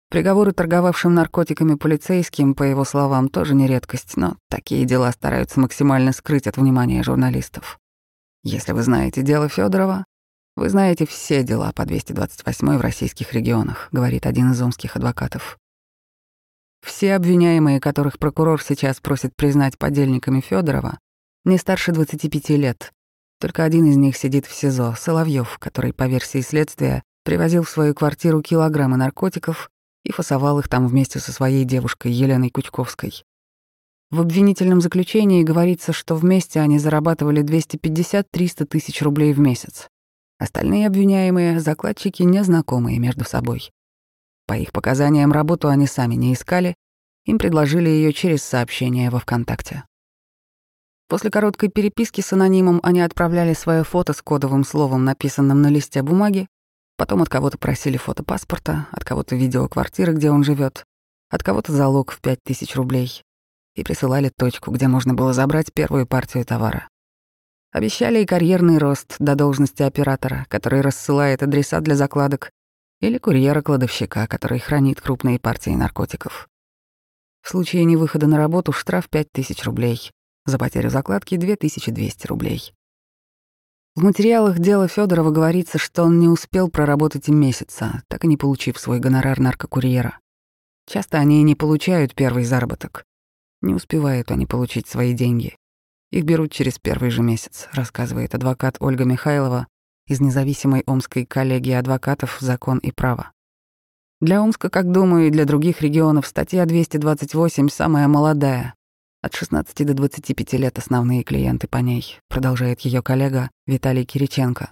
Приговоры 0.09 0.51
торговавшим 0.51 1.13
наркотиками 1.13 1.75
полицейским, 1.75 2.55
по 2.55 2.63
его 2.63 2.83
словам, 2.83 3.29
тоже 3.29 3.55
не 3.55 3.67
редкость, 3.67 4.17
но 4.17 4.35
такие 4.49 4.83
дела 4.83 5.13
стараются 5.13 5.61
максимально 5.61 6.11
скрыть 6.11 6.45
от 6.45 6.57
внимания 6.57 7.03
журналистов. 7.03 7.79
Если 8.43 8.73
вы 8.73 8.83
знаете 8.83 9.21
дело 9.21 9.47
Федорова, 9.47 10.03
вы 10.57 10.69
знаете 10.69 11.05
все 11.05 11.43
дела 11.43 11.71
по 11.71 11.85
228 11.85 12.77
в 12.77 12.81
российских 12.81 13.31
регионах, 13.31 13.89
говорит 13.91 14.25
один 14.25 14.51
из 14.51 14.61
омских 14.61 14.95
адвокатов. 14.95 15.59
Все 16.83 17.13
обвиняемые, 17.13 17.79
которых 17.79 18.17
прокурор 18.17 18.61
сейчас 18.61 18.99
просит 18.99 19.35
признать 19.35 19.77
подельниками 19.77 20.41
Федорова, 20.41 20.97
не 21.45 21.59
старше 21.59 21.91
25 21.91 22.49
лет. 22.49 22.91
Только 23.39 23.63
один 23.63 23.85
из 23.85 23.97
них 23.97 24.17
сидит 24.17 24.47
в 24.47 24.53
СИЗО, 24.53 24.95
Соловьев, 24.97 25.59
который, 25.59 25.93
по 25.93 26.07
версии 26.07 26.41
следствия, 26.41 27.03
привозил 27.23 27.61
в 27.61 27.69
свою 27.69 27.93
квартиру 27.93 28.41
килограммы 28.41 28.97
наркотиков 28.97 29.69
и 30.03 30.11
фасовал 30.11 30.57
их 30.57 30.69
там 30.69 30.87
вместе 30.87 31.19
со 31.19 31.31
своей 31.31 31.65
девушкой 31.65 32.11
Еленой 32.11 32.49
Кучковской. 32.49 33.23
В 34.09 34.21
обвинительном 34.21 34.81
заключении 34.81 35.43
говорится, 35.43 35.93
что 35.93 36.15
вместе 36.15 36.61
они 36.61 36.79
зарабатывали 36.79 37.43
250-300 37.43 38.65
тысяч 38.65 39.03
рублей 39.03 39.33
в 39.33 39.39
месяц. 39.39 39.87
Остальные 40.39 40.87
обвиняемые— 40.87 41.59
закладчики, 41.61 42.23
незнакомые 42.23 42.99
между 42.99 43.23
собой. 43.23 43.71
По 44.45 44.53
их 44.53 44.71
показаниям, 44.71 45.31
работу 45.31 45.67
они 45.67 45.87
сами 45.87 46.15
не 46.15 46.33
искали, 46.33 46.75
им 47.25 47.37
предложили 47.37 47.89
ее 47.89 48.13
через 48.13 48.43
сообщение 48.43 49.09
во 49.09 49.19
ВКонтакте. 49.19 49.83
После 51.09 51.29
короткой 51.29 51.69
переписки 51.69 52.21
с 52.21 52.33
анонимом 52.33 52.79
они 52.83 53.01
отправляли 53.01 53.53
свое 53.53 53.83
фото 53.83 54.13
с 54.13 54.21
кодовым 54.21 54.63
словом, 54.63 55.05
написанным 55.05 55.61
на 55.61 55.69
листе 55.69 56.01
бумаги, 56.03 56.47
Потом 56.97 57.21
от 57.21 57.29
кого-то 57.29 57.59
просили 57.59 57.95
фото 57.95 58.23
паспорта, 58.23 58.87
от 58.91 59.05
кого-то 59.05 59.35
видео 59.35 59.67
квартиры, 59.69 60.13
где 60.13 60.31
он 60.31 60.43
живет, 60.43 60.83
от 61.29 61.43
кого-то 61.43 61.71
залог 61.71 62.11
в 62.11 62.19
пять 62.19 62.43
тысяч 62.43 62.75
рублей. 62.75 63.21
И 63.75 63.83
присылали 63.83 64.31
точку, 64.35 64.71
где 64.71 64.87
можно 64.87 65.13
было 65.13 65.31
забрать 65.31 65.71
первую 65.71 66.07
партию 66.07 66.43
товара. 66.43 66.89
Обещали 67.71 68.21
и 68.21 68.25
карьерный 68.25 68.77
рост 68.77 69.15
до 69.19 69.35
должности 69.35 69.83
оператора, 69.83 70.45
который 70.49 70.81
рассылает 70.81 71.43
адреса 71.43 71.79
для 71.81 71.95
закладок, 71.95 72.51
или 73.01 73.17
курьера-кладовщика, 73.17 74.27
который 74.27 74.59
хранит 74.59 75.01
крупные 75.01 75.39
партии 75.39 75.71
наркотиков. 75.71 76.47
В 77.41 77.49
случае 77.49 77.85
невыхода 77.85 78.27
на 78.27 78.37
работу 78.37 78.71
штраф 78.71 79.09
5000 79.09 79.63
рублей, 79.63 80.11
за 80.45 80.57
потерю 80.57 80.89
закладки 80.89 81.37
2200 81.37 82.27
рублей. 82.27 82.73
В 83.95 84.03
материалах 84.03 84.59
дела 84.59 84.87
Федорова 84.87 85.31
говорится, 85.31 85.77
что 85.77 86.03
он 86.03 86.19
не 86.19 86.27
успел 86.27 86.69
проработать 86.69 87.29
и 87.29 87.31
месяца, 87.31 88.03
так 88.07 88.23
и 88.23 88.27
не 88.27 88.37
получив 88.37 88.77
свой 88.77 88.99
гонорар 88.99 89.39
наркокурьера. 89.39 90.19
Часто 90.87 91.17
они 91.17 91.41
и 91.41 91.43
не 91.43 91.55
получают 91.55 92.13
первый 92.13 92.45
заработок. 92.45 93.03
Не 93.61 93.73
успевают 93.73 94.31
они 94.31 94.45
получить 94.45 94.87
свои 94.87 95.13
деньги. 95.13 95.57
Их 96.11 96.23
берут 96.23 96.51
через 96.51 96.79
первый 96.79 97.09
же 97.09 97.21
месяц, 97.21 97.67
рассказывает 97.73 98.33
адвокат 98.33 98.77
Ольга 98.79 99.03
Михайлова 99.03 99.67
из 100.07 100.21
независимой 100.21 100.83
омской 100.85 101.25
коллегии 101.25 101.73
адвокатов 101.73 102.37
«Закон 102.39 102.77
и 102.77 102.91
право». 102.91 103.31
Для 104.19 104.41
Омска, 104.41 104.69
как 104.69 104.91
думаю, 104.91 105.27
и 105.27 105.29
для 105.29 105.45
других 105.45 105.81
регионов 105.81 106.25
статья 106.25 106.65
228 106.65 107.69
самая 107.69 108.07
молодая, 108.07 108.73
от 109.21 109.35
16 109.35 109.85
до 109.85 109.93
25 109.93 110.53
лет 110.53 110.79
основные 110.79 111.23
клиенты 111.23 111.67
по 111.67 111.77
ней, 111.77 112.19
продолжает 112.27 112.81
ее 112.81 113.03
коллега 113.03 113.51
Виталий 113.67 114.05
Кириченко. 114.05 114.71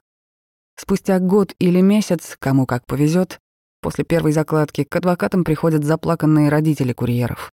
Спустя 0.75 1.19
год 1.19 1.53
или 1.59 1.79
месяц, 1.81 2.35
кому 2.39 2.65
как 2.65 2.87
повезет, 2.87 3.39
после 3.81 4.03
первой 4.03 4.31
закладки 4.31 4.83
к 4.83 4.95
адвокатам 4.95 5.43
приходят 5.43 5.83
заплаканные 5.83 6.49
родители 6.49 6.93
курьеров. 6.93 7.51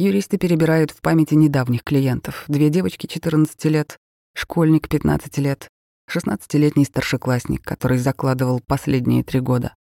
Юристы 0.00 0.38
перебирают 0.38 0.92
в 0.92 1.02
памяти 1.02 1.34
недавних 1.34 1.84
клиентов. 1.84 2.44
Две 2.48 2.70
девочки 2.70 3.06
14 3.06 3.62
лет, 3.66 3.98
школьник 4.32 4.88
15 4.88 5.36
лет, 5.36 5.68
16-летний 6.10 6.86
старшеклассник, 6.86 7.62
который 7.62 7.98
закладывал 7.98 8.62
последние 8.66 9.22
три 9.22 9.40
года. 9.40 9.74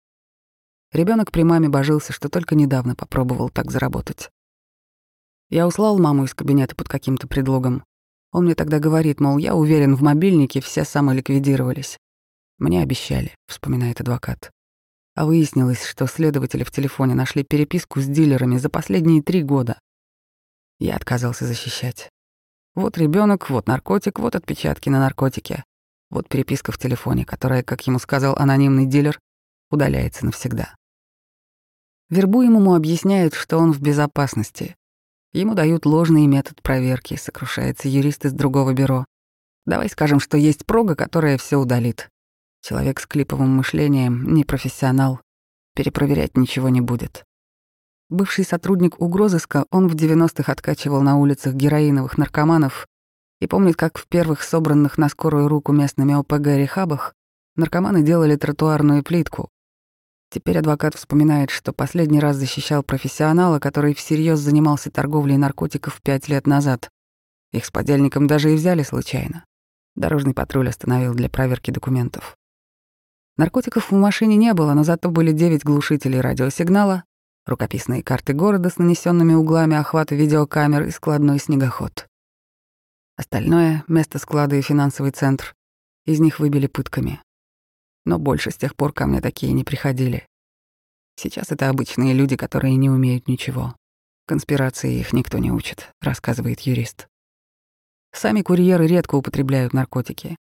Ребенок 0.91 1.31
при 1.31 1.45
маме 1.45 1.69
божился, 1.69 2.13
что 2.13 2.29
только 2.29 2.57
недавно 2.57 2.97
попробовал 2.97 3.49
так 3.49 3.71
заработать. 3.71 4.29
Я 5.51 5.69
услал 5.69 6.01
маму 6.01 6.25
из 6.25 6.35
кабинета 6.35 6.75
под 6.75 6.89
каким-то 6.89 7.29
предлогом. 7.29 7.85
Он 8.33 8.47
мне 8.47 8.57
тогда 8.57 8.81
говорит, 8.81 9.21
мол, 9.21 9.39
я 9.39 9.55
уверен, 9.55 9.95
в 9.95 10.03
мобильнике 10.03 10.61
все 10.61 10.83
самоликвидировались. 10.83 11.97
Мне 12.59 12.83
обещали, 12.83 13.37
вспоминает 13.47 14.01
адвокат. 14.01 14.51
А 15.15 15.27
выяснилось, 15.27 15.85
что 15.85 16.09
следователи 16.09 16.65
в 16.65 16.73
телефоне 16.73 17.15
нашли 17.15 17.45
переписку 17.45 18.01
с 18.01 18.07
дилерами 18.07 18.57
за 18.57 18.69
последние 18.69 19.23
три 19.23 19.45
года. 19.45 19.79
Я 20.79 20.97
отказался 20.97 21.47
защищать. 21.47 22.09
Вот 22.75 22.99
ребенок, 22.99 23.51
вот 23.51 23.67
наркотик, 23.67 24.19
вот 24.19 24.37
отпечатки 24.37 24.89
на 24.89 25.01
наркотике. 25.01 25.65
Вот 26.11 26.29
переписка 26.29 26.73
в 26.73 26.79
телефоне, 26.79 27.25
которая, 27.25 27.63
как 27.63 27.87
ему 27.87 27.99
сказал 27.99 28.37
анонимный 28.37 28.87
дилер, 28.87 29.19
удаляется 29.71 30.25
навсегда. 30.25 30.75
Вербуемому 32.09 32.75
объясняют, 32.75 33.35
что 33.35 33.59
он 33.59 33.73
в 33.73 33.81
безопасности, 33.81 34.77
Ему 35.33 35.55
дают 35.55 35.85
ложный 35.85 36.27
метод 36.27 36.63
проверки, 36.63 37.17
сокрушается 37.17 37.89
юрист 37.89 38.25
из 38.25 38.33
другого 38.33 38.73
бюро. 38.73 39.05
Давай 39.67 39.91
скажем, 39.91 40.21
что 40.21 40.39
есть 40.39 40.65
прога, 40.65 40.95
которая 40.95 41.37
все 41.37 41.59
удалит. 41.59 42.09
Человек 42.63 42.99
с 42.99 43.07
клиповым 43.07 43.51
мышлением, 43.57 44.33
не 44.35 44.45
профессионал, 44.45 45.21
перепроверять 45.75 46.37
ничего 46.37 46.71
не 46.71 46.81
будет. 46.81 47.25
Бывший 48.11 48.45
сотрудник 48.45 49.01
угрозыска, 49.01 49.67
он 49.71 49.89
в 49.89 49.95
90-х 49.95 50.51
откачивал 50.51 51.03
на 51.03 51.19
улицах 51.19 51.55
героиновых 51.55 52.19
наркоманов 52.19 52.87
и 53.41 53.47
помнит, 53.47 53.77
как 53.77 53.99
в 53.99 54.07
первых 54.09 54.43
собранных 54.43 54.99
на 54.99 55.09
скорую 55.09 55.49
руку 55.49 55.73
местными 55.73 56.15
ОПГ-рехабах 56.15 57.15
наркоманы 57.57 58.03
делали 58.03 58.37
тротуарную 58.37 59.03
плитку, 59.03 59.51
Теперь 60.31 60.59
адвокат 60.59 60.95
вспоминает, 60.95 61.49
что 61.49 61.73
последний 61.73 62.21
раз 62.21 62.37
защищал 62.37 62.83
профессионала, 62.83 63.59
который 63.59 63.95
всерьез 63.95 64.39
занимался 64.39 64.91
торговлей 64.91 65.39
наркотиков 65.39 66.03
пять 66.03 66.29
лет 66.29 66.47
назад. 66.47 66.91
Их 67.53 67.65
с 67.65 67.71
подельником 67.71 68.27
даже 68.27 68.53
и 68.53 68.57
взяли 68.57 68.83
случайно. 68.83 69.47
Дорожный 69.97 70.35
патруль 70.35 70.69
остановил 70.69 71.15
для 71.15 71.31
проверки 71.31 71.71
документов. 71.71 72.37
Наркотиков 73.39 73.91
в 73.91 73.95
машине 73.95 74.37
не 74.37 74.53
было, 74.53 74.75
но 74.75 74.85
зато 74.85 75.11
были 75.11 75.33
девять 75.33 75.65
глушителей 75.65 76.21
радиосигнала, 76.21 77.05
рукописные 77.49 78.03
карты 78.03 78.33
города 78.33 78.71
с 78.71 78.79
нанесенными 78.79 79.35
углами 79.35 79.77
охвата 79.77 80.15
видеокамер 80.15 80.85
и 80.85 80.91
складной 80.91 81.39
снегоход. 81.39 82.07
Остальное— 83.17 83.85
место 83.89 84.19
склада 84.19 84.57
и 84.57 84.63
финансовый 84.63 85.11
центр— 85.11 85.55
из 86.07 86.21
них 86.21 86.39
выбили 86.39 86.67
пытками 86.67 87.21
но 88.09 88.19
больше 88.19 88.51
с 88.51 88.57
тех 88.57 88.75
пор 88.75 88.93
ко 88.95 89.07
мне 89.07 89.21
такие 89.21 89.53
не 89.53 89.65
приходили. 89.65 90.27
Сейчас 91.17 91.53
это 91.53 91.69
обычные 91.69 92.15
люди, 92.15 92.37
которые 92.37 92.75
не 92.77 92.89
умеют 92.89 93.29
ничего. 93.29 93.77
Конспирации 94.27 94.99
их 94.99 95.13
никто 95.13 95.37
не 95.37 95.53
учит, 95.53 95.91
рассказывает 96.01 96.61
юрист. 96.61 97.07
Сами 98.13 98.41
курьеры 98.41 98.87
редко 98.87 99.17
употребляют 99.17 99.75
наркотики. 99.75 100.37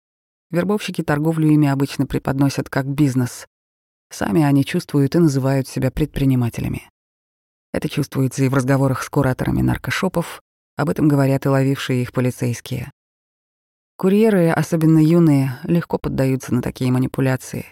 Вербовщики 0.50 1.02
торговлю 1.02 1.48
ими 1.48 1.68
обычно 1.68 2.06
преподносят 2.06 2.68
как 2.68 2.86
бизнес. 2.86 3.46
Сами 4.10 4.42
они 4.42 4.62
чувствуют 4.64 5.14
и 5.14 5.18
называют 5.18 5.66
себя 5.66 5.90
предпринимателями. 5.90 6.90
Это 7.74 7.88
чувствуется 7.88 8.44
и 8.44 8.48
в 8.48 8.54
разговорах 8.54 9.02
с 9.02 9.10
кураторами 9.10 9.60
наркошопов, 9.60 10.40
об 10.76 10.90
этом 10.90 11.08
говорят 11.08 11.44
и 11.44 11.48
ловившие 11.48 12.02
их 12.02 12.12
полицейские. 12.12 12.92
Курьеры, 13.96 14.50
особенно 14.50 15.00
юные, 15.00 15.58
легко 15.64 15.98
поддаются 15.98 16.54
на 16.54 16.62
такие 16.62 16.92
манипуляции. 16.92 17.66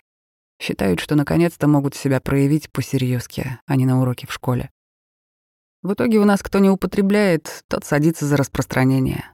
Считают, 0.61 0.99
что 0.99 1.15
наконец-то 1.15 1.69
могут 1.69 1.95
себя 1.95 2.21
проявить 2.21 2.69
по-серьёзки, 2.73 3.61
а 3.65 3.77
не 3.77 3.87
на 3.87 4.03
уроке 4.03 4.27
в 4.27 4.33
школе. 4.33 4.71
В 5.83 5.93
итоге 5.93 6.19
у 6.19 6.25
нас 6.25 6.43
кто 6.43 6.59
не 6.59 6.69
употребляет, 6.69 7.63
тот 7.69 7.85
садится 7.85 8.27
за 8.27 8.37
распространение. 8.37 9.33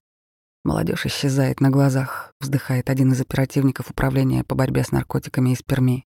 Молодежь 0.64 1.06
исчезает 1.06 1.60
на 1.60 1.70
глазах, 1.70 2.34
вздыхает 2.40 2.90
один 2.90 3.12
из 3.12 3.20
оперативников 3.22 3.90
управления 3.90 4.44
по 4.44 4.54
борьбе 4.54 4.84
с 4.84 4.92
наркотиками 4.92 5.54
из 5.54 5.62
Перми. 5.62 6.04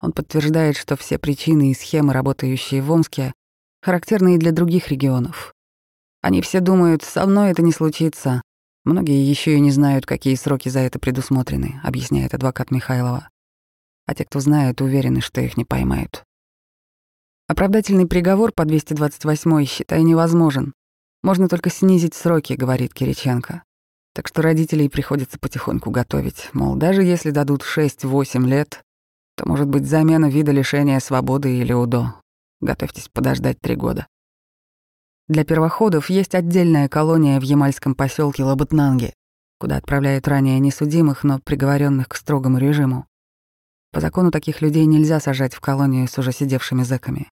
Он 0.00 0.10
подтверждает, 0.10 0.76
что 0.76 0.96
все 0.96 1.16
причины 1.16 1.70
и 1.70 1.74
схемы, 1.74 2.12
работающие 2.12 2.82
в 2.82 2.90
Омске, 2.90 3.32
характерны 3.84 4.36
и 4.36 4.38
для 4.38 4.50
других 4.50 4.88
регионов. 4.88 5.52
Они 6.22 6.40
все 6.40 6.60
думают, 6.60 7.02
со 7.02 7.26
мной 7.26 7.50
это 7.50 7.60
не 7.60 7.70
случится. 7.70 8.40
Многие 8.84 9.28
еще 9.28 9.56
и 9.56 9.60
не 9.60 9.70
знают, 9.70 10.06
какие 10.06 10.34
сроки 10.36 10.70
за 10.70 10.80
это 10.80 10.98
предусмотрены, 10.98 11.80
объясняет 11.84 12.32
адвокат 12.32 12.70
Михайлова. 12.70 13.28
А 14.06 14.14
те, 14.14 14.24
кто 14.24 14.40
знают, 14.40 14.80
уверены, 14.80 15.20
что 15.20 15.42
их 15.42 15.58
не 15.58 15.66
поймают. 15.66 16.24
Оправдательный 17.46 18.06
приговор 18.06 18.52
по 18.52 18.64
228 18.64 19.66
считай 19.66 20.02
невозможен. 20.02 20.72
Можно 21.22 21.48
только 21.48 21.68
снизить 21.68 22.14
сроки, 22.14 22.54
говорит 22.54 22.94
Кириченко. 22.94 23.64
Так 24.14 24.28
что 24.28 24.40
родителей 24.40 24.88
приходится 24.88 25.38
потихоньку 25.38 25.90
готовить. 25.90 26.48
Мол, 26.54 26.76
даже 26.76 27.02
если 27.02 27.32
дадут 27.32 27.62
6-8 27.62 28.46
лет, 28.46 28.80
то 29.36 29.46
может 29.46 29.68
быть 29.68 29.86
замена 29.86 30.30
вида 30.30 30.52
лишения 30.52 31.00
свободы 31.00 31.58
или 31.58 31.74
УДО. 31.74 32.14
Готовьтесь 32.64 33.10
подождать 33.10 33.60
три 33.60 33.76
года. 33.76 34.06
Для 35.28 35.44
первоходов 35.44 36.08
есть 36.08 36.34
отдельная 36.34 36.88
колония 36.88 37.38
в 37.38 37.42
ямальском 37.42 37.94
поселке 37.94 38.42
Лабытнанги, 38.42 39.12
куда 39.58 39.76
отправляют 39.76 40.26
ранее 40.28 40.58
несудимых, 40.60 41.24
но 41.24 41.40
приговоренных 41.40 42.08
к 42.08 42.16
строгому 42.16 42.56
режиму. 42.56 43.06
По 43.92 44.00
закону 44.00 44.30
таких 44.30 44.62
людей 44.62 44.86
нельзя 44.86 45.20
сажать 45.20 45.52
в 45.52 45.60
колонию 45.60 46.08
с 46.08 46.16
уже 46.16 46.32
сидевшими 46.32 46.84
зэками. 46.84 47.28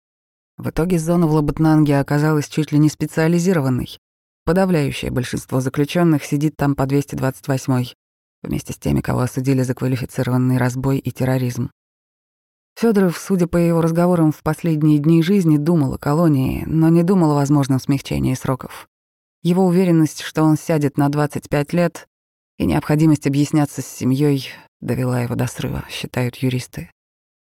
В 0.57 0.71
итоге 0.71 0.97
зона 0.97 1.27
в 1.27 1.31
Лабытнанге 1.33 1.99
оказалась 1.99 2.49
чуть 2.49 2.71
ли 2.71 2.79
не 2.79 2.89
специализированной. 2.89 3.99
Подавляющее 4.45 5.11
большинство 5.11 5.61
заключенных 5.61 6.25
сидит 6.25 6.55
там 6.57 6.73
по 6.73 6.87
228 6.87 7.93
вместе 8.41 8.73
с 8.73 8.77
теми, 8.77 9.01
кого 9.01 9.19
осудили 9.19 9.61
за 9.61 9.75
квалифицированный 9.75 10.57
разбой 10.57 10.97
и 10.97 11.11
терроризм. 11.11 11.69
Федоров, 12.79 13.17
судя 13.17 13.45
по 13.45 13.57
его 13.57 13.81
разговорам 13.81 14.31
в 14.31 14.41
последние 14.41 14.99
дни 14.99 15.21
жизни, 15.21 15.57
думал 15.57 15.95
о 15.95 15.97
колонии, 15.97 16.63
но 16.65 16.87
не 16.87 17.03
думал 17.03 17.31
о 17.33 17.35
возможном 17.35 17.77
смягчении 17.77 18.33
сроков. 18.35 18.87
Его 19.43 19.65
уверенность, 19.65 20.21
что 20.21 20.43
он 20.43 20.57
сядет 20.57 20.97
на 20.97 21.09
25 21.09 21.73
лет, 21.73 22.07
и 22.57 22.65
необходимость 22.65 23.27
объясняться 23.27 23.81
с 23.81 23.85
семьей 23.85 24.47
довела 24.79 25.19
его 25.19 25.35
до 25.35 25.47
срыва, 25.47 25.83
считают 25.89 26.37
юристы. 26.37 26.89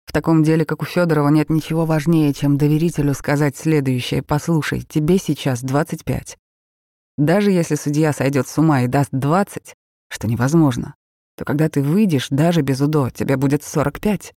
В 0.07 0.11
таком 0.11 0.41
деле, 0.41 0.65
как 0.65 0.81
у 0.81 0.85
Федорова, 0.85 1.29
нет 1.29 1.51
ничего 1.51 1.85
важнее, 1.85 2.33
чем 2.33 2.57
доверителю 2.57 3.13
сказать 3.13 3.55
следующее: 3.55 4.23
"Послушай, 4.23 4.81
тебе 4.81 5.19
сейчас 5.19 5.61
25. 5.61 6.39
Даже 7.19 7.51
если 7.51 7.75
судья 7.75 8.11
сойдет 8.11 8.47
с 8.47 8.57
ума 8.57 8.81
и 8.81 8.87
даст 8.87 9.11
20, 9.11 9.75
что 10.09 10.27
невозможно, 10.27 10.95
то 11.37 11.45
когда 11.45 11.69
ты 11.69 11.83
выйдешь, 11.83 12.29
даже 12.31 12.63
без 12.63 12.81
УДО, 12.81 13.11
тебе 13.11 13.37
будет 13.37 13.61
45. 13.63 14.33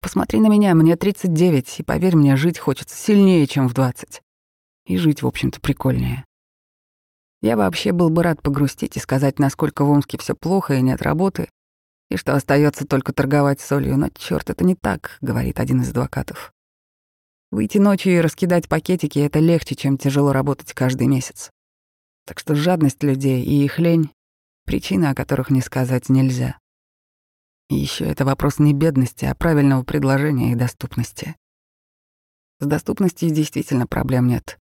Посмотри 0.00 0.40
на 0.40 0.48
меня, 0.48 0.74
мне 0.74 0.96
39, 0.96 1.80
и 1.80 1.82
поверь 1.82 2.16
мне, 2.16 2.36
жить 2.36 2.58
хочется 2.58 2.96
сильнее, 2.96 3.46
чем 3.46 3.68
в 3.68 3.74
20. 3.74 4.22
И 4.86 4.96
жить, 4.96 5.22
в 5.22 5.26
общем-то, 5.26 5.60
прикольнее. 5.60 6.24
Я 7.42 7.56
вообще 7.56 7.92
был 7.92 8.10
бы 8.10 8.22
рад 8.22 8.42
погрустить 8.42 8.96
и 8.96 9.00
сказать, 9.00 9.38
насколько 9.38 9.84
в 9.84 9.90
Омске 9.90 10.18
все 10.18 10.34
плохо 10.34 10.74
и 10.74 10.82
нет 10.82 11.02
работы, 11.02 11.48
и 12.10 12.16
что 12.16 12.34
остается 12.34 12.86
только 12.86 13.12
торговать 13.12 13.60
солью, 13.60 13.96
но 13.96 14.08
черт, 14.10 14.50
это 14.50 14.64
не 14.64 14.74
так, 14.74 15.18
говорит 15.20 15.60
один 15.60 15.80
из 15.80 15.90
адвокатов. 15.90 16.52
Выйти 17.50 17.78
ночью 17.78 18.12
и 18.14 18.20
раскидать 18.20 18.68
пакетики— 18.68 19.18
это 19.20 19.38
легче, 19.38 19.74
чем 19.74 19.98
тяжело 19.98 20.32
работать 20.32 20.72
каждый 20.72 21.06
месяц. 21.06 21.50
Так 22.26 22.38
что 22.38 22.54
жадность 22.54 23.02
людей 23.02 23.42
и 23.42 23.64
их 23.64 23.78
лень— 23.78 24.10
причины, 24.66 25.06
о 25.06 25.14
которых 25.14 25.50
не 25.50 25.60
сказать 25.60 26.08
нельзя. 26.08 26.58
И 27.70 27.76
еще 27.76 28.04
это 28.04 28.24
вопрос 28.24 28.58
не 28.58 28.74
бедности, 28.74 29.24
а 29.24 29.34
правильного 29.36 29.84
предложения 29.84 30.52
и 30.52 30.56
доступности. 30.56 31.36
С 32.58 32.66
доступностью 32.66 33.30
действительно 33.30 33.86
проблем 33.86 34.26
нет. 34.26 34.58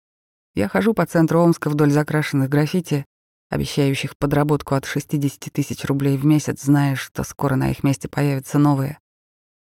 Я 0.53 0.69
хожу 0.69 0.93
по 0.93 1.07
центру 1.07 1.41
Омска 1.41 1.71
вдоль 1.71 1.91
закрашенных 1.91 2.49
граффити, 2.49 3.05
обещающих 3.49 4.15
подработку 4.15 4.75
от 4.75 4.85
60 4.85 5.51
тысяч 5.51 5.83
рублей 5.85 6.17
в 6.17 6.25
месяц, 6.25 6.61
зная, 6.61 6.95
что 6.95 7.23
скоро 7.23 7.55
на 7.55 7.71
их 7.71 7.83
месте 7.83 8.07
появятся 8.07 8.59
новые. 8.59 8.99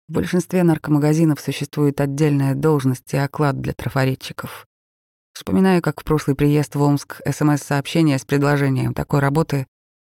В 0.07 0.13
большинстве 0.13 0.63
наркомагазинов 0.63 1.39
существует 1.39 2.01
отдельная 2.01 2.55
должность 2.55 3.13
и 3.13 3.17
оклад 3.17 3.61
для 3.61 3.73
трафаретчиков. 3.73 4.65
Вспоминаю, 5.33 5.83
как 5.83 6.01
в 6.01 6.03
прошлый 6.03 6.35
приезд 6.35 6.73
в 6.73 6.81
Омск 6.81 7.21
СМС-сообщения 7.29 8.17
с 8.17 8.25
предложением 8.25 8.95
такой 8.95 9.19
работы 9.19 9.67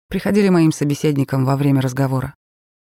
приходили 0.08 0.48
моим 0.48 0.72
собеседникам 0.72 1.44
во 1.44 1.56
время 1.56 1.80
разговора. 1.80 2.34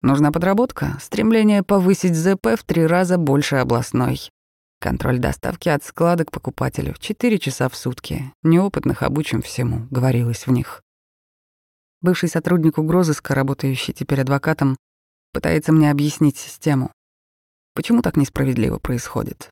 Нужна 0.02 0.32
подработка, 0.32 0.98
стремление 1.00 1.62
повысить 1.62 2.16
ЗП 2.16 2.58
в 2.58 2.64
три 2.64 2.88
раза 2.88 3.20
больше 3.20 3.58
областной. 3.58 4.20
Контроль 4.80 5.20
доставки 5.20 5.70
от 5.70 5.84
склада 5.84 6.26
к 6.26 6.32
покупателю. 6.32 6.96
Четыре 6.98 7.38
часа 7.38 7.70
в 7.70 7.76
сутки. 7.76 8.34
Неопытных 8.42 9.04
обучим 9.04 9.44
всему, 9.44 9.86
говорилось 9.92 10.48
в 10.48 10.52
них. 10.52 10.82
Бывший 12.02 12.30
сотрудник 12.30 12.80
угрозыска, 12.80 13.36
работающий 13.36 13.94
теперь 13.94 14.22
адвокатом, 14.22 14.76
пытается 15.34 15.72
мне 15.72 15.92
объяснить 15.92 16.36
систему. 16.36 16.92
Почему 17.76 18.02
так 18.02 18.18
несправедливо 18.18 18.80
происходит? 18.80 19.52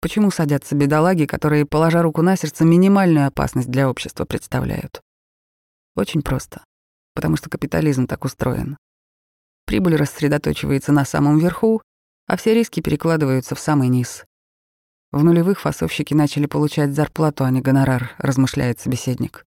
Почему 0.00 0.30
садятся 0.30 0.74
бедолаги, 0.74 1.26
которые, 1.26 1.66
положа 1.66 2.00
руку 2.00 2.22
на 2.22 2.36
сердце, 2.36 2.64
минимальную 2.64 3.26
опасность 3.26 3.68
для 3.68 3.90
общества 3.90 4.24
представляют? 4.24 5.02
Очень 5.94 6.22
просто. 6.22 6.64
Потому 7.14 7.36
что 7.36 7.50
капитализм 7.50 8.06
так 8.06 8.24
устроен. 8.24 8.78
Прибыль 9.70 9.94
рассредоточивается 9.94 10.90
на 10.90 11.04
самом 11.04 11.38
верху, 11.38 11.80
а 12.26 12.36
все 12.36 12.54
риски 12.54 12.80
перекладываются 12.80 13.54
в 13.54 13.60
самый 13.60 13.86
низ. 13.86 14.24
В 15.12 15.22
нулевых 15.22 15.60
фасовщики 15.60 16.12
начали 16.12 16.46
получать 16.46 16.92
зарплату, 16.92 17.44
а 17.44 17.52
не 17.52 17.60
гонорар, 17.60 18.16
размышляет 18.18 18.80
собеседник. 18.80 19.44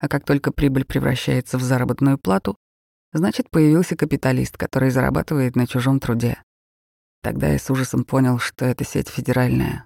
А 0.00 0.08
как 0.08 0.24
только 0.24 0.52
прибыль 0.52 0.86
превращается 0.86 1.58
в 1.58 1.62
заработную 1.62 2.16
плату, 2.16 2.56
значит, 3.12 3.50
появился 3.50 3.94
капиталист, 3.94 4.56
который 4.56 4.88
зарабатывает 4.88 5.54
на 5.54 5.66
чужом 5.66 6.00
труде. 6.00 6.42
Тогда 7.20 7.48
я 7.48 7.58
с 7.58 7.68
ужасом 7.68 8.04
понял, 8.04 8.38
что 8.38 8.64
эта 8.64 8.86
сеть 8.86 9.10
федеральная. 9.10 9.84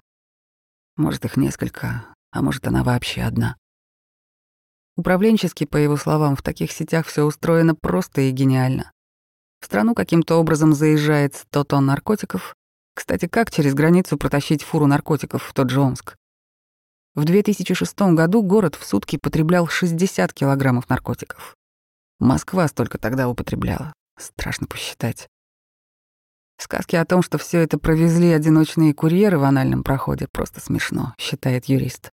Может, 0.95 1.25
их 1.25 1.35
несколько, 1.35 2.05
а 2.31 2.41
может, 2.41 2.65
она 2.67 2.85
вообще 2.85 3.23
одна. 3.23 3.57
Управленчески, 4.95 5.65
по 5.65 5.75
его 5.75 5.97
словам, 5.97 6.37
в 6.37 6.41
таких 6.41 6.71
сетях 6.71 7.05
все 7.05 7.25
устроено 7.25 7.75
просто 7.75 8.21
и 8.21 8.31
гениально. 8.31 8.93
Страну 9.67 9.95
каким-то 9.95 10.35
образом 10.37 10.73
заезжает 10.73 11.35
100 11.35 11.65
тонн 11.65 11.87
наркотиков. 11.87 12.55
Кстати, 12.95 13.27
как 13.27 13.51
через 13.51 13.73
границу 13.73 14.17
протащить 14.17 14.63
фуру 14.63 14.87
наркотиков 14.87 15.43
в 15.43 15.53
тот 15.53 15.69
же 15.69 15.81
Омск? 15.81 16.15
В 17.15 17.25
2006 17.25 17.99
году 18.13 18.43
город 18.43 18.75
в 18.75 18.85
сутки 18.85 19.17
потреблял 19.21 19.67
60 19.67 20.31
килограммов 20.31 20.87
наркотиков. 20.87 21.57
Москва 22.17 22.65
столько 22.69 22.97
тогда 22.97 23.27
употребляла. 23.27 23.91
Страшно 24.17 24.67
посчитать. 24.67 25.27
Сказки 26.57 26.95
о 26.95 27.03
том, 27.03 27.21
что 27.21 27.37
все 27.37 27.59
это 27.59 27.77
провезли 27.77 28.31
одиночные 28.31 28.93
курьеры 28.93 29.37
в 29.37 29.43
анальном 29.43 29.83
проходе, 29.83 30.29
просто 30.31 30.61
смешно, 30.61 31.13
считает 31.19 31.65
юрист. 31.65 32.09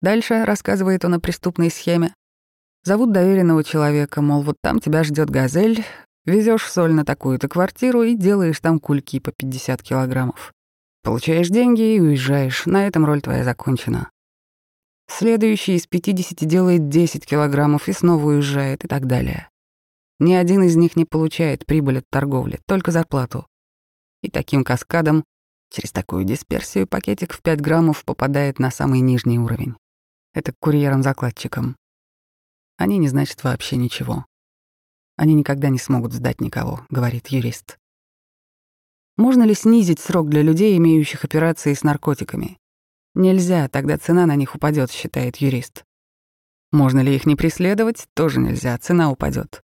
Дальше 0.00 0.46
рассказывает 0.46 1.04
он 1.04 1.12
о 1.12 1.20
преступной 1.20 1.70
схеме. 1.70 2.14
Зовут 2.82 3.12
доверенного 3.12 3.62
человека, 3.62 4.22
мол, 4.22 4.40
вот 4.40 4.56
там 4.62 4.78
тебя 4.78 5.04
ждет 5.04 5.28
газель, 5.28 5.84
Везешь 6.26 6.70
соль 6.70 6.92
на 6.92 7.04
такую-то 7.04 7.48
квартиру 7.48 8.02
и 8.02 8.14
делаешь 8.14 8.60
там 8.60 8.78
кульки 8.78 9.20
по 9.20 9.32
50 9.32 9.82
килограммов. 9.82 10.52
Получаешь 11.02 11.48
деньги 11.48 11.94
и 11.94 12.00
уезжаешь. 12.00 12.66
На 12.66 12.86
этом 12.86 13.06
роль 13.06 13.22
твоя 13.22 13.44
закончена. 13.44 14.10
Следующий 15.08 15.76
из 15.76 15.86
50 15.86 16.46
делает 16.46 16.88
10 16.88 17.24
килограммов 17.24 17.88
и 17.88 17.92
снова 17.92 18.26
уезжает 18.26 18.84
и 18.84 18.88
так 18.88 19.06
далее. 19.06 19.48
Ни 20.18 20.34
один 20.34 20.64
из 20.64 20.76
них 20.76 20.96
не 20.96 21.04
получает 21.04 21.64
прибыль 21.64 21.98
от 21.98 22.04
торговли, 22.10 22.58
только 22.66 22.90
зарплату. 22.90 23.46
И 24.22 24.30
таким 24.30 24.64
каскадом 24.64 25.24
Через 25.70 25.92
такую 25.92 26.24
дисперсию 26.24 26.86
пакетик 26.86 27.32
в 27.32 27.42
5 27.42 27.60
граммов 27.60 28.04
попадает 28.04 28.58
на 28.58 28.70
самый 28.70 29.00
нижний 29.00 29.38
уровень. 29.38 29.74
Это 30.32 30.52
к 30.52 30.58
курьерам-закладчикам. 30.58 31.76
Они 32.76 32.98
не 32.98 33.08
значат 33.08 33.42
вообще 33.42 33.76
ничего. 33.76 34.26
Они 35.16 35.34
никогда 35.34 35.70
не 35.70 35.78
смогут 35.78 36.12
сдать 36.12 36.40
никого, 36.40 36.86
говорит 36.90 37.28
юрист. 37.28 37.78
Можно 39.16 39.44
ли 39.44 39.54
снизить 39.54 39.98
срок 39.98 40.28
для 40.28 40.42
людей, 40.42 40.76
имеющих 40.76 41.24
операции 41.24 41.72
с 41.72 41.82
наркотиками? 41.82 42.58
Нельзя, 43.14 43.68
тогда 43.68 43.96
цена 43.96 44.26
на 44.26 44.36
них 44.36 44.54
упадет, 44.54 44.90
считает 44.90 45.38
юрист. 45.38 45.84
Можно 46.70 47.00
ли 47.00 47.16
их 47.16 47.24
не 47.24 47.34
преследовать? 47.34 48.08
Тоже 48.12 48.40
нельзя, 48.40 48.76
цена 48.76 49.10
упадет. 49.10 49.62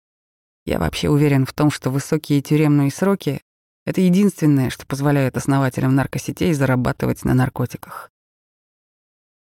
Я 0.65 0.79
вообще 0.79 1.11
уверен 1.11 1.45
в 1.45 1.53
том, 1.53 1.71
что 1.71 1.91
высокие 1.91 2.41
тюремные 2.41 2.91
сроки— 2.91 3.43
это 3.85 4.01
единственное, 4.01 4.71
что 4.71 4.87
позволяет 4.87 5.37
основателям 5.37 5.95
наркосетей 5.95 6.55
зарабатывать 6.55 7.23
на 7.25 7.35
наркотиках. 7.35 8.11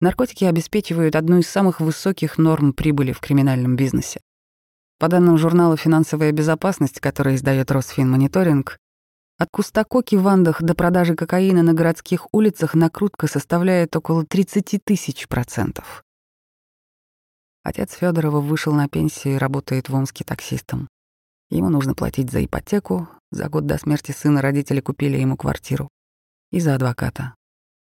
Наркотики 0.02 0.44
обеспечивают 0.44 1.16
одну 1.16 1.40
из 1.40 1.48
самых 1.48 1.80
высоких 1.80 2.38
норм 2.38 2.74
прибыли 2.74 3.14
в 3.14 3.22
криминальном 3.22 3.78
бизнесе. 3.78 4.20
По 4.98 5.08
данным 5.08 5.38
журнала 5.38 5.76
«Финансовая 5.76 6.32
безопасность», 6.32 7.00
который 7.00 7.36
издает 7.36 7.72
Росфинмониторинг, 7.72 8.78
от 9.38 9.50
кустакоки 9.52 10.16
в 10.16 10.26
Андах 10.30 10.64
до 10.64 10.76
продажи 10.76 11.14
кокаина 11.14 11.62
на 11.62 11.74
городских 11.74 12.28
улицах 12.32 12.74
накрутка 12.74 13.28
составляет 13.28 13.94
около 13.98 14.26
30 14.26 14.80
тысяч 14.82 15.28
процентов. 15.28 16.06
Отец 17.62 17.96
Федорова 17.96 18.40
вышел 18.40 18.72
на 18.74 18.88
пенсию 18.88 19.36
и 19.36 19.38
работает 19.38 19.90
в 19.90 19.96
Омске 19.96 20.24
таксистом. 20.24 20.88
Ему 21.50 21.68
нужно 21.70 21.96
платить 21.96 22.32
за 22.32 22.46
ипотеку, 22.46 23.10
за 23.30 23.50
год 23.50 23.66
до 23.66 23.78
смерти 23.78 24.14
сына 24.14 24.42
родители 24.42 24.80
купили 24.80 25.18
ему 25.18 25.36
квартиру. 25.36 25.90
И 26.52 26.62
за 26.62 26.76
адвоката. 26.76 27.36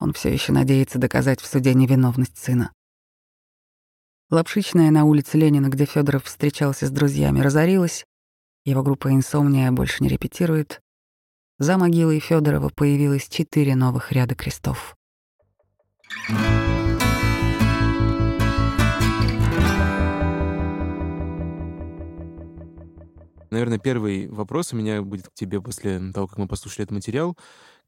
Он 0.00 0.12
все 0.14 0.32
еще 0.32 0.52
надеется 0.52 0.98
доказать 0.98 1.40
в 1.40 1.46
суде 1.46 1.72
невиновность 1.74 2.37
сына. 2.37 2.72
Лапшичная 4.30 4.90
на 4.90 5.06
улице 5.06 5.38
Ленина, 5.38 5.68
где 5.68 5.86
Федоров 5.86 6.24
встречался 6.24 6.86
с 6.86 6.90
друзьями, 6.90 7.40
разорилась. 7.40 8.04
Его 8.66 8.82
группа 8.82 9.10
«Инсомния» 9.10 9.72
больше 9.72 10.02
не 10.02 10.10
репетирует. 10.10 10.82
За 11.58 11.78
могилой 11.78 12.20
Федорова 12.20 12.68
появилось 12.68 13.26
четыре 13.26 13.74
новых 13.74 14.12
ряда 14.12 14.34
крестов. 14.34 14.94
Наверное, 23.50 23.78
первый 23.78 24.28
вопрос 24.28 24.74
у 24.74 24.76
меня 24.76 25.00
будет 25.00 25.28
к 25.28 25.32
тебе 25.32 25.62
после 25.62 26.12
того, 26.12 26.26
как 26.26 26.36
мы 26.36 26.46
послушали 26.46 26.82
этот 26.82 26.96
материал. 26.96 27.34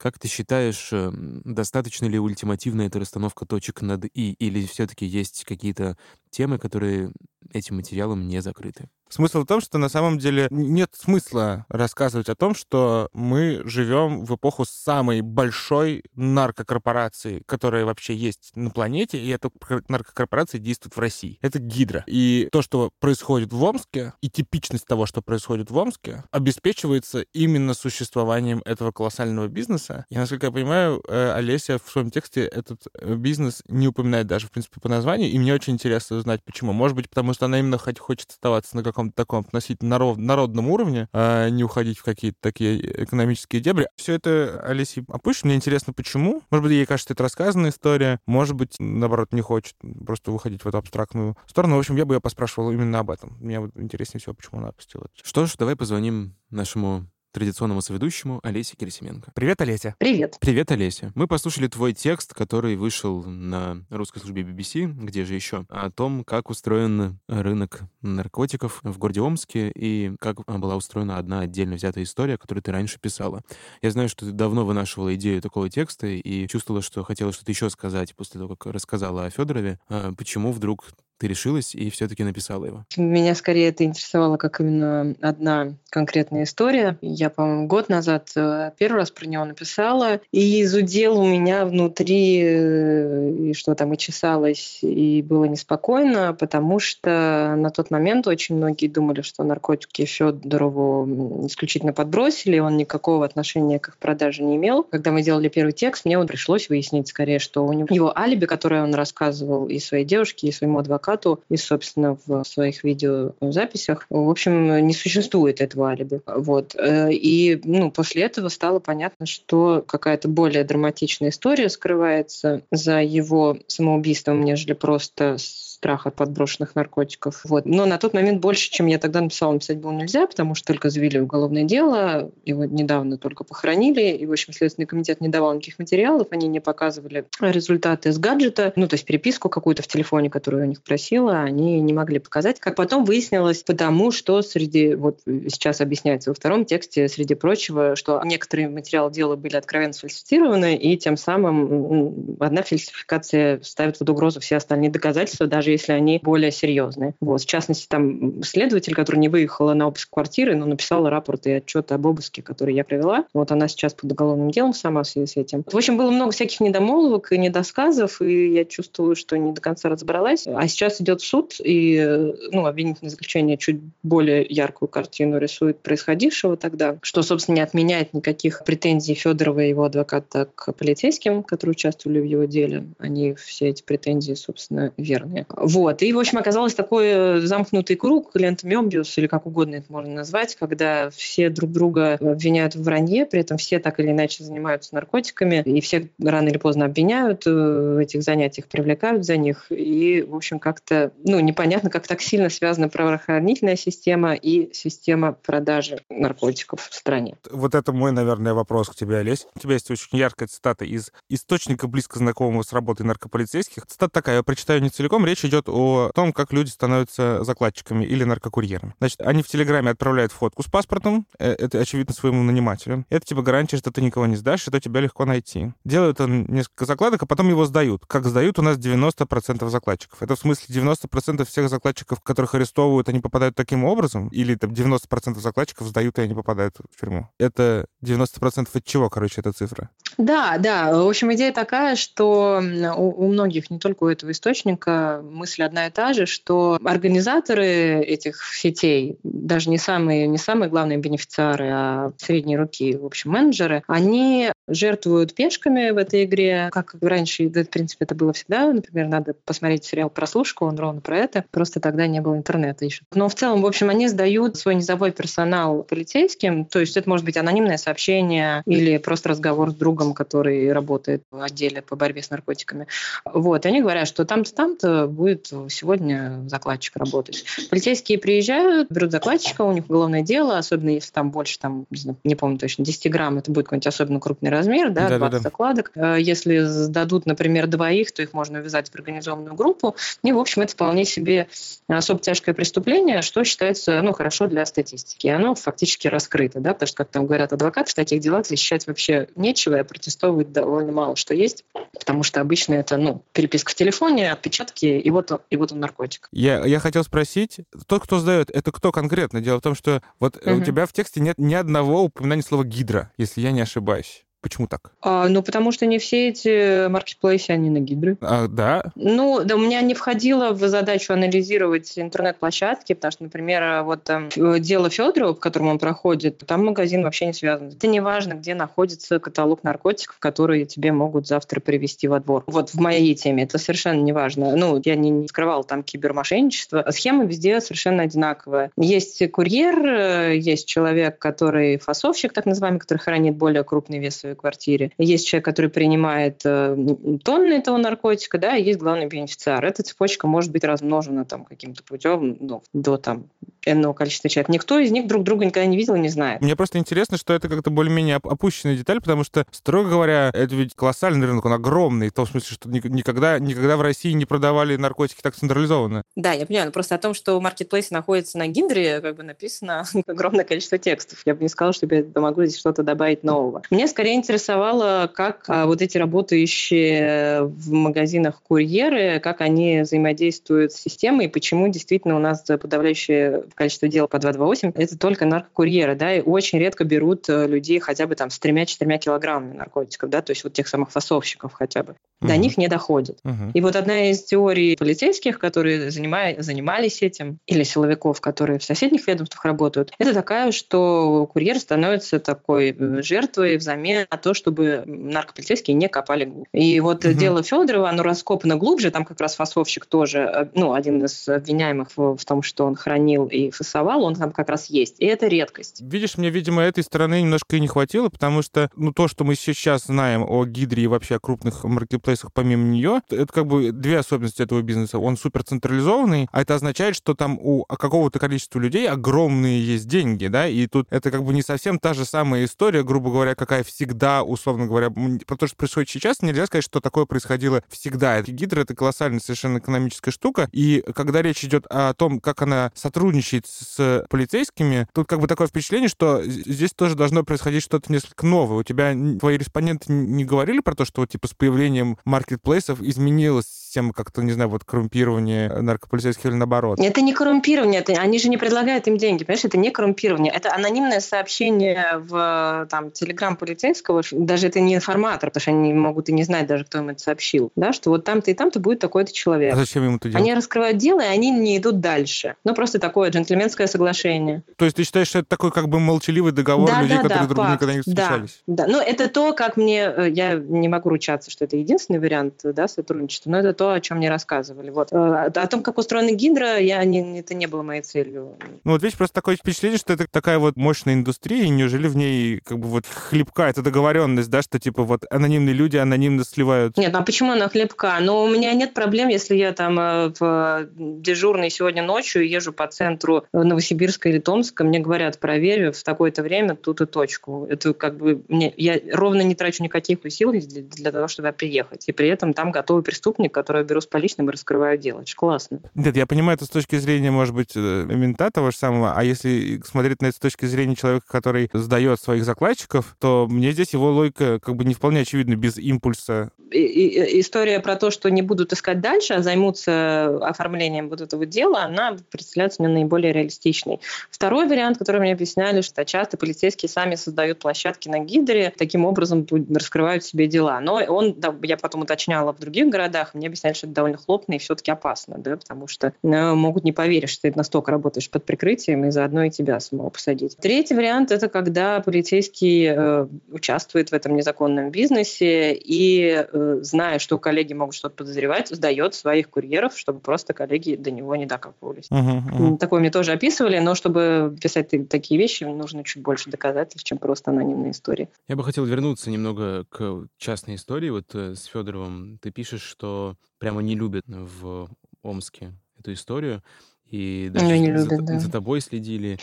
Как 0.01 0.19
ты 0.19 0.29
считаешь, 0.29 0.95
эм, 0.95 1.43
достаточно 1.45 2.07
ли 2.07 2.19
ультимативна 2.19 2.83
эта 2.83 2.99
расстановка 2.99 3.45
точек 3.45 3.83
над 3.83 4.07
«и», 4.07 4.33
или 4.33 4.65
все 4.65 4.87
таки 4.87 5.05
есть 5.05 5.45
какие-то 5.45 5.99
темы, 6.31 6.59
которые 6.59 7.13
этим 7.53 7.77
материалом 7.77 8.27
не 8.27 8.41
закрыты? 8.41 8.89
Смысл 9.11 9.43
в 9.43 9.47
том, 9.47 9.61
что 9.61 9.79
на 9.79 9.89
самом 9.89 10.19
деле 10.19 10.47
нет 10.51 10.91
смысла 10.95 11.67
рассказывать 11.69 12.29
о 12.29 12.37
том, 12.37 12.55
что 12.55 13.09
мы 13.13 13.61
живем 13.65 14.25
в 14.25 14.37
эпоху 14.37 14.65
самой 14.65 15.21
большой 15.21 16.05
наркокорпорации, 16.15 17.43
которая 17.47 17.85
вообще 17.85 18.15
есть 18.15 18.53
на 18.55 18.71
планете, 18.71 19.19
и 19.19 19.29
эта 19.29 19.51
наркокорпорация 19.89 20.61
действует 20.61 20.97
в 20.97 21.01
России. 21.01 21.39
Это 21.43 21.59
Гидра. 21.59 22.05
И 22.07 22.49
то, 22.53 22.63
что 22.63 22.91
происходит 23.01 23.53
в 23.53 23.63
Омске, 23.63 24.13
и 24.21 24.31
типичность 24.31 24.87
того, 24.87 25.07
что 25.07 25.23
происходит 25.23 25.71
в 25.71 25.77
Омске, 25.77 26.23
обеспечивается 26.31 27.23
именно 27.33 27.75
существованием 27.75 28.63
этого 28.65 28.93
колоссального 28.93 29.49
бизнеса. 29.49 30.07
И, 30.11 30.17
насколько 30.17 30.47
я 30.47 30.53
понимаю, 30.53 31.03
э, 31.09 31.33
Олеся 31.33 31.79
в 31.85 31.91
своем 31.91 32.11
тексте 32.13 32.45
этот 32.45 32.83
э, 32.95 33.15
бизнес 33.15 33.63
не 33.67 33.89
упоминает 33.89 34.29
даже, 34.29 34.47
в 34.47 34.53
принципе, 34.53 34.81
по 34.81 34.89
названию, 34.89 35.31
и 35.31 35.39
мне 35.39 35.53
очень 35.53 35.73
интересно 35.73 36.17
узнать, 36.17 36.45
почему. 36.45 36.73
Может 36.73 36.97
быть, 36.97 37.09
потому 37.09 37.35
что 37.35 37.47
она 37.47 37.59
именно 37.59 37.79
хочет 37.79 38.31
оставаться 38.31 38.77
на 38.77 38.85
каком 38.85 39.00
каком-то 39.01 39.17
таком 39.17 39.41
относительно 39.41 39.91
народ, 39.91 40.19
народном 40.19 40.69
уровне, 40.69 41.09
а 41.13 41.49
не 41.49 41.65
уходить 41.65 41.99
в 41.99 42.05
какие-то 42.05 42.39
такие 42.41 43.05
экономические 43.05 43.63
дебри. 43.63 43.89
Все 43.97 44.15
это 44.15 44.61
Олеси 44.65 45.05
опущено. 45.09 45.49
Мне 45.49 45.57
интересно, 45.57 45.93
почему. 45.93 46.43
Может 46.51 46.65
быть, 46.65 46.73
ей 46.73 46.87
кажется, 46.87 47.15
это 47.15 47.23
рассказанная 47.23 47.71
история. 47.71 48.21
Может 48.27 48.55
быть, 48.55 48.77
наоборот, 48.79 49.33
не 49.33 49.41
хочет 49.41 49.75
просто 50.05 50.31
выходить 50.31 50.63
в 50.63 50.69
эту 50.69 50.79
абстрактную 50.79 51.37
сторону. 51.47 51.77
В 51.77 51.79
общем, 51.79 51.97
я 51.97 52.05
бы 52.05 52.15
ее 52.15 52.21
поспрашивал 52.21 52.71
именно 52.71 52.99
об 52.99 53.11
этом. 53.11 53.37
Мне 53.41 53.61
вот 53.61 53.71
интереснее 53.77 54.21
всего, 54.21 54.35
почему 54.35 54.61
она 54.61 54.69
опустила. 54.69 55.07
Что 55.23 55.47
ж, 55.47 55.55
давай 55.59 55.77
позвоним 55.77 56.37
нашему 56.51 57.07
традиционному 57.33 57.81
соведущему 57.81 58.41
Олесе 58.43 58.77
Кересименко. 58.77 59.33
Привет, 59.35 59.61
Олеся. 59.61 59.95
Привет. 59.99 60.37
Привет, 60.41 60.71
Олеся. 60.71 61.13
Мы 61.15 61.27
послушали 61.27 61.69
твой 61.69 61.93
текст, 61.93 62.35
который 62.35 62.77
вышел 62.77 63.23
на 63.25 63.85
русской 63.91 64.19
службе 64.21 64.43
BBC, 64.43 64.87
где 64.87 65.25
же 65.25 65.35
еще, 65.35 65.65
о 65.69 65.91
том, 65.91 66.25
как 66.25 66.51
устроен 66.51 67.19
рынок 67.29 67.83
наркотиков 68.03 68.81
в 68.83 68.99
городе 68.99 69.21
Омске 69.21 69.71
и 69.75 70.15
как 70.19 70.45
была 70.47 70.77
устроена 70.77 71.19
одна 71.19 71.41
отдельно 71.41 71.77
взятая 71.77 72.05
история, 72.05 72.39
которую 72.39 72.63
ты 72.63 72.73
раньше 72.73 72.99
писала. 73.01 73.43
Я 73.83 73.91
знаю, 73.91 74.09
что 74.09 74.27
ты 74.27 74.33
давно 74.33 74.65
вынашивала 74.65 75.15
идею 75.15 75.41
такого 75.41 75.69
текста 75.71 76.07
и 76.07 76.47
чувствовала, 76.49 76.83
что 76.83 77.05
хотела 77.05 77.33
что-то 77.33 77.53
еще 77.53 77.71
сказать 77.71 78.15
после 78.15 78.41
того, 78.41 78.57
как 78.57 78.73
рассказала 78.73 79.27
о 79.27 79.31
Федорове. 79.31 79.79
А 79.89 80.13
почему 80.13 80.53
вдруг 80.53 80.85
ты 81.21 81.29
решилась 81.29 81.75
и 81.75 81.91
все-таки 81.91 82.25
написала 82.25 82.65
его? 82.65 82.85
Меня 82.97 83.35
скорее 83.35 83.69
это 83.69 83.85
интересовало 83.85 84.39
как 84.39 84.61
именно 84.61 85.15
одна 85.21 85.75
конкретная 85.91 86.45
история. 86.45 86.97
Я, 87.03 87.29
по-моему, 87.29 87.67
год 87.67 87.91
назад 87.91 88.31
э, 88.37 88.71
первый 88.79 88.97
раз 88.97 89.11
про 89.11 89.27
него 89.27 89.45
написала, 89.45 90.21
и 90.33 90.65
зудел 90.65 91.19
у 91.19 91.27
меня 91.27 91.67
внутри, 91.67 92.41
э, 92.43 93.31
и 93.33 93.53
что 93.53 93.75
там 93.75 93.93
и 93.93 93.99
чесалось, 93.99 94.79
и 94.81 95.21
было 95.21 95.45
неспокойно, 95.45 96.33
потому 96.33 96.79
что 96.79 97.55
на 97.57 97.71
тот 97.71 97.91
момент 97.91 98.27
очень 98.27 98.57
многие 98.57 98.89
думали, 98.89 99.21
что 99.21 99.45
наркотики 99.45 100.07
Федорову 100.07 101.47
исключительно 101.47 101.93
подбросили, 101.93 102.59
он 102.61 102.79
никакого 102.79 103.27
отношения 103.27 103.79
к 103.79 103.89
их 103.89 103.99
продаже 103.99 104.43
не 104.43 104.57
имел. 104.57 104.85
Когда 104.85 105.11
мы 105.11 105.23
делали 105.23 105.49
первый 105.49 105.73
текст, 105.73 106.07
мне 106.07 106.17
вот 106.17 106.29
пришлось 106.29 106.71
выяснить 106.71 107.09
скорее, 107.09 107.41
что 107.41 107.67
у 107.67 107.73
него 107.75 107.89
его 107.91 108.17
алиби, 108.17 108.47
которое 108.47 108.83
он 108.83 108.95
рассказывал 108.95 109.67
и 109.67 109.79
своей 109.79 110.07
девушке, 110.07 110.47
и 110.47 110.53
своему 110.53 110.79
адвокату, 110.79 111.10
адвокату 111.11 111.43
и, 111.49 111.57
собственно, 111.57 112.19
в 112.27 112.45
своих 112.45 112.85
видеозаписях. 112.85 114.07
В 114.11 114.29
общем, 114.29 114.87
не 114.87 114.95
существует 114.95 115.61
этого 115.61 115.91
алиби. 115.91 116.21
Вот. 116.27 116.75
Э, 116.77 117.13
и 117.13 117.61
ну, 117.65 117.91
после 117.91 118.23
этого 118.23 118.49
стало 118.49 118.79
понятно, 118.79 119.27
что 119.27 119.85
какая-то 119.87 120.29
более 120.29 120.65
драматичная 120.65 121.31
история 121.31 121.69
скрывается 121.69 122.63
за 122.71 123.01
его 123.01 123.59
самоубийством, 123.67 124.43
нежели 124.43 124.73
просто 124.73 125.37
страх 125.81 126.07
от 126.07 126.15
подброшенных 126.15 126.75
наркотиков. 126.75 127.41
Вот. 127.45 127.65
Но 127.65 127.87
на 127.87 127.97
тот 127.97 128.13
момент 128.13 128.43
больше, 128.43 128.71
чем 128.71 128.87
я 128.87 128.99
тогда 128.99 129.23
написала, 129.23 129.55
написать 129.55 129.79
было 129.79 129.93
нельзя, 129.93 130.27
потому 130.27 130.55
что 130.55 130.67
только 130.67 130.91
завели 130.91 131.19
уголовное 131.19 131.65
дело, 131.65 132.31
его 132.45 132.67
недавно 132.67 133.17
только 133.17 133.45
похоронили, 133.45 134.11
и, 134.11 134.27
в 134.27 134.33
общем, 134.33 134.53
Следственный 134.53 134.85
комитет 134.85 135.23
не 135.23 135.29
давал 135.29 135.55
никаких 135.55 135.79
материалов, 135.79 136.29
они 136.33 136.49
не 136.49 136.61
показывали 136.61 137.25
результаты 137.41 138.13
с 138.13 138.19
гаджета, 138.19 138.75
ну, 138.77 138.89
то 138.89 138.95
есть 138.95 139.07
переписку 139.07 139.49
какую-то 139.49 139.83
в 139.83 139.87
телефоне, 139.87 140.29
которую 140.29 140.65
у 140.65 140.67
них 140.67 140.83
просила, 141.01 141.41
они 141.41 141.81
не 141.81 141.93
могли 141.93 142.19
показать. 142.19 142.61
Как 142.61 142.77
потом 142.77 143.05
выяснилось, 143.05 143.63
потому 143.63 144.11
что 144.11 144.43
среди, 144.43 144.95
вот 144.95 145.21
сейчас 145.25 145.81
объясняется 145.81 146.31
во 146.31 146.35
втором 146.35 146.67
тексте, 146.67 147.09
среди 147.09 147.35
прочего, 147.35 147.97
что 147.97 148.21
некоторые 148.25 148.69
материалы 148.69 149.11
дела 149.11 149.37
были 149.37 149.57
откровенно 149.57 149.95
сфальсифицированы, 149.95 150.77
и 150.77 150.99
тем 150.99 151.17
самым 151.17 152.37
одна 152.39 152.63
фальсификация 152.63 153.61
ставит 153.63 153.99
под 153.99 154.11
угрозу 154.11 154.41
все 154.41 154.57
остальные 154.57 154.91
доказательства, 154.91 155.47
даже 155.47 155.71
если 155.71 155.93
они 155.93 156.21
более 156.23 156.51
серьезные. 156.51 157.15
Вот. 157.21 157.41
В 157.41 157.47
частности, 157.47 157.87
там 157.89 158.43
следователь, 158.43 158.95
который 158.95 159.17
не 159.17 159.29
выехала 159.29 159.73
на 159.73 159.87
обыск 159.87 160.11
квартиры, 160.11 160.55
но 160.55 160.67
написала 160.67 161.09
рапорт 161.09 161.47
и 161.47 161.53
отчет 161.53 161.93
об 161.93 162.05
обыске, 162.05 162.43
который 162.43 162.75
я 162.75 162.85
провела. 162.85 163.25
Вот 163.33 163.53
она 163.53 163.69
сейчас 163.69 163.95
под 163.95 164.13
уголовным 164.13 164.51
делом 164.51 164.75
сама 164.75 165.03
в 165.03 165.09
связи 165.09 165.27
с 165.27 165.37
этим. 165.37 165.65
В 165.67 165.77
общем, 165.77 165.97
было 165.97 166.11
много 166.11 166.33
всяких 166.33 166.61
недомолвок 166.61 167.33
и 167.33 167.39
недосказов, 167.39 168.21
и 168.21 168.53
я 168.53 168.65
чувствую, 168.67 169.17
что 169.17 169.39
не 169.39 169.53
до 169.53 169.61
конца 169.63 169.89
разобралась. 169.89 170.47
А 170.47 170.69
сейчас 170.69 170.80
идет 171.01 171.21
суд, 171.21 171.55
и 171.63 172.33
ну, 172.53 172.67
обвинительное 172.67 173.11
заключение 173.11 173.57
чуть 173.57 173.81
более 174.03 174.47
яркую 174.49 174.89
картину 174.89 175.39
рисует 175.39 175.81
происходившего 175.81 176.57
тогда, 176.57 176.99
что, 177.03 177.23
собственно, 177.23 177.57
не 177.57 177.63
отменяет 177.63 178.15
никаких 178.15 178.63
претензий 178.65 179.15
Федорова 179.15 179.61
и 179.61 179.69
его 179.69 179.85
адвоката 179.85 180.49
к 180.55 180.73
полицейским, 180.73 181.43
которые 181.43 181.73
участвовали 181.73 182.21
в 182.21 182.25
его 182.25 182.45
деле. 182.45 182.87
Они 182.99 183.35
все 183.35 183.69
эти 183.69 183.83
претензии, 183.83 184.35
собственно, 184.35 184.93
верные. 184.97 185.47
Вот. 185.49 186.03
И, 186.03 186.13
в 186.13 186.19
общем, 186.19 186.39
оказалось 186.39 186.75
такой 186.75 187.07
э, 187.07 187.41
замкнутый 187.41 187.97
круг, 187.97 188.31
лента 188.35 188.67
Мёбиус, 188.67 189.19
или 189.19 189.27
как 189.27 189.47
угодно 189.47 189.77
это 189.77 189.93
можно 189.93 190.13
назвать, 190.13 190.57
когда 190.57 191.11
все 191.11 191.51
друг 191.51 191.73
друга 191.73 192.15
обвиняют 192.15 192.75
в 192.75 192.83
вранье, 192.83 193.27
при 193.27 193.41
этом 193.41 193.57
все 193.59 193.79
так 193.79 194.01
или 194.01 194.11
иначе 194.11 194.45
занимаются 194.45 194.95
наркотиками, 194.95 195.63
и 195.65 195.81
все 195.81 196.09
рано 196.23 196.49
или 196.49 196.59
поздно 196.59 196.87
обвиняют 196.87 197.47
э, 197.47 197.51
в 197.51 197.99
этих 197.99 198.23
занятиях, 198.23 198.67
привлекают 198.67 199.25
за 199.25 199.37
них. 199.37 199.67
И, 199.71 200.23
в 200.23 200.35
общем, 200.35 200.59
как-то, 200.73 201.13
ну, 201.25 201.41
непонятно, 201.41 201.91
как 201.91 202.07
так 202.07 202.21
сильно 202.21 202.51
связана 202.51 202.89
правоохранительная 202.89 203.77
система 203.77 204.35
и 204.35 204.73
система 204.73 205.33
продажи 205.33 206.01
наркотиков 206.09 206.89
в 206.89 206.95
стране. 206.95 207.37
Вот 207.51 207.75
это 207.75 207.93
мой, 207.93 208.13
наверное, 208.13 208.55
вопрос 208.55 208.89
к 208.89 208.95
тебе, 208.95 209.19
Олесь. 209.19 209.47
У 209.55 209.59
тебя 209.59 209.75
есть 209.75 209.91
очень 209.91 210.19
яркая 210.19 210.49
цитата 210.49 210.85
из 210.85 211.13
источника, 211.29 211.87
близко 211.87 212.19
знакомого 212.19 212.63
с 212.63 212.73
работой 212.73 213.05
наркополицейских. 213.07 213.87
Цитата 213.87 214.13
такая, 214.13 214.37
я 214.37 214.43
прочитаю 214.43 214.83
не 214.83 214.91
целиком. 214.91 215.25
Речь 215.25 215.45
идет 215.45 215.69
о 215.69 216.11
том, 216.15 216.33
как 216.33 216.53
люди 216.53 216.71
становятся 216.71 217.45
закладчиками 217.45 218.05
или 218.05 218.25
наркокурьерами. 218.25 218.95
Значит, 218.99 219.21
они 219.21 219.43
в 219.43 219.49
Телеграме 219.49 219.91
отправляют 219.91 220.33
фотку 220.33 220.63
с 220.63 220.67
паспортом, 220.67 221.27
э, 221.39 221.53
это, 221.53 221.79
очевидно, 221.79 222.15
своему 222.15 222.43
нанимателю. 222.43 223.05
Это 223.09 223.27
тебе 223.27 223.43
гарантия, 223.43 223.77
что 223.77 223.91
ты 223.91 224.03
никого 224.03 224.27
не 224.27 224.37
сдашь, 224.37 224.63
что 224.63 224.81
тебя 224.81 225.01
легко 225.01 225.25
найти. 225.25 225.73
Делают 225.85 226.21
он 226.21 226.45
несколько 226.47 226.87
закладок, 226.87 227.23
а 227.23 227.27
потом 227.27 227.49
его 227.49 227.65
сдают. 227.65 228.05
Как 228.07 228.25
сдают 228.25 228.59
у 228.59 228.63
нас 228.63 228.79
90% 228.79 229.69
закладчиков. 229.69 230.23
Это 230.23 230.35
в 230.35 230.39
смысле 230.39 230.60
90% 230.69 231.45
всех 231.45 231.69
закладчиков, 231.69 232.21
которых 232.21 232.55
арестовывают, 232.55 233.09
они 233.09 233.21
попадают 233.21 233.55
таким 233.55 233.85
образом? 233.85 234.29
Или 234.29 234.55
там 234.55 234.73
90% 234.73 235.39
закладчиков 235.39 235.87
сдают, 235.87 236.19
и 236.19 236.23
они 236.23 236.35
попадают 236.35 236.77
в 236.91 237.01
тюрьму? 237.01 237.29
Это 237.39 237.87
90% 238.03 238.69
от 238.73 238.85
чего, 238.85 239.09
короче, 239.09 239.41
эта 239.41 239.53
цифра? 239.53 239.91
Да, 240.19 240.59
да. 240.59 240.93
В 240.93 241.09
общем, 241.09 241.33
идея 241.35 241.53
такая, 241.53 241.97
что 241.97 242.61
у, 242.97 243.25
у 243.25 243.29
многих, 243.29 243.71
не 243.71 243.79
только 243.79 244.05
у 244.05 244.09
этого 244.09 244.33
источника, 244.33 245.23
мысль 245.23 245.63
одна 245.63 245.87
и 245.87 245.91
та 245.91 246.13
же, 246.13 246.27
что 246.27 246.79
организаторы 246.85 248.01
этих 248.01 248.43
сетей, 248.53 249.19
даже 249.23 249.71
не 249.71 249.79
самые, 249.79 250.27
не 250.27 250.39
самые 250.39 250.69
главные 250.69 250.99
бенефициары, 250.99 251.69
а 251.71 252.13
средние 252.19 252.59
руки, 252.59 252.97
в 252.97 253.07
общем, 253.07 253.31
менеджеры, 253.31 253.83
они 253.87 254.53
жертвуют 254.69 255.35
пешками 255.35 255.91
в 255.91 255.97
этой 255.97 256.25
игре, 256.25 256.69
как 256.73 256.95
раньше, 257.01 257.49
в 257.49 257.65
принципе, 257.65 258.05
это 258.05 258.15
было 258.15 258.33
всегда. 258.33 258.73
Например, 258.73 259.09
надо 259.09 259.35
посмотреть 259.45 259.85
сериал 259.85 260.11
«Прослушка», 260.11 260.50
он 260.59 260.79
ровно 260.79 261.01
про 261.01 261.19
это. 261.19 261.45
Просто 261.51 261.81
тогда 261.81 262.07
не 262.07 262.21
было 262.21 262.37
интернета 262.37 262.85
еще. 262.85 263.03
Но 263.15 263.29
в 263.29 263.35
целом, 263.35 263.63
в 263.63 263.67
общем, 263.67 263.91
они 263.91 264.09
сдают 264.09 264.57
свой 264.57 264.75
низовой 264.75 265.13
персонал 265.13 265.83
полицейским. 265.83 266.65
То 266.65 266.81
есть 266.81 266.97
это 266.97 267.09
может 267.09 267.25
быть 267.25 267.37
анонимное 267.37 267.77
сообщение 267.77 268.63
или 268.67 268.99
просто 268.99 269.31
разговор 269.31 269.71
с 269.71 269.75
другом, 269.75 270.15
который 270.15 270.73
работает 270.73 271.23
в 271.31 271.41
отделе 271.41 271.83
по 271.83 271.97
борьбе 271.97 272.23
с 272.23 272.31
наркотиками. 272.31 272.87
Вот. 273.25 273.65
И 273.65 273.69
они 273.69 273.81
говорят, 273.81 274.09
что 274.09 274.25
там-то, 274.25 274.55
там-то 274.55 275.07
будет 275.07 275.53
сегодня 275.69 276.43
закладчик 276.47 276.97
работать. 276.97 277.45
Полицейские 277.71 278.19
приезжают, 278.19 278.91
берут 278.91 279.13
закладчика, 279.13 279.63
у 279.63 279.73
них 279.73 279.85
уголовное 279.89 280.23
дело, 280.23 280.59
особенно 280.59 280.91
если 280.91 281.13
там 281.13 281.31
больше, 281.31 281.59
там, 281.59 281.87
не 282.25 282.35
помню 282.35 282.59
точно, 282.59 282.85
10 282.85 283.11
грамм, 283.11 283.39
это 283.39 283.51
будет 283.51 283.67
какой-нибудь 283.67 283.87
особенно 283.87 284.21
крупный 284.21 284.51
размер, 284.51 284.91
да, 284.91 285.09
20 285.09 285.21
да, 285.21 285.29
да. 285.29 285.39
закладок. 285.39 285.93
Э, 285.95 286.17
если 286.19 286.61
сдадут, 286.61 287.27
например, 287.27 287.67
двоих, 287.67 288.13
то 288.13 288.23
их 288.23 288.33
можно 288.33 288.59
ввязать 288.59 288.91
в 288.91 288.95
организованную 288.95 289.55
группу. 289.55 289.97
И, 290.23 290.33
в 290.33 290.39
общем, 290.41 290.63
это 290.63 290.73
вполне 290.73 291.05
себе 291.05 291.49
особо 291.89 292.21
тяжкое 292.21 292.55
преступление, 292.55 293.23
что 293.23 293.45
считается, 293.45 294.01
ну, 294.03 294.13
хорошо 294.13 294.47
для 294.47 294.65
статистики. 294.67 295.27
И 295.27 295.31
оно 295.31 295.55
фактически 295.55 296.09
раскрыто, 296.09 296.61
да, 296.61 296.73
потому 296.75 296.87
что, 296.89 296.97
как 296.97 297.11
там 297.11 297.27
говорят 297.27 297.53
адвокаты, 297.53 297.91
в 297.91 297.95
таких 297.95 298.21
делах 298.21 298.47
защищать 298.47 298.87
вообще 298.87 299.29
нечего, 299.37 299.79
и 299.79 299.83
протестовывать 299.83 300.53
довольно 300.53 300.93
мало 300.93 301.17
что 301.17 301.35
есть, 301.35 301.65
потому 301.93 302.23
что 302.23 302.41
обычно 302.41 302.75
это, 302.75 302.97
ну, 302.97 303.23
переписка 303.33 303.73
в 303.73 303.75
телефоне, 303.75 304.33
отпечатки, 304.33 304.87
и 304.87 305.11
вот, 305.11 305.31
и 305.51 305.57
вот 305.57 305.73
он 305.73 305.81
наркотик. 305.81 306.29
Я, 306.33 306.65
я 306.65 306.79
хотел 306.79 307.05
спросить, 307.05 307.61
тот, 307.87 308.03
кто 308.03 308.19
сдает, 308.19 308.51
это 308.51 308.73
кто 308.73 308.93
конкретно? 308.93 309.41
Дело 309.41 309.59
в 309.59 309.63
том, 309.63 309.75
что 309.75 310.03
вот 310.19 310.37
угу. 310.37 310.57
у 310.57 310.65
тебя 310.65 310.87
в 310.87 310.93
тексте 310.93 311.21
нет 311.21 311.39
ни 311.39 311.55
одного 311.55 312.03
упоминания 312.03 312.43
слова 312.43 312.65
«гидра», 312.65 313.13
если 313.17 313.41
я 313.41 313.53
не 313.53 313.61
ошибаюсь. 313.61 314.25
Почему 314.43 314.67
так? 314.67 314.93
А, 315.03 315.29
ну, 315.29 315.43
потому 315.43 315.71
что 315.71 315.85
не 315.85 315.99
все 315.99 316.29
эти 316.29 316.89
маркетплейсы, 316.89 317.51
они 317.51 317.69
на 317.69 317.79
гидры. 317.79 318.17
А, 318.23 318.49
да? 318.49 318.85
Ну, 318.95 319.43
да, 319.45 319.57
у 319.57 319.59
меня 319.59 319.83
не 319.83 319.95
входило 319.95 320.53
в 320.53 320.67
задачу 320.67 321.13
анализировать 321.13 321.99
интернет-площадки, 321.99 322.95
потому 322.95 323.13
что, 323.13 323.25
например, 323.25 323.83
вот 323.83 324.05
там 324.05 324.29
дело 324.61 324.89
Федорова, 324.89 325.35
в 325.35 325.41
котором 325.41 325.69
он 325.69 325.79
проходит, 325.79 326.39
там 326.47 326.65
магазин 326.65 327.03
вообще 327.03 327.27
не 327.27 327.33
связан. 327.35 327.69
Это 327.69 327.87
не 327.87 328.01
важно, 328.01 328.35
где 328.35 328.55
находится 328.55 329.19
каталог 329.19 329.63
наркотиков, 329.63 330.19
которые 330.19 330.65
тебе 330.65 330.93
могут 330.93 331.27
завтра 331.27 331.61
привести 331.61 332.09
во 332.09 332.21
двор. 332.21 332.45
Вот 332.47 332.71
в 332.71 332.81
моей 332.81 333.15
теме 333.15 333.45
это 333.45 333.59
совершенно 333.59 334.01
не 334.01 334.13
важно. 334.13 334.57
Ну, 334.57 334.81
я 334.85 334.97
не, 334.97 335.11
не 335.11 335.29
скрывала 335.29 335.65
там 335.65 335.83
кибермошенничество. 335.83 336.87
Схема 336.91 337.25
везде 337.25 337.61
совершенно 337.61 338.05
одинаковая. 338.05 338.71
Есть 338.79 339.31
курьер, 339.31 339.85
э, 339.85 340.39
есть 340.39 340.67
человек, 340.67 341.19
который 341.19 341.79
фасовщик, 341.79 342.33
так 342.33 342.47
называемый, 342.47 342.81
который 342.81 342.99
хранит 342.99 343.37
более 343.37 343.65
крупный 343.65 343.99
вес 343.99 344.25
своей 344.31 344.37
квартире. 344.37 344.93
Есть 344.99 345.27
человек, 345.27 345.45
который 345.45 345.71
принимает 345.71 346.43
э, 346.45 346.77
тонны 347.25 347.55
этого 347.55 347.77
наркотика, 347.77 348.39
да, 348.39 348.57
и 348.57 348.63
есть 348.63 348.79
главный 348.79 349.07
бенефициар. 349.07 349.65
Эта 349.65 349.83
цепочка 349.83 350.27
может 350.27 350.53
быть 350.53 350.65
размножена 350.65 351.25
там 351.25 351.45
каким-то 351.45 351.83
путем 351.83 352.37
ну, 352.41 352.63
до 352.73 352.97
там 352.97 353.27
энного 353.65 353.93
количества 353.93 354.31
человек. 354.31 354.49
Никто 354.49 354.79
из 354.79 354.91
них 354.91 355.07
друг 355.07 355.25
друга 355.25 355.45
никогда 355.45 355.67
не 355.67 355.77
видел 355.77 355.95
и 355.95 356.01
не 356.01 356.09
знает. 356.09 356.41
Мне 356.41 356.57
просто 356.57 356.79
интересно, 356.79 357.19
что 357.19 357.35
это 357.35 357.49
как-то 357.49 357.71
более-менее 357.71 358.17
опущенная 358.17 358.77
деталь, 358.77 359.01
потому 359.01 359.25
что, 359.25 359.45
строго 359.51 359.91
говоря, 359.91 360.31
это 360.33 360.55
ведь 360.55 360.75
колоссальный 360.75 361.27
рынок, 361.27 361.45
он 361.45 361.53
огромный, 361.53 362.09
в 362.09 362.13
том 362.13 362.27
смысле, 362.27 362.55
что 362.55 362.69
никогда, 362.71 363.39
никогда 363.39 363.77
в 363.77 363.83
России 363.83 364.13
не 364.13 364.25
продавали 364.25 364.77
наркотики 364.77 365.21
так 365.23 365.35
централизованно. 365.35 366.03
Да, 366.17 366.33
я 366.33 366.47
понимаю, 366.47 366.67
но 366.67 366.73
просто 366.73 366.95
о 366.95 366.99
том, 366.99 367.15
что 367.15 367.41
маркетплейс 367.41 367.91
находится 367.91 368.39
на 368.39 368.47
Гиндре, 368.47 369.01
как 369.01 369.17
бы 369.17 369.23
написано 369.23 369.85
огромное 370.07 370.45
количество 370.45 370.79
текстов. 370.79 371.23
Я 371.27 371.35
бы 371.35 371.43
не 371.43 371.49
сказала, 371.49 371.73
что 371.73 371.87
я 371.87 372.05
могу 372.17 372.45
здесь 372.45 372.59
что-то 372.59 372.83
добавить 372.83 373.25
нового. 373.25 373.63
Мне 373.71 373.89
скорее 373.89 374.15
интересовало, 374.21 375.11
как 375.13 375.45
а, 375.49 375.67
вот 375.67 375.83
эти 375.83 375.99
работающие 375.99 377.45
в 377.45 377.73
магазинах 377.73 378.41
курьеры, 378.43 379.21
как 379.21 379.41
они 379.41 379.81
взаимодействуют 379.81 380.73
с 380.73 380.77
системой, 380.77 381.27
и 381.27 381.29
почему 381.29 381.69
действительно 381.69 382.17
у 382.17 382.21
нас 382.21 382.43
подавляющее 382.43 383.45
количество 383.55 383.89
дел 383.89 384.09
по 384.09 384.19
228 384.19 384.73
это 384.75 384.99
только 384.99 385.27
наркокурьеры, 385.27 385.95
да, 385.95 386.15
и 386.15 386.21
очень 386.21 386.59
редко 386.59 386.85
берут 386.85 387.29
э, 387.29 387.47
людей 387.47 387.79
хотя 387.81 388.07
бы 388.07 388.15
там 388.15 388.31
с 388.31 388.39
тремя-четырьмя 388.39 388.99
килограммами 388.99 389.57
наркотиков, 389.57 390.11
да, 390.11 390.23
то 390.23 390.31
есть 390.33 390.45
вот 390.45 390.53
тех 390.53 390.69
самых 390.69 390.91
фасовщиков 390.91 391.53
хотя 391.53 391.83
бы. 391.83 391.95
Угу. 392.21 392.29
До 392.29 392.37
них 392.37 392.57
не 392.59 392.69
доходит. 392.69 393.19
Угу. 393.25 393.51
И 393.55 393.61
вот 393.61 393.77
одна 393.77 394.11
из 394.11 394.23
теорий 394.25 394.77
полицейских, 394.77 395.39
которые 395.39 395.91
занимали, 395.91 396.41
занимались 396.41 397.03
этим, 397.03 397.39
или 397.47 397.63
силовиков, 397.63 398.21
которые 398.21 398.59
в 398.59 398.65
соседних 398.65 399.07
ведомствах 399.07 399.45
работают, 399.45 399.93
это 399.99 400.13
такая, 400.13 400.53
что 400.53 401.29
курьер 401.33 401.59
становится 401.59 402.21
такой 402.21 402.77
э, 402.79 403.03
жертвой 403.03 403.57
взамен 403.57 404.07
на 404.11 404.17
то, 404.17 404.35
чтобы 404.35 404.83
наркополицейские 404.87 405.75
не 405.75 405.89
копали 405.89 406.25
глубже. 406.25 406.51
И 406.53 406.81
вот 406.81 407.05
угу. 407.05 407.15
дело 407.15 407.43
Федорова, 407.43 407.89
оно 407.89 408.03
раскопано 408.03 408.57
глубже, 408.57 408.91
там 408.91 409.05
как 409.05 409.21
раз 409.21 409.37
фасовщик 409.37 409.87
тоже, 409.87 410.19
э, 410.19 410.47
ну, 410.55 410.73
один 410.73 411.05
из 411.05 411.29
обвиняемых 411.29 411.89
в, 411.97 412.17
в 412.17 412.25
том, 412.25 412.43
что 412.43 412.67
он 412.67 412.75
хранил 412.75 413.27
и 413.27 413.51
фасовал, 413.51 414.05
он 414.05 414.17
там 414.17 414.33
как 414.33 414.49
раз 414.49 414.67
есть. 414.67 414.97
И 414.99 415.07
это 415.07 415.27
редкость. 415.27 415.81
Видишь, 415.81 416.19
мне, 416.19 416.31
видимо, 416.31 416.63
этой 416.63 416.83
стороны 416.83 417.23
немножко 417.23 417.57
и 417.57 417.61
не 417.61 417.69
хватило, 417.69 418.09
потому 418.09 418.43
что, 418.43 418.71
ну, 418.77 418.93
то, 418.93 419.09
что 419.09 419.25
мы 419.25 419.35
сейчас 419.35 419.85
знаем 419.85 420.25
о 420.27 420.45
Гидре 420.45 420.85
и 420.85 420.87
вообще 420.87 421.17
о 421.17 421.21
крупных 421.21 421.65
маркетплейсах 421.65 422.33
помимо 422.33 422.65
нее, 422.65 423.03
это 423.11 423.33
как 423.33 423.47
бы 423.47 423.73
две 423.73 423.99
особенности 423.99 424.43
этого 424.43 424.63
бизнеса. 424.63 424.99
Он 424.99 425.17
супер 425.17 425.45
централизованный, 425.45 426.29
а 426.33 426.43
это 426.43 426.55
означает, 426.55 426.97
что 426.97 427.15
там 427.15 427.39
у 427.41 427.65
какого-то 427.65 428.19
количества 428.19 428.59
людей 428.59 428.89
огромные 428.89 429.65
есть 429.65 429.89
деньги, 429.89 430.27
да, 430.27 430.49
и 430.49 430.67
тут 430.67 430.87
это 430.91 431.11
как 431.11 431.25
бы 431.25 431.33
не 431.33 431.43
совсем 431.43 431.79
та 431.79 431.95
же 431.95 432.05
самая 432.05 432.45
история, 432.45 432.83
грубо 432.83 433.11
говоря, 433.11 433.35
какая 433.35 433.63
всегда, 433.63 434.00
условно 434.27 434.67
говоря, 434.67 434.91
про 435.27 435.37
то, 435.37 435.47
что 435.47 435.57
происходит 435.57 435.91
сейчас, 435.91 436.23
нельзя 436.23 436.47
сказать, 436.47 436.65
что 436.65 436.81
такое 436.81 437.05
происходило 437.05 437.63
всегда. 437.69 438.23
Гидра— 438.23 438.61
это 438.63 438.75
колоссальная 438.75 439.21
совершенно 439.21 439.59
экономическая 439.59 440.11
штука, 440.11 440.49
и 440.53 440.85
когда 440.95 441.23
речь 441.23 441.45
идет 441.45 441.67
о 441.69 441.95
том, 441.95 442.21
как 442.21 442.43
она 442.43 442.71
сотрудничает 442.75 443.47
с 443.47 444.07
полицейскими, 444.09 444.87
тут 444.93 445.07
как 445.07 445.21
бы 445.21 445.27
такое 445.27 445.47
впечатление, 445.49 445.89
что 445.89 446.23
здесь 446.23 446.73
тоже 446.73 446.95
должно 446.95 447.25
происходить 447.25 447.63
что-то 447.63 447.93
несколько 447.93 448.27
новое. 448.27 448.59
У 448.59 448.63
тебя 448.63 448.95
твои 449.19 449.37
респонденты 449.37 449.93
не 449.93 450.25
говорили 450.25 450.61
про 450.61 450.75
то, 450.75 450.85
что 450.85 451.05
типа 451.07 451.29
с 451.29 451.35
появлением 451.35 451.99
маркетплейсов 452.05 452.81
изменилась 452.81 453.47
система 453.71 453.93
как-то, 453.93 454.23
не 454.23 454.33
знаю, 454.33 454.51
вот 454.51 454.65
коррумпирование 454.65 455.49
наркополицейских 455.49 456.27
или 456.27 456.35
наоборот? 456.35 456.81
Это 456.81 457.01
не 457.03 457.13
коррумпирование, 457.13 457.81
это, 457.81 457.93
они 457.93 458.19
же 458.19 458.29
не 458.29 458.37
предлагают 458.37 458.89
им 458.89 458.97
деньги, 458.97 459.25
понимаешь, 459.25 459.45
это 459.45 459.59
не 459.59 459.71
коррумпирование, 459.71 460.33
это 460.33 460.53
анонимное 460.53 461.01
сообщение 461.01 461.99
в 461.99 462.67
там, 462.69 462.91
телеграм 462.91 463.37
полицейского, 463.37 463.90
даже 464.13 464.47
это 464.49 464.61
не 464.61 464.75
информатор, 464.75 465.31
потому 465.31 465.41
что 465.41 465.51
они 465.51 465.73
могут 465.73 466.09
и 466.09 466.13
не 466.13 466.23
знать 466.25 466.47
даже, 466.47 466.65
кто 466.65 466.79
им 466.79 466.89
это 466.91 467.01
сообщил, 467.03 467.51
да, 467.57 467.73
что 467.73 467.91
вот 467.91 468.05
там-то 468.05 468.31
и 468.31 468.35
там-то 468.35 468.61
будет 468.61 468.79
такой-то 468.79 469.13
человек. 469.13 469.53
А 469.53 469.57
зачем 469.57 469.85
ему 469.85 469.97
это 469.97 470.09
делать? 470.09 470.23
Они 470.23 470.35
раскрывают 470.35 470.77
дело, 470.79 471.01
и 471.01 471.07
они 471.07 471.31
не 471.31 471.59
идут 471.59 471.81
дальше. 471.81 472.37
Ну, 472.45 472.55
просто 472.55 472.79
такое 472.79 473.11
джентльменское 473.11 473.67
соглашение. 473.67 474.43
То 474.57 474.65
есть 474.65 474.77
ты 474.77 474.85
считаешь, 474.85 475.09
что 475.09 475.21
это 475.21 475.29
такой 475.29 475.51
как 475.51 475.69
бы 475.69 475.81
молчаливый 475.81 476.33
договор 476.33 476.69
Да, 476.69 476.83
людей, 476.83 476.97
да, 476.97 477.03
которые 477.03 477.19
да, 477.21 477.25
друг 477.27 477.35
другу 477.37 477.49
факт. 477.49 477.63
никогда 477.63 477.75
не 477.75 477.83
Да, 477.87 478.03
встречались? 478.03 478.43
Да, 478.47 478.67
ну 478.67 478.81
это 478.81 479.09
то, 479.09 479.33
как 479.33 479.57
мне, 479.57 479.83
э, 479.85 480.11
я 480.11 480.35
не 480.35 480.69
могу 480.69 480.89
ручаться, 480.89 481.31
что 481.31 481.45
это 481.45 481.57
единственный 481.57 481.99
вариант 481.99 482.41
да, 482.45 482.69
сотрудничества, 482.69 483.31
но 483.31 483.39
это 483.39 483.53
то, 483.53 483.73
о 483.73 483.81
чем 483.81 483.99
мне 483.99 484.11
рассказывали. 484.11 484.71
Вот. 484.71 484.93
Э, 484.93 485.31
О 485.35 485.47
том, 485.47 485.63
как 485.63 485.79
устроена 485.79 486.13
Гидра, 486.13 486.59
я 486.59 486.85
не, 486.85 487.21
это 487.21 487.35
не 487.35 487.47
было 487.47 487.63
моей 487.63 487.83
целью. 487.83 488.37
Ну 488.65 488.73
вот 488.73 488.83
видишь, 488.83 488.97
просто 488.99 489.15
такое 489.15 489.37
впечатление, 489.37 489.79
что 489.79 489.93
это 489.93 490.07
такая 490.11 490.39
вот 490.39 490.57
мощная 490.57 490.95
индустрия, 490.95 491.45
и 491.45 491.49
неужели 491.49 491.89
в 491.89 491.97
ней 491.97 492.41
как 492.45 492.59
бы 492.59 492.69
вот 492.69 492.85
хлебка, 492.87 493.45
это 493.45 493.63
договоренность, 493.63 493.80
да, 494.29 494.43
что 494.43 494.59
типа 494.59 494.83
вот 494.83 495.05
анонимные 495.11 495.55
люди 495.55 495.77
анонимно 495.77 496.25
сливают 496.25 496.77
Нет, 496.77 496.93
ну 496.93 496.99
а 496.99 497.03
почему 497.03 497.33
она 497.33 497.49
хлебка? 497.49 497.99
Ну, 498.01 498.23
у 498.23 498.29
меня 498.29 498.53
нет 498.55 498.75
проблем, 498.75 499.09
если 499.09 499.37
я 499.37 499.53
там 499.53 499.79
э, 499.79 500.13
в 500.19 500.69
дежурный 500.77 501.51
сегодня 501.51 501.83
ночью 501.83 502.29
езжу 502.29 502.53
по 502.53 502.67
центру 502.67 503.25
Новосибирска 503.33 504.09
или 504.09 504.19
Томска, 504.19 504.65
мне 504.65 504.79
говорят, 504.79 505.19
проверь 505.19 505.73
в 505.73 505.83
такое-то 505.83 506.23
время 506.23 506.57
тут 506.57 506.81
и 506.81 506.87
точку. 506.87 507.47
Это 507.49 507.75
как 507.75 507.97
бы 507.97 508.23
мне, 508.29 508.53
я 508.57 508.81
ровно 508.93 509.23
не 509.23 509.35
трачу 509.35 509.63
никаких 509.63 510.05
усилий 510.05 510.41
для, 510.41 510.63
для 510.63 510.93
того, 510.93 511.09
чтобы 511.09 511.33
приехать. 511.33 511.85
И 511.87 511.93
при 511.93 512.09
этом 512.09 512.33
там 512.33 512.51
готовый 512.51 512.83
преступник, 512.83 513.33
которого 513.33 513.63
беру 513.63 513.81
с 513.81 513.87
поличным 513.87 514.29
и 514.29 514.33
раскрываю 514.33 514.79
дело. 514.79 515.01
Это 515.01 515.15
классно. 515.15 515.61
Нет, 515.75 515.97
я 515.97 516.07
понимаю 516.07 516.37
это 516.37 516.45
с 516.45 516.51
точки 516.51 516.77
зрения, 516.77 517.11
может 517.11 517.35
быть, 517.35 517.53
э, 517.55 517.85
мента 517.87 518.31
того 518.31 518.51
же 518.51 518.57
самого, 518.57 518.93
а 518.95 519.05
если 519.05 519.61
смотреть 519.65 520.03
на 520.03 520.07
это 520.07 520.17
с 520.17 520.21
точки 520.21 520.47
зрения 520.47 520.77
человека, 520.77 521.07
который 521.09 521.51
сдает 521.53 522.01
своих 522.01 522.25
закладчиков, 522.25 522.97
то 522.99 523.27
мне 523.29 523.53
здесь 523.53 523.60
его 523.69 523.91
логика 523.91 524.41
как 524.41 524.57
бы 524.57 524.65
не 524.65 524.75
вполне 524.75 525.01
очевидна 525.01 525.37
без 525.37 525.59
импульса. 525.59 526.31
И- 526.51 526.59
и- 526.59 527.21
история 527.21 527.61
про 527.61 527.77
то, 527.77 527.91
что 527.91 528.11
не 528.11 528.23
будут 528.23 528.53
искать 528.53 528.81
дальше, 528.81 529.15
а 529.15 529.23
займутся 529.23 530.19
оформлением 530.27 530.89
вот 530.89 531.01
этого 531.01 531.27
дела, 531.27 531.65
она 531.65 531.97
представляется 532.11 532.63
мне 532.63 532.73
наиболее 532.73 533.13
реалистичной. 533.13 533.81
Второй 534.11 534.49
вариант, 534.49 534.79
который 534.79 535.01
мне 535.01 535.13
объясняли, 535.13 535.61
что 535.61 535.85
часто 535.85 536.17
полицейские 536.17 536.69
сами 536.69 536.97
создают 536.97 537.39
площадки 537.39 537.89
на 537.89 538.01
Гидре, 538.01 538.53
таким 538.57 538.85
образом 538.85 539.27
раскрывают 539.55 540.05
себе 540.05 540.27
дела. 540.27 540.59
Но 540.61 540.75
он, 540.75 541.15
да, 541.19 541.35
я 541.43 541.57
потом 541.57 541.83
уточняла 541.83 542.33
в 542.33 542.39
других 542.39 542.69
городах, 542.69 543.15
мне 543.15 543.29
объясняли, 543.29 543.55
что 543.55 543.67
это 543.67 543.75
довольно 543.75 543.99
хлопно 543.99 544.35
и 544.35 544.39
все-таки 544.39 544.71
опасно, 544.71 545.17
да, 545.19 545.37
потому 545.37 545.69
что 545.69 545.93
э, 546.03 546.35
могут 546.35 546.65
не 546.65 546.73
поверить, 546.73 547.11
что 547.11 547.31
ты 547.31 547.37
настолько 547.37 547.71
работаешь 547.71 548.11
под 548.11 548.25
прикрытием, 548.25 548.85
и 548.85 548.91
заодно 548.91 549.25
и 549.25 549.31
тебя 549.31 549.61
самого 549.61 549.91
посадить. 549.91 550.37
Третий 550.37 550.75
вариант– 550.75 551.11
это 551.13 551.29
когда 551.29 551.81
полицейский 551.81 552.67
э, 552.67 553.07
участвует 553.51 553.91
в 553.91 553.93
этом 553.93 554.15
незаконном 554.15 554.71
бизнесе 554.71 555.53
и, 555.55 556.27
э, 556.33 556.59
зная, 556.63 556.99
что 556.99 557.19
коллеги 557.19 557.53
могут 557.53 557.75
что-то 557.75 557.97
подозревать, 557.97 558.49
сдает 558.49 558.95
своих 558.95 559.29
курьеров, 559.29 559.77
чтобы 559.77 560.01
просто 560.01 560.35
коллеги 560.35 560.77
до 560.77 560.91
него 560.91 561.17
не 561.17 561.27
докапывались. 561.27 561.87
Мгм, 561.91 562.17
мгм. 562.19 562.59
Такое 562.59 562.81
мне 562.81 562.91
тоже 562.91 563.13
описывали, 563.13 563.59
но 563.59 563.75
чтобы 563.75 564.37
писать 564.41 564.71
такие 564.89 565.19
вещи, 565.19 565.45
нужно 565.45 565.83
чуть 565.85 566.03
больше 566.03 566.31
доказательств, 566.31 566.85
чем 566.85 566.99
просто 566.99 567.31
анонимные 567.31 567.73
истории. 567.73 568.09
Я 568.29 568.37
бы 568.37 568.45
хотел 568.45 568.65
вернуться 568.65 569.11
немного 569.11 569.65
к 569.69 570.07
частной 570.17 570.55
истории. 570.55 570.91
Вот 570.91 571.15
э, 571.15 571.35
с 571.35 571.45
Федоровым 571.45 572.19
ты 572.23 572.31
пишешь, 572.31 572.63
что 572.63 573.17
прямо 573.39 573.63
не 573.63 573.75
любят 573.75 574.05
в 574.07 574.69
Омске 575.03 575.53
эту 575.79 575.93
историю. 575.93 576.43
И 576.91 577.31
даже 577.33 577.47
Ну, 577.47 577.55
не 577.55 577.79
за, 577.79 577.85
любят, 577.89 578.05
да. 578.05 578.19
за 578.19 578.31
тобой 578.31 578.61
следили. 578.61 579.19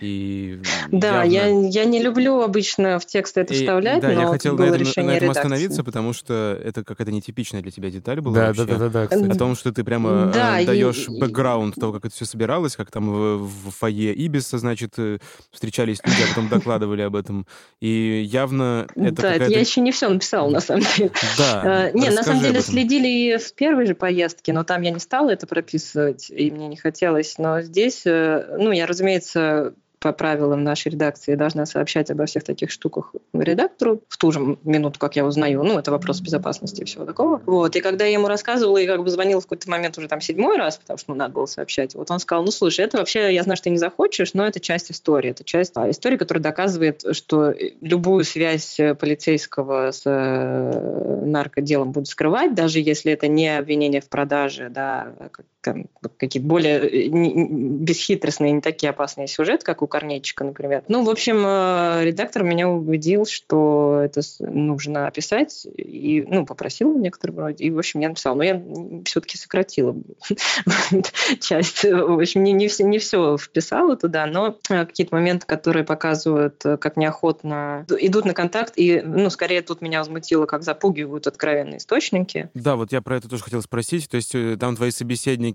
И 0.00 0.58
Да, 0.90 1.22
явно- 1.22 1.68
я, 1.70 1.82
я 1.82 1.84
не 1.84 2.02
люблю 2.02 2.40
обычно 2.40 2.98
в 2.98 3.06
текст 3.06 3.38
это 3.38 3.54
И- 3.54 3.58
вставлять, 3.58 4.00
да, 4.02 4.08
но 4.10 4.20
я 4.22 4.26
хотел 4.26 4.56
на 4.58 4.64
этом, 4.64 5.06
на 5.06 5.10
этом 5.12 5.30
остановиться, 5.30 5.84
потому 5.84 6.12
что 6.12 6.60
это 6.64 6.82
какая-то 6.82 7.12
нетипичная 7.12 7.62
для 7.62 7.70
тебя 7.70 7.88
деталь 7.90 8.20
была 8.20 8.34
Да, 8.34 8.46
вообще. 8.48 8.64
да, 8.64 8.78
да, 8.78 8.88
да, 8.88 9.06
да, 9.08 9.32
О 9.32 9.36
том, 9.36 9.54
что 9.54 9.72
ты 9.72 9.84
прямо 9.84 10.32
Да, 10.34 10.58
э, 10.58 10.64
и- 10.64 10.66
даешь 10.66 11.06
и- 11.08 11.20
бэкграунд 11.20 11.76
того, 11.76 11.92
как 11.92 12.06
это 12.06 12.14
все 12.16 12.24
собиралось, 12.24 12.74
как 12.74 12.90
там 12.90 13.08
в, 13.12 13.46
в 13.46 13.70
фойе 13.70 14.12
Ибиса, 14.12 14.58
значит, 14.58 14.94
э, 14.98 15.18
встречались 15.52 16.00
люди, 16.04 16.16
а 16.24 16.28
потом 16.34 16.48
докладывали 16.48 17.02
об 17.02 17.14
этом. 17.14 17.46
И 17.80 18.22
явно 18.28 18.88
это 18.96 19.22
да, 19.22 19.34
это 19.34 19.44
я 19.44 19.60
еще 19.60 19.80
не 19.80 19.92
все 19.92 20.08
написала, 20.08 20.50
на 20.50 20.60
самом 20.60 20.82
деле. 20.96 21.12
Да, 21.38 21.90
Э, 21.90 21.92
Не, 21.94 22.10
на 22.10 22.24
самом 22.24 22.42
деле 22.42 22.60
следили 22.60 23.06
и 23.06 23.36
в 23.38 23.54
первой 23.54 23.86
же 23.86 23.94
поездке, 23.94 24.52
но 24.52 24.64
там 24.64 24.82
я 24.82 24.90
не 24.90 24.98
стала 24.98 25.30
это 25.30 25.46
прописывать, 25.46 26.28
и 26.28 26.50
мне 26.50 26.66
не 26.66 26.76
хотелось. 26.76 27.11
Но 27.38 27.60
здесь, 27.62 28.02
э, 28.06 28.56
ну, 28.58 28.72
я, 28.72 28.86
разумеется, 28.86 29.74
по 30.02 30.12
правилам 30.12 30.64
нашей 30.64 30.90
редакции 30.90 31.36
должна 31.36 31.64
сообщать 31.64 32.10
обо 32.10 32.26
всех 32.26 32.42
таких 32.42 32.72
штуках 32.72 33.14
редактору 33.32 34.02
в 34.08 34.18
ту 34.18 34.32
же 34.32 34.58
минуту, 34.64 34.98
как 34.98 35.14
я 35.14 35.24
узнаю. 35.24 35.62
Ну, 35.62 35.78
это 35.78 35.92
вопрос 35.92 36.20
безопасности 36.20 36.82
и 36.82 36.84
всего 36.84 37.04
такого. 37.04 37.40
Вот. 37.46 37.76
И 37.76 37.80
когда 37.80 38.04
я 38.04 38.14
ему 38.14 38.26
рассказывала, 38.26 38.78
и 38.78 38.86
как 38.86 39.02
бы 39.02 39.10
звонила 39.10 39.40
в 39.40 39.44
какой-то 39.44 39.70
момент 39.70 39.96
уже 39.96 40.08
там 40.08 40.20
седьмой 40.20 40.58
раз, 40.58 40.76
потому 40.76 40.98
что 40.98 41.12
ну, 41.12 41.16
надо 41.16 41.34
было 41.34 41.46
сообщать, 41.46 41.94
вот 41.94 42.10
он 42.10 42.18
сказал, 42.18 42.44
ну, 42.44 42.50
слушай, 42.50 42.84
это 42.84 42.98
вообще, 42.98 43.32
я 43.32 43.44
знаю, 43.44 43.56
что 43.56 43.64
ты 43.64 43.70
не 43.70 43.78
захочешь, 43.78 44.34
но 44.34 44.44
это 44.44 44.58
часть 44.58 44.90
истории. 44.90 45.30
Это 45.30 45.44
часть 45.44 45.72
а, 45.76 45.88
истории, 45.88 46.16
которая 46.16 46.42
доказывает, 46.42 47.04
что 47.12 47.54
любую 47.80 48.24
связь 48.24 48.80
э, 48.80 48.96
полицейского 48.96 49.92
с 49.92 50.02
э, 50.04 51.22
наркоделом 51.24 51.92
будут 51.92 52.08
скрывать, 52.08 52.54
даже 52.54 52.80
если 52.80 53.12
это 53.12 53.28
не 53.28 53.56
обвинение 53.56 54.00
в 54.00 54.08
продаже, 54.08 54.68
да, 54.68 55.14
а 55.20 55.28
как- 55.28 55.46
там, 55.62 55.86
какие-то 56.18 56.46
более 56.46 56.80
э, 56.80 57.08
бесхитростные, 57.08 58.52
не 58.52 58.60
такие 58.60 58.90
опасные 58.90 59.28
сюжеты, 59.28 59.64
как 59.64 59.82
у 59.82 59.86
Корнейчика, 59.86 60.44
например. 60.44 60.82
Ну, 60.88 61.04
в 61.04 61.10
общем, 61.10 61.42
э, 61.44 62.04
редактор 62.04 62.42
меня 62.42 62.68
убедил, 62.68 63.26
что 63.26 64.00
это 64.04 64.20
нужно 64.40 65.06
описать, 65.06 65.66
и, 65.76 66.24
ну, 66.28 66.46
попросил 66.46 66.92
в 66.92 66.98
некотором 66.98 67.38
роде, 67.38 67.64
и, 67.64 67.70
в 67.70 67.78
общем, 67.78 68.00
я 68.00 68.08
написала. 68.08 68.34
Но 68.34 68.42
я 68.42 68.62
все-таки 69.04 69.36
сократила 69.36 69.94
часть. 71.40 71.84
В 71.84 72.20
общем, 72.20 72.42
не, 72.42 72.52
не, 72.52 72.68
все, 72.68 72.84
не 72.84 72.98
все 72.98 73.36
вписала 73.36 73.96
туда, 73.96 74.26
но 74.26 74.58
э, 74.68 74.86
какие-то 74.86 75.14
моменты, 75.14 75.46
которые 75.46 75.84
показывают, 75.84 76.64
э, 76.64 76.76
как 76.76 76.96
неохотно 76.96 77.86
идут 78.00 78.24
на 78.24 78.34
контакт, 78.34 78.74
и, 78.76 79.00
ну, 79.00 79.30
скорее 79.30 79.62
тут 79.62 79.80
меня 79.80 79.98
возмутило, 79.98 80.46
как 80.46 80.62
запугивают 80.62 81.26
откровенные 81.26 81.78
источники. 81.78 82.50
Да, 82.54 82.76
вот 82.76 82.92
я 82.92 83.00
про 83.02 83.16
это 83.16 83.28
тоже 83.28 83.44
хотел 83.44 83.62
спросить. 83.62 84.08
То 84.08 84.16
есть 84.16 84.34
э, 84.34 84.56
там 84.58 84.76
твои 84.76 84.90
собеседники 84.90 85.51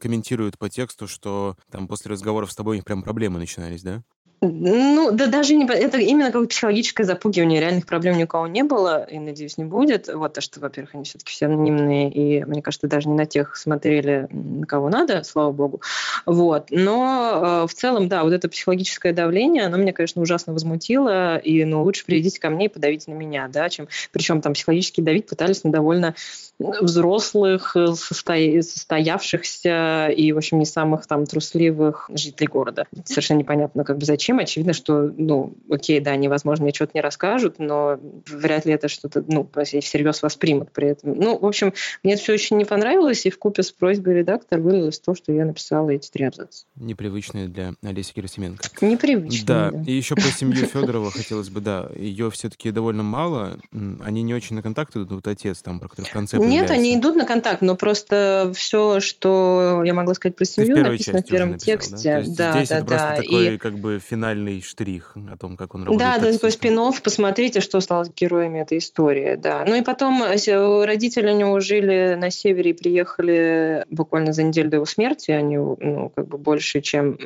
комментируют 0.00 0.58
по 0.58 0.68
тексту, 0.68 1.06
что 1.06 1.56
там 1.70 1.88
после 1.88 2.10
разговоров 2.10 2.52
с 2.52 2.56
тобой 2.56 2.74
у 2.74 2.76
них 2.76 2.84
прям 2.84 3.02
проблемы 3.02 3.38
начинались, 3.38 3.82
да? 3.82 4.02
Ну, 4.42 5.10
да 5.12 5.26
даже 5.26 5.54
не... 5.54 5.66
Это 5.66 5.98
именно 5.98 6.28
какое-то 6.28 6.48
психологическое 6.48 7.04
запугивание. 7.04 7.60
Реальных 7.60 7.84
проблем 7.84 8.16
ни 8.16 8.24
у 8.24 8.26
кого 8.26 8.46
не 8.46 8.62
было, 8.62 9.04
и, 9.04 9.18
надеюсь, 9.18 9.58
не 9.58 9.64
будет. 9.64 10.08
Вот, 10.12 10.32
то, 10.32 10.40
что, 10.40 10.60
во-первых, 10.60 10.94
они 10.94 11.04
все-таки 11.04 11.30
все 11.30 11.46
анонимные, 11.46 12.10
и, 12.10 12.42
мне 12.44 12.62
кажется, 12.62 12.86
даже 12.86 13.08
не 13.08 13.14
на 13.14 13.26
тех 13.26 13.54
смотрели, 13.56 14.28
на 14.30 14.66
кого 14.66 14.88
надо, 14.88 15.24
слава 15.24 15.52
богу. 15.52 15.82
Вот. 16.24 16.68
Но 16.70 17.64
э, 17.64 17.66
в 17.66 17.74
целом, 17.74 18.08
да, 18.08 18.24
вот 18.24 18.32
это 18.32 18.48
психологическое 18.48 19.12
давление, 19.12 19.66
оно 19.66 19.76
меня, 19.76 19.92
конечно, 19.92 20.22
ужасно 20.22 20.54
возмутило, 20.54 21.36
и, 21.36 21.64
ну, 21.66 21.82
лучше 21.82 22.06
придите 22.06 22.40
ко 22.40 22.48
мне 22.48 22.66
и 22.66 22.68
подавите 22.68 23.10
на 23.10 23.16
меня, 23.16 23.46
да, 23.48 23.68
чем... 23.68 23.88
Причем 24.10 24.40
там 24.40 24.54
психологически 24.54 25.02
давить 25.02 25.26
пытались 25.26 25.64
на 25.64 25.72
довольно 25.72 26.14
взрослых, 26.58 27.76
э, 27.76 27.92
состо- 27.94 28.62
состоявшихся 28.62 30.08
и, 30.08 30.32
в 30.32 30.38
общем, 30.38 30.58
не 30.58 30.66
самых 30.66 31.06
там 31.06 31.26
трусливых 31.26 32.08
жителей 32.12 32.46
города. 32.46 32.86
Совершенно 33.04 33.38
непонятно, 33.38 33.84
как 33.84 33.98
бы 33.98 34.06
зачем. 34.06 34.29
Очевидно, 34.38 34.72
что, 34.72 35.12
ну, 35.16 35.54
окей, 35.70 36.00
да, 36.00 36.16
невозможно, 36.16 36.64
мне 36.64 36.74
что-то 36.74 36.92
не 36.94 37.00
расскажут, 37.00 37.58
но 37.58 37.98
вряд 38.28 38.66
ли 38.66 38.72
это 38.72 38.88
что-то, 38.88 39.24
ну, 39.26 39.48
всерьез 39.64 40.22
воспримут 40.22 40.72
при 40.72 40.88
этом. 40.88 41.14
Ну, 41.14 41.38
в 41.38 41.46
общем, 41.46 41.72
мне 42.02 42.14
это 42.14 42.22
все 42.22 42.34
очень 42.34 42.56
не 42.56 42.64
понравилось, 42.64 43.26
и 43.26 43.30
в 43.30 43.38
купе 43.38 43.62
с 43.62 43.72
просьбой 43.72 44.14
редактора 44.14 44.60
вылилось 44.60 44.98
то, 44.98 45.14
что 45.14 45.32
я 45.32 45.44
написала 45.44 45.90
эти 45.90 46.10
три 46.10 46.24
абзаца. 46.24 46.64
Непривычные 46.76 47.48
для 47.48 47.74
Олеси 47.82 48.12
Герасименко. 48.14 48.68
Непривычно. 48.80 49.46
Да, 49.46 49.70
да. 49.70 49.82
и 49.86 49.92
еще 49.92 50.14
про 50.14 50.24
семью 50.24 50.66
Федорова 50.72 51.10
хотелось 51.10 51.48
бы, 51.48 51.60
да, 51.60 51.88
ее 51.96 52.30
все-таки 52.30 52.70
довольно 52.70 53.02
мало. 53.02 53.58
Они 54.02 54.22
не 54.22 54.34
очень 54.34 54.56
на 54.56 54.62
контакт 54.62 54.96
идут, 54.96 55.10
вот 55.12 55.26
отец 55.26 55.62
там, 55.62 55.80
про 55.80 55.88
который 55.88 56.06
в 56.06 56.12
конце 56.12 56.38
Нет, 56.38 56.70
они 56.70 56.96
идут 56.96 57.16
на 57.16 57.26
контакт, 57.26 57.62
но 57.62 57.76
просто 57.76 58.52
все, 58.54 59.00
что 59.00 59.82
я 59.84 59.94
могла 59.94 60.14
сказать 60.14 60.36
про 60.36 60.44
семью, 60.44 60.76
написано 60.76 61.18
в 61.22 61.26
первом 61.26 61.50
написал, 61.52 61.78
тексте. 61.78 62.24
да? 62.36 62.52
Да, 62.52 62.52
здесь 62.52 62.68
да, 62.68 62.80
да. 62.82 63.16
такой 63.16 63.54
И 63.54 63.58
как 63.58 63.78
бы 63.78 63.98
финальный 64.20 64.60
штрих 64.62 65.16
о 65.32 65.36
том, 65.36 65.56
как 65.56 65.74
он 65.74 65.84
работает 65.84 65.98
Да, 66.00 66.18
да, 66.24 66.32
такой 66.32 66.50
спин 66.50 66.78
посмотрите, 67.02 67.60
что 67.60 67.80
стало 67.80 68.04
с 68.04 68.10
героями 68.14 68.60
этой 68.60 68.78
истории, 68.78 69.34
да. 69.36 69.64
Ну 69.66 69.74
и 69.74 69.82
потом 69.82 70.22
э, 70.22 70.38
с- 70.38 70.84
родители 70.86 71.30
у 71.32 71.36
него 71.36 71.60
жили 71.60 72.14
на 72.18 72.30
севере 72.30 72.70
и 72.70 72.72
приехали 72.74 73.84
буквально 73.90 74.32
за 74.32 74.42
неделю 74.42 74.70
до 74.70 74.76
его 74.76 74.86
смерти, 74.86 75.30
они, 75.30 75.56
ну, 75.56 76.12
как 76.14 76.26
бы 76.28 76.38
больше, 76.38 76.80
чем 76.80 77.18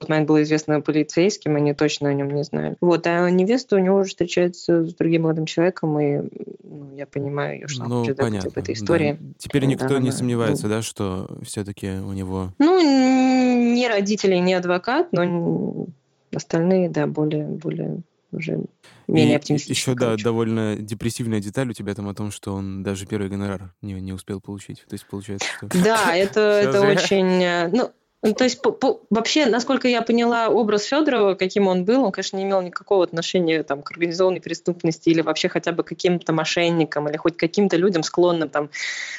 в 0.00 0.08
момент 0.08 0.28
было 0.28 0.42
известно 0.42 0.80
полицейским, 0.80 1.56
они 1.56 1.74
точно 1.74 2.08
о 2.08 2.14
нем 2.14 2.30
не 2.30 2.44
знали. 2.44 2.76
Вот, 2.80 3.06
а 3.06 3.28
невеста 3.30 3.76
у 3.76 3.78
него 3.78 3.98
уже 3.98 4.10
встречается 4.10 4.84
с 4.86 4.94
другим 4.94 5.22
молодым 5.22 5.46
человеком, 5.46 5.98
и 6.00 6.20
ну, 6.64 6.94
я 6.94 7.06
понимаю 7.06 7.60
ее, 7.60 7.68
что 7.68 7.84
Ну, 7.84 8.00
хочет 8.00 8.16
понятно. 8.18 8.48
об 8.50 8.58
этой 8.58 8.66
да. 8.66 8.72
истории. 8.72 9.18
Теперь 9.38 9.62
Да, 9.62 9.68
никто 9.68 9.98
не 9.98 10.08
она- 10.08 10.12
сомневается, 10.12 10.68
да, 10.68 10.82
что 10.82 11.28
все-таки 11.42 11.88
у 11.90 12.12
него... 12.12 12.52
Ну, 12.58 12.80
не 13.74 13.88
родители, 13.88 14.36
не 14.36 14.54
адвокат, 14.54 15.08
но 15.12 15.86
остальные, 16.32 16.88
да, 16.90 17.06
более, 17.06 17.46
более 17.46 18.02
уже 18.32 18.60
менее 19.08 19.34
И 19.34 19.36
оптимистичны. 19.36 19.72
еще, 19.72 19.94
да, 19.94 20.06
короче. 20.06 20.24
довольно 20.24 20.76
депрессивная 20.76 21.40
деталь 21.40 21.68
у 21.68 21.72
тебя 21.74 21.94
там 21.94 22.08
о 22.08 22.14
том, 22.14 22.30
что 22.30 22.54
он 22.54 22.82
даже 22.82 23.06
первый 23.06 23.28
гонорар 23.28 23.74
не, 23.82 23.92
не 23.94 24.12
успел 24.12 24.40
получить. 24.40 24.84
То 24.88 24.94
есть 24.94 25.06
получается, 25.06 25.46
что... 25.56 25.68
Да, 25.84 26.16
это, 26.16 26.40
это 26.64 26.80
очень... 26.80 27.42
э, 27.42 27.68
Ну, 27.72 27.90
то 28.22 28.44
есть 28.44 28.62
по, 28.62 28.70
по, 28.70 29.00
вообще, 29.10 29.46
насколько 29.46 29.88
я 29.88 30.00
поняла 30.00 30.48
образ 30.48 30.84
Федорова, 30.84 31.34
каким 31.34 31.66
он 31.66 31.84
был, 31.84 32.04
он, 32.04 32.12
конечно, 32.12 32.36
не 32.36 32.44
имел 32.44 32.62
никакого 32.62 33.02
отношения 33.02 33.64
там, 33.64 33.82
к 33.82 33.90
организованной 33.90 34.40
преступности 34.40 35.08
или 35.08 35.22
вообще 35.22 35.48
хотя 35.48 35.72
бы 35.72 35.82
каким-то 35.82 36.32
мошенникам 36.32 37.08
или 37.08 37.16
хоть 37.16 37.36
каким-то 37.36 37.76
людям 37.76 38.04
склонным 38.04 38.48
там, 38.48 38.70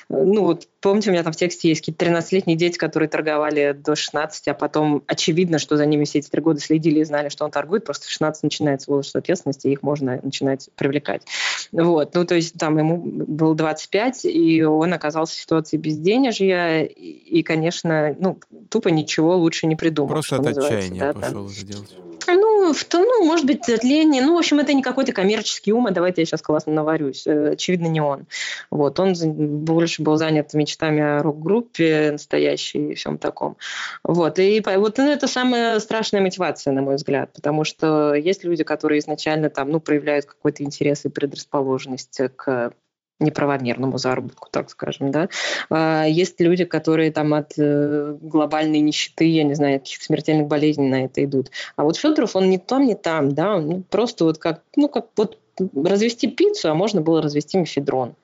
ну 0.08 0.46
вот 0.46 0.70
помните, 0.80 1.10
у 1.10 1.14
меня 1.14 1.24
там 1.24 1.34
в 1.34 1.36
тексте 1.36 1.68
есть 1.68 1.82
какие-то 1.82 2.06
13-летние 2.06 2.56
дети, 2.56 2.78
которые 2.78 3.10
торговали 3.10 3.74
до 3.74 3.96
16, 3.96 4.48
а 4.48 4.54
потом 4.54 5.04
очевидно, 5.08 5.60
что 5.60 5.76
за 5.76 5.86
ними 5.86 6.06
все 6.06 6.20
эти 6.20 6.30
три 6.30 6.42
года 6.42 6.62
следили 6.62 7.00
и 7.00 7.04
знали, 7.04 7.28
что 7.28 7.44
он 7.44 7.52
торгует, 7.52 7.84
просто 7.84 8.06
в 8.06 8.10
16 8.10 8.44
начинается 8.44 8.90
возраст 8.90 9.16
ответственности, 9.18 9.68
и 9.68 9.72
их 9.72 9.84
можно 9.84 10.20
начинать 10.24 10.70
привлекать. 10.76 11.24
Вот, 11.74 12.16
ну 12.16 12.26
то 12.26 12.36
есть 12.36 12.58
там 12.58 12.78
ему 12.78 13.02
было 13.04 13.54
25, 13.54 14.26
и 14.26 14.64
он 14.64 14.94
оказался 14.94 15.36
в 15.36 15.42
ситуации 15.42 15.76
безденежья, 15.76 16.84
и, 16.84 16.90
и 16.90 17.44
конечно, 17.44 18.16
ну 18.18 18.40
тупо 18.70 18.93
ничего 18.96 19.38
лучше 19.38 19.68
не 19.68 19.76
придумал. 19.76 20.10
Просто 20.10 20.38
от 20.38 20.48
отчаяния 20.48 21.14
да, 21.14 21.14
пошел 21.14 21.48
это 21.48 21.66
делать. 21.66 21.96
Ну, 22.28 22.74
в, 22.74 22.86
ну, 22.94 23.26
может 23.26 23.46
быть, 23.46 23.68
от 23.70 23.84
лени. 23.84 24.22
Ну, 24.22 24.36
в 24.36 24.38
общем, 24.38 24.60
это 24.60 24.74
не 24.74 24.82
какой-то 24.82 25.12
коммерческий 25.12 25.74
ум, 25.74 25.88
а 25.88 25.92
давайте 25.92 26.22
я 26.22 26.26
сейчас 26.26 26.42
классно 26.42 26.74
наварюсь. 26.74 27.28
Э, 27.28 27.52
очевидно, 27.52 27.88
не 27.88 28.02
он. 28.02 28.26
Вот, 28.72 29.00
он 29.00 29.14
больше 29.66 30.02
был 30.02 30.16
занят 30.16 30.54
мечтами 30.54 31.02
о 31.02 31.24
рок-группе 31.24 32.12
настоящей 32.12 32.92
и 32.92 32.96
всем 32.96 33.18
таком. 33.18 33.58
Вот, 34.04 34.40
и 34.40 34.64
вот 34.66 34.98
ну, 34.98 35.12
это 35.12 35.28
самая 35.28 35.80
страшная 35.80 36.22
мотивация, 36.22 36.74
на 36.74 36.82
мой 36.82 36.96
взгляд, 36.96 37.32
потому 37.34 37.64
что 37.64 38.14
есть 38.14 38.44
люди, 38.44 38.64
которые 38.64 39.00
изначально 39.00 39.50
там, 39.50 39.70
ну, 39.70 39.80
проявляют 39.80 40.26
какой-то 40.26 40.64
интерес 40.64 41.06
и 41.06 41.10
предрасположенность 41.10 42.20
к 42.36 42.74
неправомерному 43.20 43.98
заработку, 43.98 44.48
так 44.52 44.70
скажем, 44.70 45.12
да. 45.12 45.30
А, 45.70 46.06
есть 46.06 46.40
люди, 46.40 46.66
которые 46.66 47.12
там 47.12 47.34
от 47.34 47.54
э, 47.58 48.18
глобальной 48.22 48.80
нищеты, 48.80 49.26
я 49.26 49.44
не 49.44 49.54
знаю, 49.54 49.80
каких-то 49.80 50.06
смертельных 50.06 50.48
болезней 50.48 50.90
на 50.90 51.06
это 51.06 51.24
идут. 51.24 51.52
А 51.76 51.84
вот 51.84 51.98
Федоров, 51.98 52.36
он 52.36 52.50
не 52.50 52.58
там, 52.58 52.86
не 52.86 52.96
там, 52.96 53.34
да, 53.34 53.56
он 53.56 53.84
просто 53.84 54.26
вот 54.26 54.38
как, 54.38 54.62
ну, 54.76 54.90
как 54.90 55.08
вот 55.16 55.38
развести 55.76 56.28
пиццу, 56.28 56.72
а 56.72 56.76
можно 56.76 57.02
было 57.02 57.22
развести 57.22 57.58
мефедрон. 57.58 58.16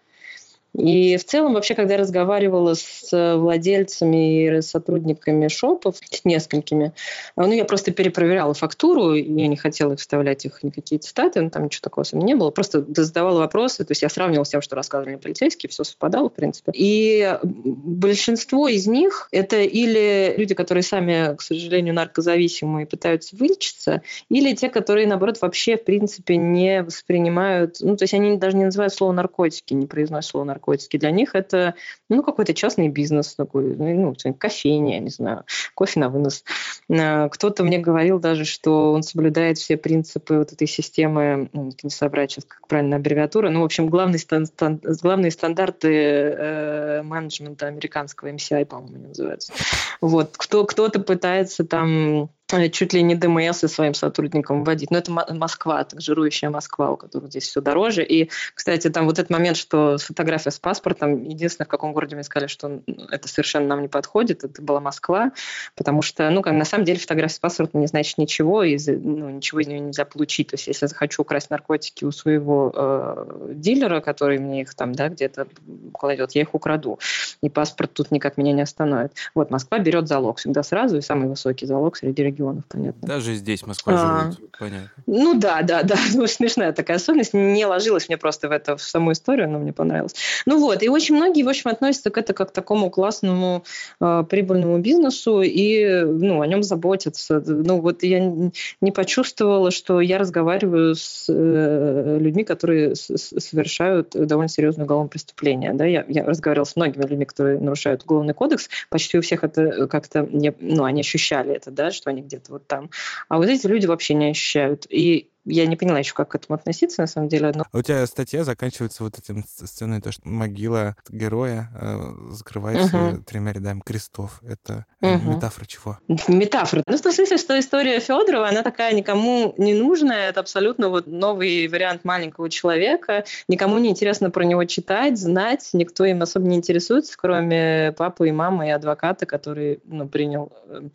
И 0.77 1.17
в 1.17 1.25
целом, 1.25 1.53
вообще, 1.53 1.75
когда 1.75 1.95
я 1.95 1.99
разговаривала 1.99 2.75
с 2.75 3.09
владельцами 3.11 4.57
и 4.57 4.61
сотрудниками 4.61 5.47
шопов, 5.47 5.95
несколькими, 6.23 6.93
ну, 7.35 7.51
я 7.51 7.65
просто 7.65 7.91
перепроверяла 7.91 8.53
фактуру, 8.53 9.13
я 9.13 9.47
не 9.47 9.57
хотела 9.57 9.95
вставлять 9.95 10.45
их 10.45 10.63
никакие 10.63 10.99
цитаты, 10.99 11.41
ну, 11.41 11.49
там 11.49 11.65
ничего 11.65 11.81
такого 11.83 12.03
со 12.03 12.17
не 12.17 12.35
было, 12.35 12.51
просто 12.51 12.85
задавала 12.95 13.39
вопросы, 13.39 13.83
то 13.83 13.91
есть 13.91 14.01
я 14.01 14.09
сравнивала 14.09 14.43
с 14.43 14.49
тем, 14.49 14.61
что 14.61 14.75
рассказывали 14.75 15.15
полицейские, 15.15 15.69
все 15.69 15.83
совпадало, 15.83 16.29
в 16.29 16.33
принципе. 16.33 16.71
И 16.75 17.37
большинство 17.43 18.67
из 18.67 18.87
них— 18.87 19.27
это 19.31 19.57
или 19.57 20.35
люди, 20.37 20.53
которые 20.53 20.83
сами, 20.83 21.35
к 21.35 21.41
сожалению, 21.41 21.93
наркозависимые, 21.93 22.85
пытаются 22.85 23.35
вылечиться, 23.35 24.01
или 24.29 24.55
те, 24.55 24.69
которые, 24.69 25.07
наоборот, 25.07 25.39
вообще, 25.41 25.77
в 25.77 25.83
принципе, 25.83 26.37
не 26.37 26.83
воспринимают, 26.83 27.77
ну, 27.79 27.97
то 27.97 28.03
есть 28.03 28.13
они 28.13 28.37
даже 28.37 28.55
не 28.55 28.65
называют 28.65 28.93
слово 28.93 29.11
наркотики, 29.13 29.73
не 29.73 29.87
произносят 29.87 30.31
слово 30.31 30.45
наркотики, 30.45 30.58
наркотики. 30.59 30.97
Для 30.97 31.11
них 31.11 31.35
это 31.35 31.75
ну, 32.09 32.21
какой-то 32.23 32.53
частный 32.53 32.89
бизнес 32.89 33.35
такой, 33.35 33.75
ну, 33.75 34.15
кофейня, 34.37 34.95
я 34.95 34.99
не 34.99 35.09
знаю, 35.09 35.45
кофе 35.73 35.99
на 35.99 36.09
вынос. 36.09 36.43
А, 36.91 37.29
кто-то 37.29 37.63
мне 37.63 37.79
говорил 37.79 38.19
даже, 38.19 38.45
что 38.45 38.91
он 38.93 39.03
соблюдает 39.03 39.57
все 39.57 39.77
принципы 39.77 40.37
вот 40.37 40.51
этой 40.51 40.67
системы, 40.67 41.49
ну, 41.53 41.71
не 41.81 41.89
собрать 41.89 42.35
как 42.47 42.67
правильно 42.67 42.97
аббревиатура, 42.97 43.49
ну, 43.49 43.61
в 43.61 43.65
общем, 43.65 43.87
главные, 43.87 44.19
стан- 44.19 44.81
главные 45.01 45.31
стандарты 45.31 45.89
э, 45.89 47.01
менеджмента 47.03 47.67
американского, 47.67 48.29
MCI, 48.29 48.65
по-моему, 48.65 49.07
называется. 49.07 49.53
Вот. 50.01 50.35
Кто, 50.37 50.65
кто-то 50.65 50.99
пытается 50.99 51.65
там 51.65 52.29
чуть 52.71 52.93
ли 52.93 53.03
не 53.03 53.15
ДМС 53.15 53.63
и 53.63 53.67
своим 53.67 53.93
сотрудникам 53.93 54.63
вводить. 54.63 54.91
Но 54.91 54.97
это 54.97 55.11
Москва, 55.11 55.83
так 55.83 56.01
жирующая 56.01 56.49
Москва, 56.49 56.91
у 56.91 56.97
которой 56.97 57.27
здесь 57.27 57.43
все 57.43 57.61
дороже. 57.61 58.03
И, 58.03 58.29
кстати, 58.55 58.89
там 58.89 59.05
вот 59.05 59.19
этот 59.19 59.29
момент, 59.29 59.57
что 59.57 59.97
фотография 59.97 60.51
с 60.51 60.59
паспортом, 60.59 61.23
единственное, 61.23 61.67
в 61.67 61.69
каком 61.69 61.93
городе 61.93 62.15
мне 62.15 62.23
сказали, 62.23 62.47
что 62.47 62.81
это 63.11 63.27
совершенно 63.27 63.67
нам 63.67 63.81
не 63.81 63.87
подходит, 63.87 64.43
это 64.43 64.61
была 64.61 64.79
Москва, 64.79 65.31
потому 65.75 66.01
что, 66.01 66.29
ну, 66.29 66.41
как, 66.41 66.53
на 66.53 66.65
самом 66.65 66.85
деле 66.85 66.99
фотография 66.99 67.35
с 67.35 67.39
паспортом 67.39 67.81
не 67.81 67.87
значит 67.87 68.17
ничего, 68.17 68.63
и 68.63 68.77
ну, 68.87 69.29
ничего 69.29 69.59
из 69.59 69.67
нее 69.67 69.79
нельзя 69.79 70.05
получить. 70.05 70.47
То 70.47 70.55
есть 70.55 70.67
если 70.67 70.85
я 70.85 70.87
захочу 70.87 71.21
украсть 71.21 71.49
наркотики 71.49 72.03
у 72.05 72.11
своего 72.11 72.71
э, 72.73 73.51
дилера, 73.53 74.01
который 74.01 74.39
мне 74.39 74.61
их 74.61 74.73
там, 74.73 74.93
да, 74.93 75.09
где-то 75.09 75.47
кладет, 75.93 76.31
я 76.31 76.41
их 76.41 76.55
украду. 76.55 76.99
И 77.41 77.49
паспорт 77.49 77.93
тут 77.93 78.11
никак 78.11 78.37
меня 78.37 78.53
не 78.53 78.61
остановит. 78.61 79.13
Вот, 79.35 79.51
Москва 79.51 79.79
берет 79.79 80.07
залог 80.07 80.39
всегда 80.39 80.63
сразу, 80.63 80.97
и 80.97 81.01
самый 81.01 81.29
высокий 81.29 81.65
залог 81.65 81.95
среди 81.97 82.23
регионов 82.23 82.38
регионов, 82.39 82.63
понятно. 82.67 83.07
Даже 83.07 83.35
здесь 83.35 83.65
Москва 83.65 83.93
а, 83.95 84.31
живет, 84.31 84.51
понятно. 84.57 84.89
Ну 85.05 85.39
да, 85.39 85.61
да, 85.61 85.83
да. 85.83 85.95
Ну, 86.13 86.27
смешная 86.27 86.73
такая 86.73 86.97
особенность. 86.97 87.33
Не 87.33 87.65
ложилась 87.65 88.07
мне 88.07 88.17
просто 88.17 88.47
в 88.47 88.51
это, 88.51 88.77
в 88.77 88.81
саму 88.81 89.11
историю, 89.11 89.49
но 89.49 89.59
мне 89.59 89.73
понравилось. 89.73 90.15
Ну 90.45 90.59
вот, 90.59 90.81
и 90.83 90.89
очень 90.89 91.15
многие, 91.15 91.43
в 91.43 91.49
общем, 91.49 91.69
относятся 91.69 92.09
к 92.09 92.17
это 92.17 92.33
как 92.33 92.49
к 92.49 92.51
такому 92.51 92.89
классному 92.89 93.63
э, 94.01 94.23
прибыльному 94.29 94.79
бизнесу 94.79 95.41
и, 95.41 96.03
ну, 96.03 96.41
о 96.41 96.47
нем 96.47 96.63
заботятся. 96.63 97.43
Ну 97.45 97.79
вот 97.81 98.03
я 98.03 98.19
не 98.19 98.91
почувствовала, 98.91 99.71
что 99.71 100.01
я 100.01 100.17
разговариваю 100.17 100.95
с 100.95 101.25
э, 101.29 102.17
людьми, 102.19 102.43
которые 102.43 102.95
совершают 102.95 104.11
довольно 104.11 104.49
серьезное 104.49 104.85
уголовное 104.85 105.09
преступление. 105.09 105.73
Да? 105.73 105.85
Я, 105.85 106.05
я 106.07 106.25
разговаривала 106.25 106.65
с 106.65 106.75
многими 106.75 107.03
людьми, 107.03 107.25
которые 107.25 107.59
нарушают 107.59 108.03
уголовный 108.03 108.33
кодекс. 108.33 108.69
Почти 108.89 109.17
у 109.17 109.21
всех 109.21 109.43
это 109.43 109.87
как-то, 109.87 110.27
ну, 110.31 110.83
они 110.83 111.01
ощущали 111.01 111.53
это, 111.53 111.71
да, 111.71 111.91
что 111.91 112.09
они 112.09 112.21
где-то 112.29 112.53
вот 112.53 112.67
там. 112.67 112.89
А 113.27 113.37
вот 113.37 113.47
эти 113.47 113.67
люди 113.67 113.85
вообще 113.85 114.13
не 114.13 114.29
ощущают. 114.29 114.85
И 114.89 115.29
я 115.45 115.65
не 115.65 115.75
поняла 115.75 115.99
еще, 115.99 116.13
как 116.13 116.29
к 116.29 116.35
этому 116.35 116.55
относиться, 116.55 117.01
на 117.01 117.07
самом 117.07 117.29
деле. 117.29 117.51
Но... 117.55 117.65
А 117.71 117.77
у 117.77 117.81
тебя 117.81 118.05
статья 118.05 118.43
заканчивается 118.43 119.03
вот 119.03 119.17
этим 119.17 119.43
сценой, 119.45 120.01
то, 120.01 120.11
что 120.11 120.27
могила 120.27 120.95
героя 121.09 121.69
э, 121.79 122.31
закрывается 122.31 122.97
угу. 122.97 123.23
тремя 123.23 123.53
рядами 123.53 123.81
крестов. 123.83 124.41
Это 124.43 124.85
угу. 125.01 125.35
метафора 125.35 125.65
чего? 125.65 125.97
Метафора. 126.27 126.83
Ну, 126.85 126.97
в 126.97 127.01
том 127.01 127.11
смысле, 127.11 127.37
что 127.37 127.59
история 127.59 127.99
Федорова, 127.99 128.47
она 128.47 128.63
такая 128.63 128.93
никому 128.93 129.53
не 129.57 129.73
нужная. 129.73 130.29
Это 130.29 130.41
абсолютно 130.41 130.89
вот 130.89 131.07
новый 131.07 131.67
вариант 131.67 132.03
маленького 132.03 132.49
человека. 132.49 133.25
Никому 133.47 133.77
не 133.79 133.89
интересно 133.89 134.29
про 134.29 134.43
него 134.43 134.63
читать, 134.65 135.17
знать. 135.17 135.69
Никто 135.73 136.05
им 136.05 136.21
особо 136.21 136.45
не 136.47 136.57
интересуется, 136.57 137.15
кроме 137.17 137.93
папы 137.97 138.29
и 138.29 138.31
мамы 138.31 138.67
и 138.67 138.71
адвоката, 138.71 139.25
который 139.25 139.79
ну, 139.85 140.07
принял 140.07 140.51
э, 140.67 140.89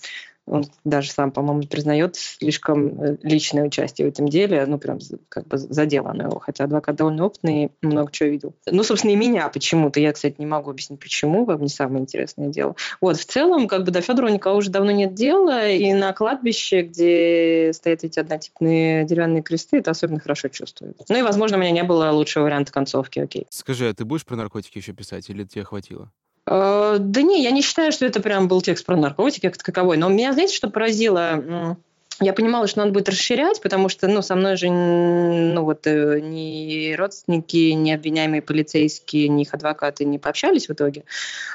он 0.47 0.64
даже 0.84 1.11
сам, 1.11 1.30
по-моему, 1.30 1.62
признает 1.62 2.16
слишком 2.16 3.01
э, 3.03 3.16
личное 3.22 3.64
участие 3.64 4.07
в 4.07 4.11
этом 4.11 4.28
деле, 4.28 4.66
ну, 4.66 4.78
прям 4.78 4.99
как 5.28 5.47
бы 5.47 5.57
заделано 5.57 6.22
его, 6.22 6.38
хотя 6.38 6.64
адвокат 6.64 6.97
довольно 6.97 7.24
опытный 7.24 7.72
много 7.80 8.12
чего 8.12 8.28
видел. 8.28 8.55
Ну, 8.66 8.82
собственно, 8.82 9.12
и 9.12 9.16
меня 9.16 9.49
почему-то, 9.49 10.01
я, 10.01 10.12
кстати, 10.12 10.34
не 10.38 10.47
могу 10.47 10.70
объяснить, 10.70 11.01
почему, 11.01 11.47
как 11.47 11.61
не 11.61 11.68
самое 11.68 12.03
интересное 12.03 12.49
дело. 12.49 12.76
Вот, 13.01 13.16
в 13.16 13.24
целом, 13.24 13.68
как 13.68 13.84
бы 13.84 13.90
до 13.90 14.01
Федорова 14.01 14.30
никого 14.30 14.59
уже 14.59 14.70
давно 14.70 14.90
нет 14.90 15.14
дела, 15.14 15.66
и 15.68 15.92
на 15.95 16.12
кладбище, 16.12 16.82
где 16.82 17.72
стоят 17.72 18.05
эти 18.05 18.18
однотипные 18.18 19.05
деревянные 19.05 19.42
кресты, 19.42 19.78
это 19.78 19.92
особенно 19.92 20.20
хорошо 20.20 20.49
чувствует. 20.49 21.01
Ну, 21.09 21.16
и, 21.16 21.22
возможно, 21.22 21.57
у 21.57 21.61
меня 21.61 21.70
не 21.70 21.84
было 21.84 22.11
лучшего 22.11 22.45
варианта 22.45 22.72
концовки, 22.72 23.18
окей. 23.18 23.47
Скажи, 23.49 23.88
а 23.88 23.95
ты 23.95 24.05
будешь 24.05 24.26
про 24.26 24.36
наркотики 24.36 24.78
еще 24.78 24.92
писать, 24.92 25.28
или 25.30 25.45
тебе 25.45 25.64
хватило? 25.64 26.11
Э, 26.47 26.97
да 26.99 27.22
не, 27.22 27.42
я 27.42 27.51
не 27.51 27.62
считаю, 27.62 27.92
что 27.92 28.07
это 28.07 28.20
прям 28.20 28.49
был 28.49 28.61
текст 28.61 28.84
про 28.84 28.97
наркотики 28.97 29.49
как 29.49 29.62
таковой. 29.62 29.97
Но 29.97 30.09
меня, 30.09 30.32
знаете, 30.32 30.55
что 30.55 30.68
поразило? 30.70 31.76
Я 32.20 32.32
понимала, 32.32 32.66
что 32.66 32.80
надо 32.80 32.92
будет 32.92 33.08
расширять, 33.08 33.60
потому 33.60 33.88
что, 33.88 34.06
ну, 34.06 34.22
со 34.22 34.36
мной 34.36 34.56
же, 34.56 34.70
ну, 34.70 35.64
вот, 35.64 35.86
э, 35.86 36.20
ни 36.20 36.94
родственники, 36.94 37.72
ни 37.72 37.90
обвиняемые 37.90 38.40
полицейские, 38.40 39.28
ни 39.28 39.42
их 39.42 39.54
адвокаты 39.54 40.04
не 40.04 40.18
пообщались 40.18 40.68
в 40.68 40.72
итоге. 40.72 41.04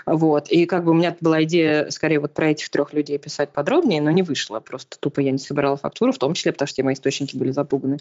Вот. 0.06 0.50
И 0.50 0.66
как 0.66 0.84
бы 0.84 0.92
у 0.92 0.94
меня 0.94 1.16
была 1.22 1.44
идея 1.44 1.90
скорее 1.92 2.20
вот 2.20 2.34
про 2.34 2.50
этих 2.50 2.70
трех 2.70 2.94
людей 2.94 3.18
писать 3.18 3.52
подробнее, 3.52 4.02
но 4.02 4.12
не 4.12 4.24
вышло. 4.24 4.60
Просто 4.60 5.00
тупо 5.00 5.22
я 5.22 5.32
не 5.32 5.38
собирала 5.38 5.78
фактуру, 5.78 6.12
в 6.12 6.18
том 6.18 6.34
числе, 6.34 6.52
потому 6.52 6.68
что 6.68 6.84
мои 6.84 6.94
источники 6.94 7.38
были 7.38 7.52
запуганы. 7.52 8.00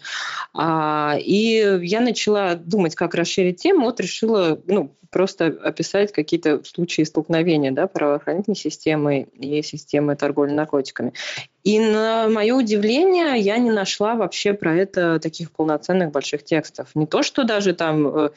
А, 0.53 1.17
и 1.19 1.79
я 1.81 2.01
начала 2.01 2.55
думать, 2.55 2.95
как 2.95 3.15
расширить 3.15 3.61
тему, 3.61 3.85
вот 3.85 3.99
решила, 4.01 4.59
ну, 4.65 4.93
просто 5.09 5.47
описать 5.47 6.11
какие-то 6.11 6.63
случаи 6.63 7.01
столкновения 7.03 7.71
да, 7.71 7.87
правоохранительной 7.87 8.55
системы 8.55 9.27
и 9.33 9.61
системы 9.61 10.15
торговли 10.15 10.51
наркотиками. 10.51 11.13
И 11.69 11.79
на 11.79 12.27
мое 12.29 12.55
удивление, 12.55 13.37
я 13.39 13.59
не 13.59 13.69
нашла 13.69 14.15
вообще 14.15 14.53
про 14.53 14.75
это 14.75 15.19
таких 15.19 15.51
полноценных 15.51 16.09
больших 16.09 16.43
текстов. 16.43 16.87
Не 16.95 17.05
то, 17.05 17.21
что 17.21 17.43
даже 17.43 17.73
там, 17.73 18.07
э, 18.07 18.29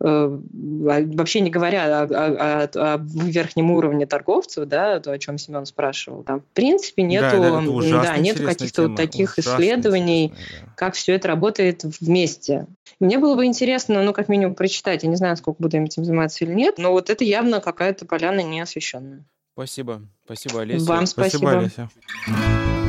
э, 0.00 0.38
вообще 0.50 1.38
не 1.38 1.50
говоря 1.50 2.00
о, 2.00 2.02
о, 2.02 2.64
о, 2.64 2.94
о 2.94 2.98
верхнем 2.98 3.70
уровне 3.70 4.06
торговцев, 4.06 4.66
да, 4.66 4.98
то, 4.98 5.12
о 5.12 5.18
чем 5.20 5.38
Семен 5.38 5.66
спрашивал, 5.66 6.24
там, 6.24 6.40
в 6.40 6.52
принципе, 6.52 7.04
нету, 7.04 7.40
да, 7.40 8.02
да, 8.02 8.16
нету 8.16 8.42
каких-то 8.42 8.88
вот 8.88 8.96
таких 8.96 9.38
исследований, 9.38 10.32
да. 10.34 10.72
как 10.74 10.94
все 10.94 11.14
это 11.14 11.28
работает 11.28 11.84
вместе. 12.00 12.66
Мне 12.98 13.18
было 13.18 13.36
бы 13.36 13.46
интересно, 13.46 14.02
ну, 14.02 14.12
как 14.12 14.28
минимум, 14.28 14.56
прочитать. 14.56 15.04
Я 15.04 15.08
не 15.08 15.16
знаю, 15.16 15.36
сколько 15.36 15.62
буду 15.62 15.76
этим 15.76 16.04
заниматься 16.04 16.44
или 16.44 16.54
нет, 16.54 16.76
но 16.78 16.90
вот 16.90 17.08
это 17.08 17.22
явно 17.22 17.60
какая-то 17.60 18.04
поляна 18.04 18.40
неосвещенная. 18.40 19.24
Спасибо. 19.52 20.02
Спасибо, 20.24 20.62
Олеся. 20.62 20.86
Вам 20.86 21.06
спасибо. 21.06 21.38
Спасибо, 21.38 21.58
Олеся. 21.58 22.79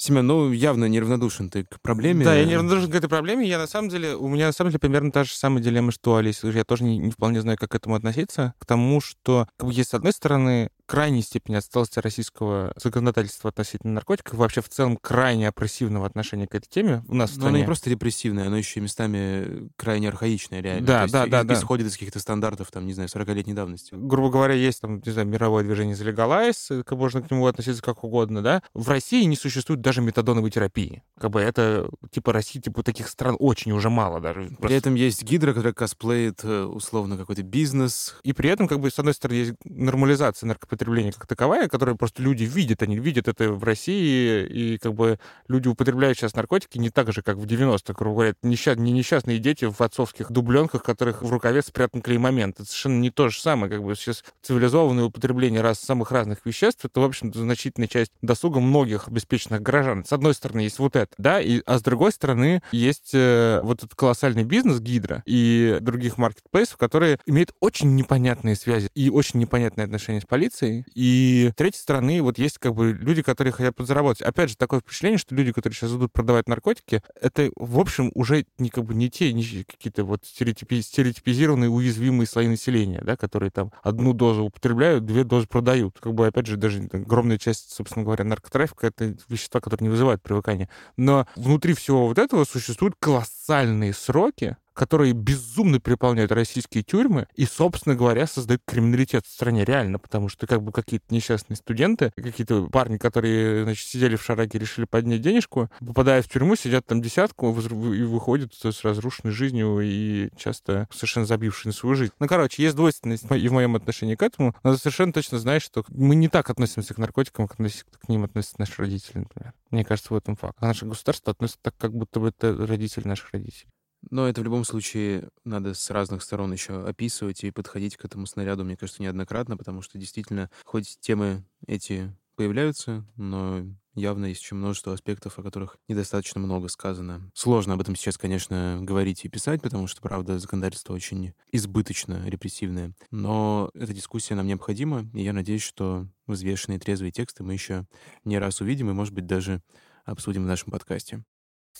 Семен, 0.00 0.28
ну, 0.28 0.52
явно 0.52 0.84
неравнодушен 0.84 1.50
ты 1.50 1.64
к 1.64 1.80
проблеме. 1.82 2.24
Да, 2.24 2.32
я 2.32 2.44
не 2.44 2.54
равнодушен 2.54 2.88
к 2.88 2.94
этой 2.94 3.08
проблеме. 3.08 3.48
Я 3.48 3.58
на 3.58 3.66
самом 3.66 3.88
деле, 3.88 4.14
у 4.14 4.28
меня 4.28 4.46
на 4.46 4.52
самом 4.52 4.70
деле 4.70 4.78
примерно 4.78 5.10
та 5.10 5.24
же 5.24 5.32
самая 5.34 5.60
дилемма, 5.60 5.90
что 5.90 6.14
Олеси. 6.14 6.46
Я 6.46 6.62
тоже 6.64 6.84
не, 6.84 6.98
не 6.98 7.10
вполне 7.10 7.40
знаю, 7.40 7.58
как 7.58 7.72
к 7.72 7.74
этому 7.74 7.96
относиться. 7.96 8.54
К 8.60 8.64
тому, 8.66 9.00
что 9.00 9.48
как 9.56 9.66
бы, 9.68 9.74
есть, 9.74 9.90
с 9.90 9.94
одной 9.94 10.12
стороны, 10.12 10.70
крайней 10.86 11.20
степени 11.22 11.56
отсталости 11.56 11.98
российского 11.98 12.72
законодательства 12.76 13.50
относительно 13.50 13.92
наркотиков, 13.94 14.34
вообще 14.38 14.62
в 14.62 14.68
целом 14.68 14.96
крайне 14.96 15.48
опрессивного 15.48 16.06
отношения 16.06 16.46
к 16.46 16.54
этой 16.54 16.68
теме 16.68 17.02
у 17.08 17.14
нас 17.16 17.30
в 17.32 17.36
Но 17.36 17.40
оно 17.42 17.48
стране. 17.48 17.58
не 17.58 17.66
просто 17.66 17.90
репрессивное, 17.90 18.46
оно 18.46 18.56
еще 18.56 18.78
и 18.78 18.82
местами 18.84 19.68
крайне 19.76 20.08
архаичное, 20.08 20.62
реально. 20.62 20.86
Да, 20.86 20.96
То 20.98 21.02
есть 21.02 21.12
да, 21.12 21.26
и- 21.26 21.30
да, 21.30 21.42
да. 21.42 21.54
Исходит 21.54 21.88
из 21.88 21.94
каких-то 21.94 22.20
стандартов, 22.20 22.70
там, 22.70 22.86
не 22.86 22.94
знаю, 22.94 23.08
40-летней 23.08 23.52
давности. 23.54 23.94
грубо 23.94 24.30
говоря, 24.30 24.54
есть 24.54 24.80
там, 24.80 25.02
не 25.04 25.12
знаю, 25.12 25.26
мировое 25.26 25.64
движение 25.64 25.96
за 25.96 26.04
легалайз, 26.04 26.68
можно 26.90 27.20
к 27.20 27.30
нему 27.30 27.46
относиться 27.48 27.82
как 27.82 28.04
угодно, 28.04 28.42
да. 28.42 28.62
В 28.74 28.88
России 28.88 29.24
не 29.24 29.36
существует 29.36 29.80
даже 29.80 29.97
метадоновой 30.00 30.50
терапии. 30.50 31.02
Как 31.20 31.30
бы 31.30 31.40
это, 31.40 31.88
типа, 32.10 32.32
России, 32.32 32.60
типа, 32.60 32.82
таких 32.82 33.08
стран 33.08 33.36
очень 33.38 33.72
уже 33.72 33.90
мало 33.90 34.20
даже. 34.20 34.42
При 34.48 34.54
Просто- 34.56 34.76
этом 34.76 34.94
есть 34.94 35.22
гидра, 35.22 35.52
которая 35.52 35.72
косплеит 35.74 36.40
э, 36.44 36.62
условно 36.64 37.16
какой-то 37.16 37.42
бизнес. 37.42 38.16
И 38.22 38.32
при 38.32 38.50
этом, 38.50 38.68
как 38.68 38.80
бы, 38.80 38.90
с 38.90 38.98
одной 38.98 39.14
стороны, 39.14 39.36
есть 39.38 39.52
нормализация 39.64 40.46
наркопотребления 40.46 41.12
как 41.12 41.26
таковая, 41.26 41.68
которую 41.68 41.96
просто 41.96 42.22
люди 42.22 42.44
видят, 42.44 42.82
они 42.82 42.98
видят 42.98 43.28
это 43.28 43.50
в 43.52 43.64
России, 43.64 44.46
и 44.46 44.78
как 44.78 44.94
бы 44.94 45.18
люди 45.48 45.68
употребляют 45.68 46.18
сейчас 46.18 46.34
наркотики 46.34 46.78
не 46.78 46.90
так 46.90 47.12
же, 47.12 47.22
как 47.22 47.36
в 47.36 47.46
90-х, 47.46 47.94
грубо 47.94 48.14
говоря. 48.16 48.34
Несчаст- 48.42 48.78
не 48.78 48.92
несчастные 48.92 49.38
дети 49.38 49.64
в 49.64 49.80
отцовских 49.80 50.30
дубленках, 50.30 50.82
которых 50.82 51.22
в 51.22 51.30
рукаве 51.30 51.62
спрятан 51.62 52.02
клей-момент. 52.02 52.56
Это 52.60 52.64
совершенно 52.68 53.00
не 53.00 53.10
то 53.10 53.28
же 53.28 53.40
самое. 53.40 53.72
Как 53.72 53.82
бы 53.82 53.94
сейчас 53.94 54.24
цивилизованное 54.42 55.04
употребление 55.04 55.60
раз, 55.60 55.80
самых 55.80 56.10
разных 56.12 56.44
веществ, 56.44 56.84
это, 56.84 57.00
в 57.00 57.04
общем-то, 57.04 57.38
значительная 57.38 57.88
часть 57.88 58.12
досуга 58.22 58.60
многих 58.60 59.08
обеспеченных 59.08 59.62
горожан. 59.78 60.04
С 60.04 60.12
одной 60.12 60.34
стороны, 60.34 60.60
есть 60.60 60.78
вот 60.78 60.96
это, 60.96 61.12
да, 61.18 61.40
и, 61.40 61.62
а 61.66 61.78
с 61.78 61.82
другой 61.82 62.12
стороны, 62.12 62.62
есть 62.72 63.10
э, 63.14 63.60
вот 63.62 63.78
этот 63.78 63.94
колоссальный 63.94 64.44
бизнес 64.44 64.80
Гидра 64.80 65.22
и 65.26 65.78
других 65.80 66.18
маркетплейсов, 66.18 66.76
которые 66.76 67.18
имеют 67.26 67.52
очень 67.60 67.94
непонятные 67.94 68.56
связи 68.56 68.88
и 68.94 69.10
очень 69.10 69.40
непонятные 69.40 69.84
отношения 69.84 70.20
с 70.20 70.24
полицией. 70.24 70.84
И 70.94 71.50
с 71.52 71.56
третьей 71.56 71.80
стороны, 71.80 72.22
вот 72.22 72.38
есть 72.38 72.58
как 72.58 72.74
бы 72.74 72.92
люди, 72.92 73.22
которые 73.22 73.52
хотят 73.52 73.76
подзаработать. 73.76 74.22
Опять 74.22 74.50
же, 74.50 74.56
такое 74.56 74.80
впечатление, 74.80 75.18
что 75.18 75.34
люди, 75.34 75.52
которые 75.52 75.74
сейчас 75.76 75.92
идут 75.92 76.12
продавать 76.12 76.48
наркотики, 76.48 77.02
это, 77.20 77.50
в 77.56 77.78
общем, 77.78 78.10
уже 78.14 78.46
не 78.58 78.70
как 78.70 78.84
бы 78.84 78.94
не 78.94 79.10
те 79.10 79.32
не 79.32 79.64
какие-то 79.64 80.04
вот 80.04 80.22
стереотипи- 80.22 80.82
стереотипизированные 80.82 81.70
уязвимые 81.70 82.26
слои 82.26 82.48
населения, 82.48 83.00
да, 83.02 83.16
которые 83.16 83.50
там 83.50 83.72
одну 83.82 84.12
дозу 84.12 84.44
употребляют, 84.44 85.04
две 85.04 85.24
дозы 85.24 85.46
продают. 85.46 85.98
Как 86.00 86.14
бы, 86.14 86.26
опять 86.26 86.46
же, 86.46 86.56
даже 86.56 86.88
огромная 86.92 87.38
часть, 87.38 87.72
собственно 87.72 88.04
говоря, 88.04 88.24
наркотрафика— 88.24 88.86
это 88.88 89.16
вещества, 89.28 89.60
которые 89.68 89.88
не 89.88 89.92
вызывают 89.92 90.22
привыкания. 90.22 90.68
Но 90.96 91.26
внутри 91.36 91.74
всего 91.74 92.06
вот 92.08 92.18
этого 92.18 92.44
существуют 92.44 92.94
колоссальные 92.98 93.92
сроки, 93.92 94.56
которые 94.78 95.12
безумно 95.12 95.80
переполняют 95.80 96.30
российские 96.30 96.84
тюрьмы 96.84 97.26
и, 97.34 97.46
собственно 97.46 97.96
говоря, 97.96 98.28
создают 98.28 98.62
криминалитет 98.64 99.26
в 99.26 99.30
стране 99.30 99.64
реально, 99.64 99.98
потому 99.98 100.28
что 100.28 100.46
как 100.46 100.62
бы 100.62 100.70
какие-то 100.70 101.12
несчастные 101.12 101.56
студенты, 101.56 102.12
какие-то 102.14 102.68
парни, 102.68 102.96
которые, 102.96 103.64
значит, 103.64 103.88
сидели 103.88 104.14
в 104.14 104.22
шараге, 104.22 104.56
решили 104.60 104.84
поднять 104.84 105.20
денежку, 105.20 105.68
попадая 105.80 106.22
в 106.22 106.28
тюрьму, 106.28 106.54
сидят 106.54 106.86
там 106.86 107.02
десятку 107.02 107.48
и 107.50 108.02
выходят 108.04 108.54
с 108.54 108.84
разрушенной 108.84 109.32
жизнью 109.32 109.80
и 109.82 110.30
часто 110.36 110.86
совершенно 110.94 111.26
забившие 111.26 111.70
на 111.70 111.74
свою 111.74 111.96
жизнь. 111.96 112.12
Ну, 112.20 112.28
короче, 112.28 112.62
есть 112.62 112.76
двойственность 112.76 113.24
и 113.28 113.48
в 113.48 113.52
моем 113.52 113.74
отношении 113.74 114.14
к 114.14 114.22
этому, 114.22 114.54
ты 114.62 114.76
совершенно 114.76 115.12
точно 115.12 115.40
знаешь, 115.40 115.62
что 115.62 115.84
мы 115.88 116.14
не 116.14 116.28
так 116.28 116.50
относимся 116.50 116.94
к 116.94 116.98
наркотикам, 116.98 117.48
как 117.48 117.56
к 117.56 118.08
ним 118.08 118.22
относятся 118.22 118.54
наши 118.58 118.74
родители, 118.80 119.18
например. 119.18 119.54
Мне 119.72 119.84
кажется, 119.84 120.14
в 120.14 120.16
этом 120.16 120.36
факт. 120.36 120.56
А 120.60 120.66
наше 120.66 120.86
государство 120.86 121.32
относится 121.32 121.58
так, 121.62 121.76
как 121.76 121.92
будто 121.92 122.20
бы 122.20 122.28
это 122.28 122.54
родители 122.64 123.08
наших 123.08 123.32
родителей. 123.32 123.68
Но 124.10 124.28
это 124.28 124.40
в 124.40 124.44
любом 124.44 124.64
случае 124.64 125.28
надо 125.44 125.74
с 125.74 125.90
разных 125.90 126.22
сторон 126.22 126.52
еще 126.52 126.86
описывать 126.86 127.44
и 127.44 127.50
подходить 127.50 127.96
к 127.96 128.04
этому 128.04 128.26
снаряду, 128.26 128.64
мне 128.64 128.76
кажется, 128.76 129.02
неоднократно, 129.02 129.56
потому 129.56 129.82
что 129.82 129.98
действительно, 129.98 130.50
хоть 130.64 130.98
темы 131.00 131.44
эти 131.66 132.14
появляются, 132.36 133.04
но 133.16 133.64
явно 133.94 134.26
есть 134.26 134.42
еще 134.42 134.54
множество 134.54 134.92
аспектов, 134.92 135.38
о 135.38 135.42
которых 135.42 135.76
недостаточно 135.88 136.40
много 136.40 136.68
сказано. 136.68 137.30
Сложно 137.34 137.74
об 137.74 137.80
этом 137.80 137.96
сейчас, 137.96 138.16
конечно, 138.16 138.78
говорить 138.80 139.24
и 139.24 139.28
писать, 139.28 139.60
потому 139.60 139.88
что, 139.88 140.00
правда, 140.00 140.38
законодательство 140.38 140.94
очень 140.94 141.34
избыточно 141.50 142.24
репрессивное. 142.28 142.94
Но 143.10 143.70
эта 143.74 143.92
дискуссия 143.92 144.36
нам 144.36 144.46
необходима, 144.46 145.10
и 145.14 145.22
я 145.22 145.32
надеюсь, 145.32 145.62
что 145.62 146.06
взвешенные 146.28 146.78
трезвые 146.78 147.10
тексты 147.10 147.42
мы 147.42 147.54
еще 147.54 147.86
не 148.24 148.38
раз 148.38 148.60
увидим 148.60 148.88
и, 148.90 148.94
может 148.94 149.14
быть, 149.14 149.26
даже 149.26 149.62
обсудим 150.04 150.44
в 150.44 150.46
нашем 150.46 150.70
подкасте. 150.70 151.24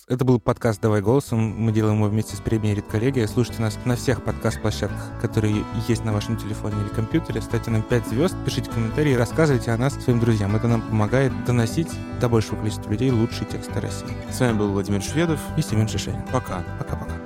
Это 0.07 0.25
был 0.25 0.39
подкаст 0.39 0.81
«Давай 0.81 1.01
голосом». 1.01 1.39
Мы 1.39 1.71
делаем 1.71 1.97
его 1.97 2.07
вместе 2.07 2.35
с 2.35 2.39
премией 2.39 2.75
«Редколлегия». 2.75 3.27
Слушайте 3.27 3.61
нас 3.61 3.77
на 3.85 3.95
всех 3.95 4.23
подкаст-площадках, 4.23 5.19
которые 5.21 5.63
есть 5.87 6.05
на 6.05 6.13
вашем 6.13 6.37
телефоне 6.37 6.81
или 6.81 6.89
компьютере. 6.89 7.41
Ставьте 7.41 7.71
нам 7.71 7.81
5 7.81 8.07
звезд, 8.07 8.35
пишите 8.45 8.69
комментарии, 8.69 9.13
рассказывайте 9.13 9.71
о 9.71 9.77
нас 9.77 9.93
своим 9.95 10.19
друзьям. 10.19 10.55
Это 10.55 10.67
нам 10.67 10.81
помогает 10.81 11.33
доносить 11.45 11.89
до 12.19 12.29
большего 12.29 12.57
количества 12.57 12.89
людей 12.91 13.11
лучшие 13.11 13.47
тексты 13.47 13.79
России. 13.79 14.07
С 14.31 14.39
вами 14.39 14.57
был 14.57 14.71
Владимир 14.71 15.01
Шведов. 15.01 15.39
И 15.57 15.61
Семен 15.61 15.87
Шишенин. 15.87 16.23
Пока. 16.31 16.63
Пока. 16.77 17.18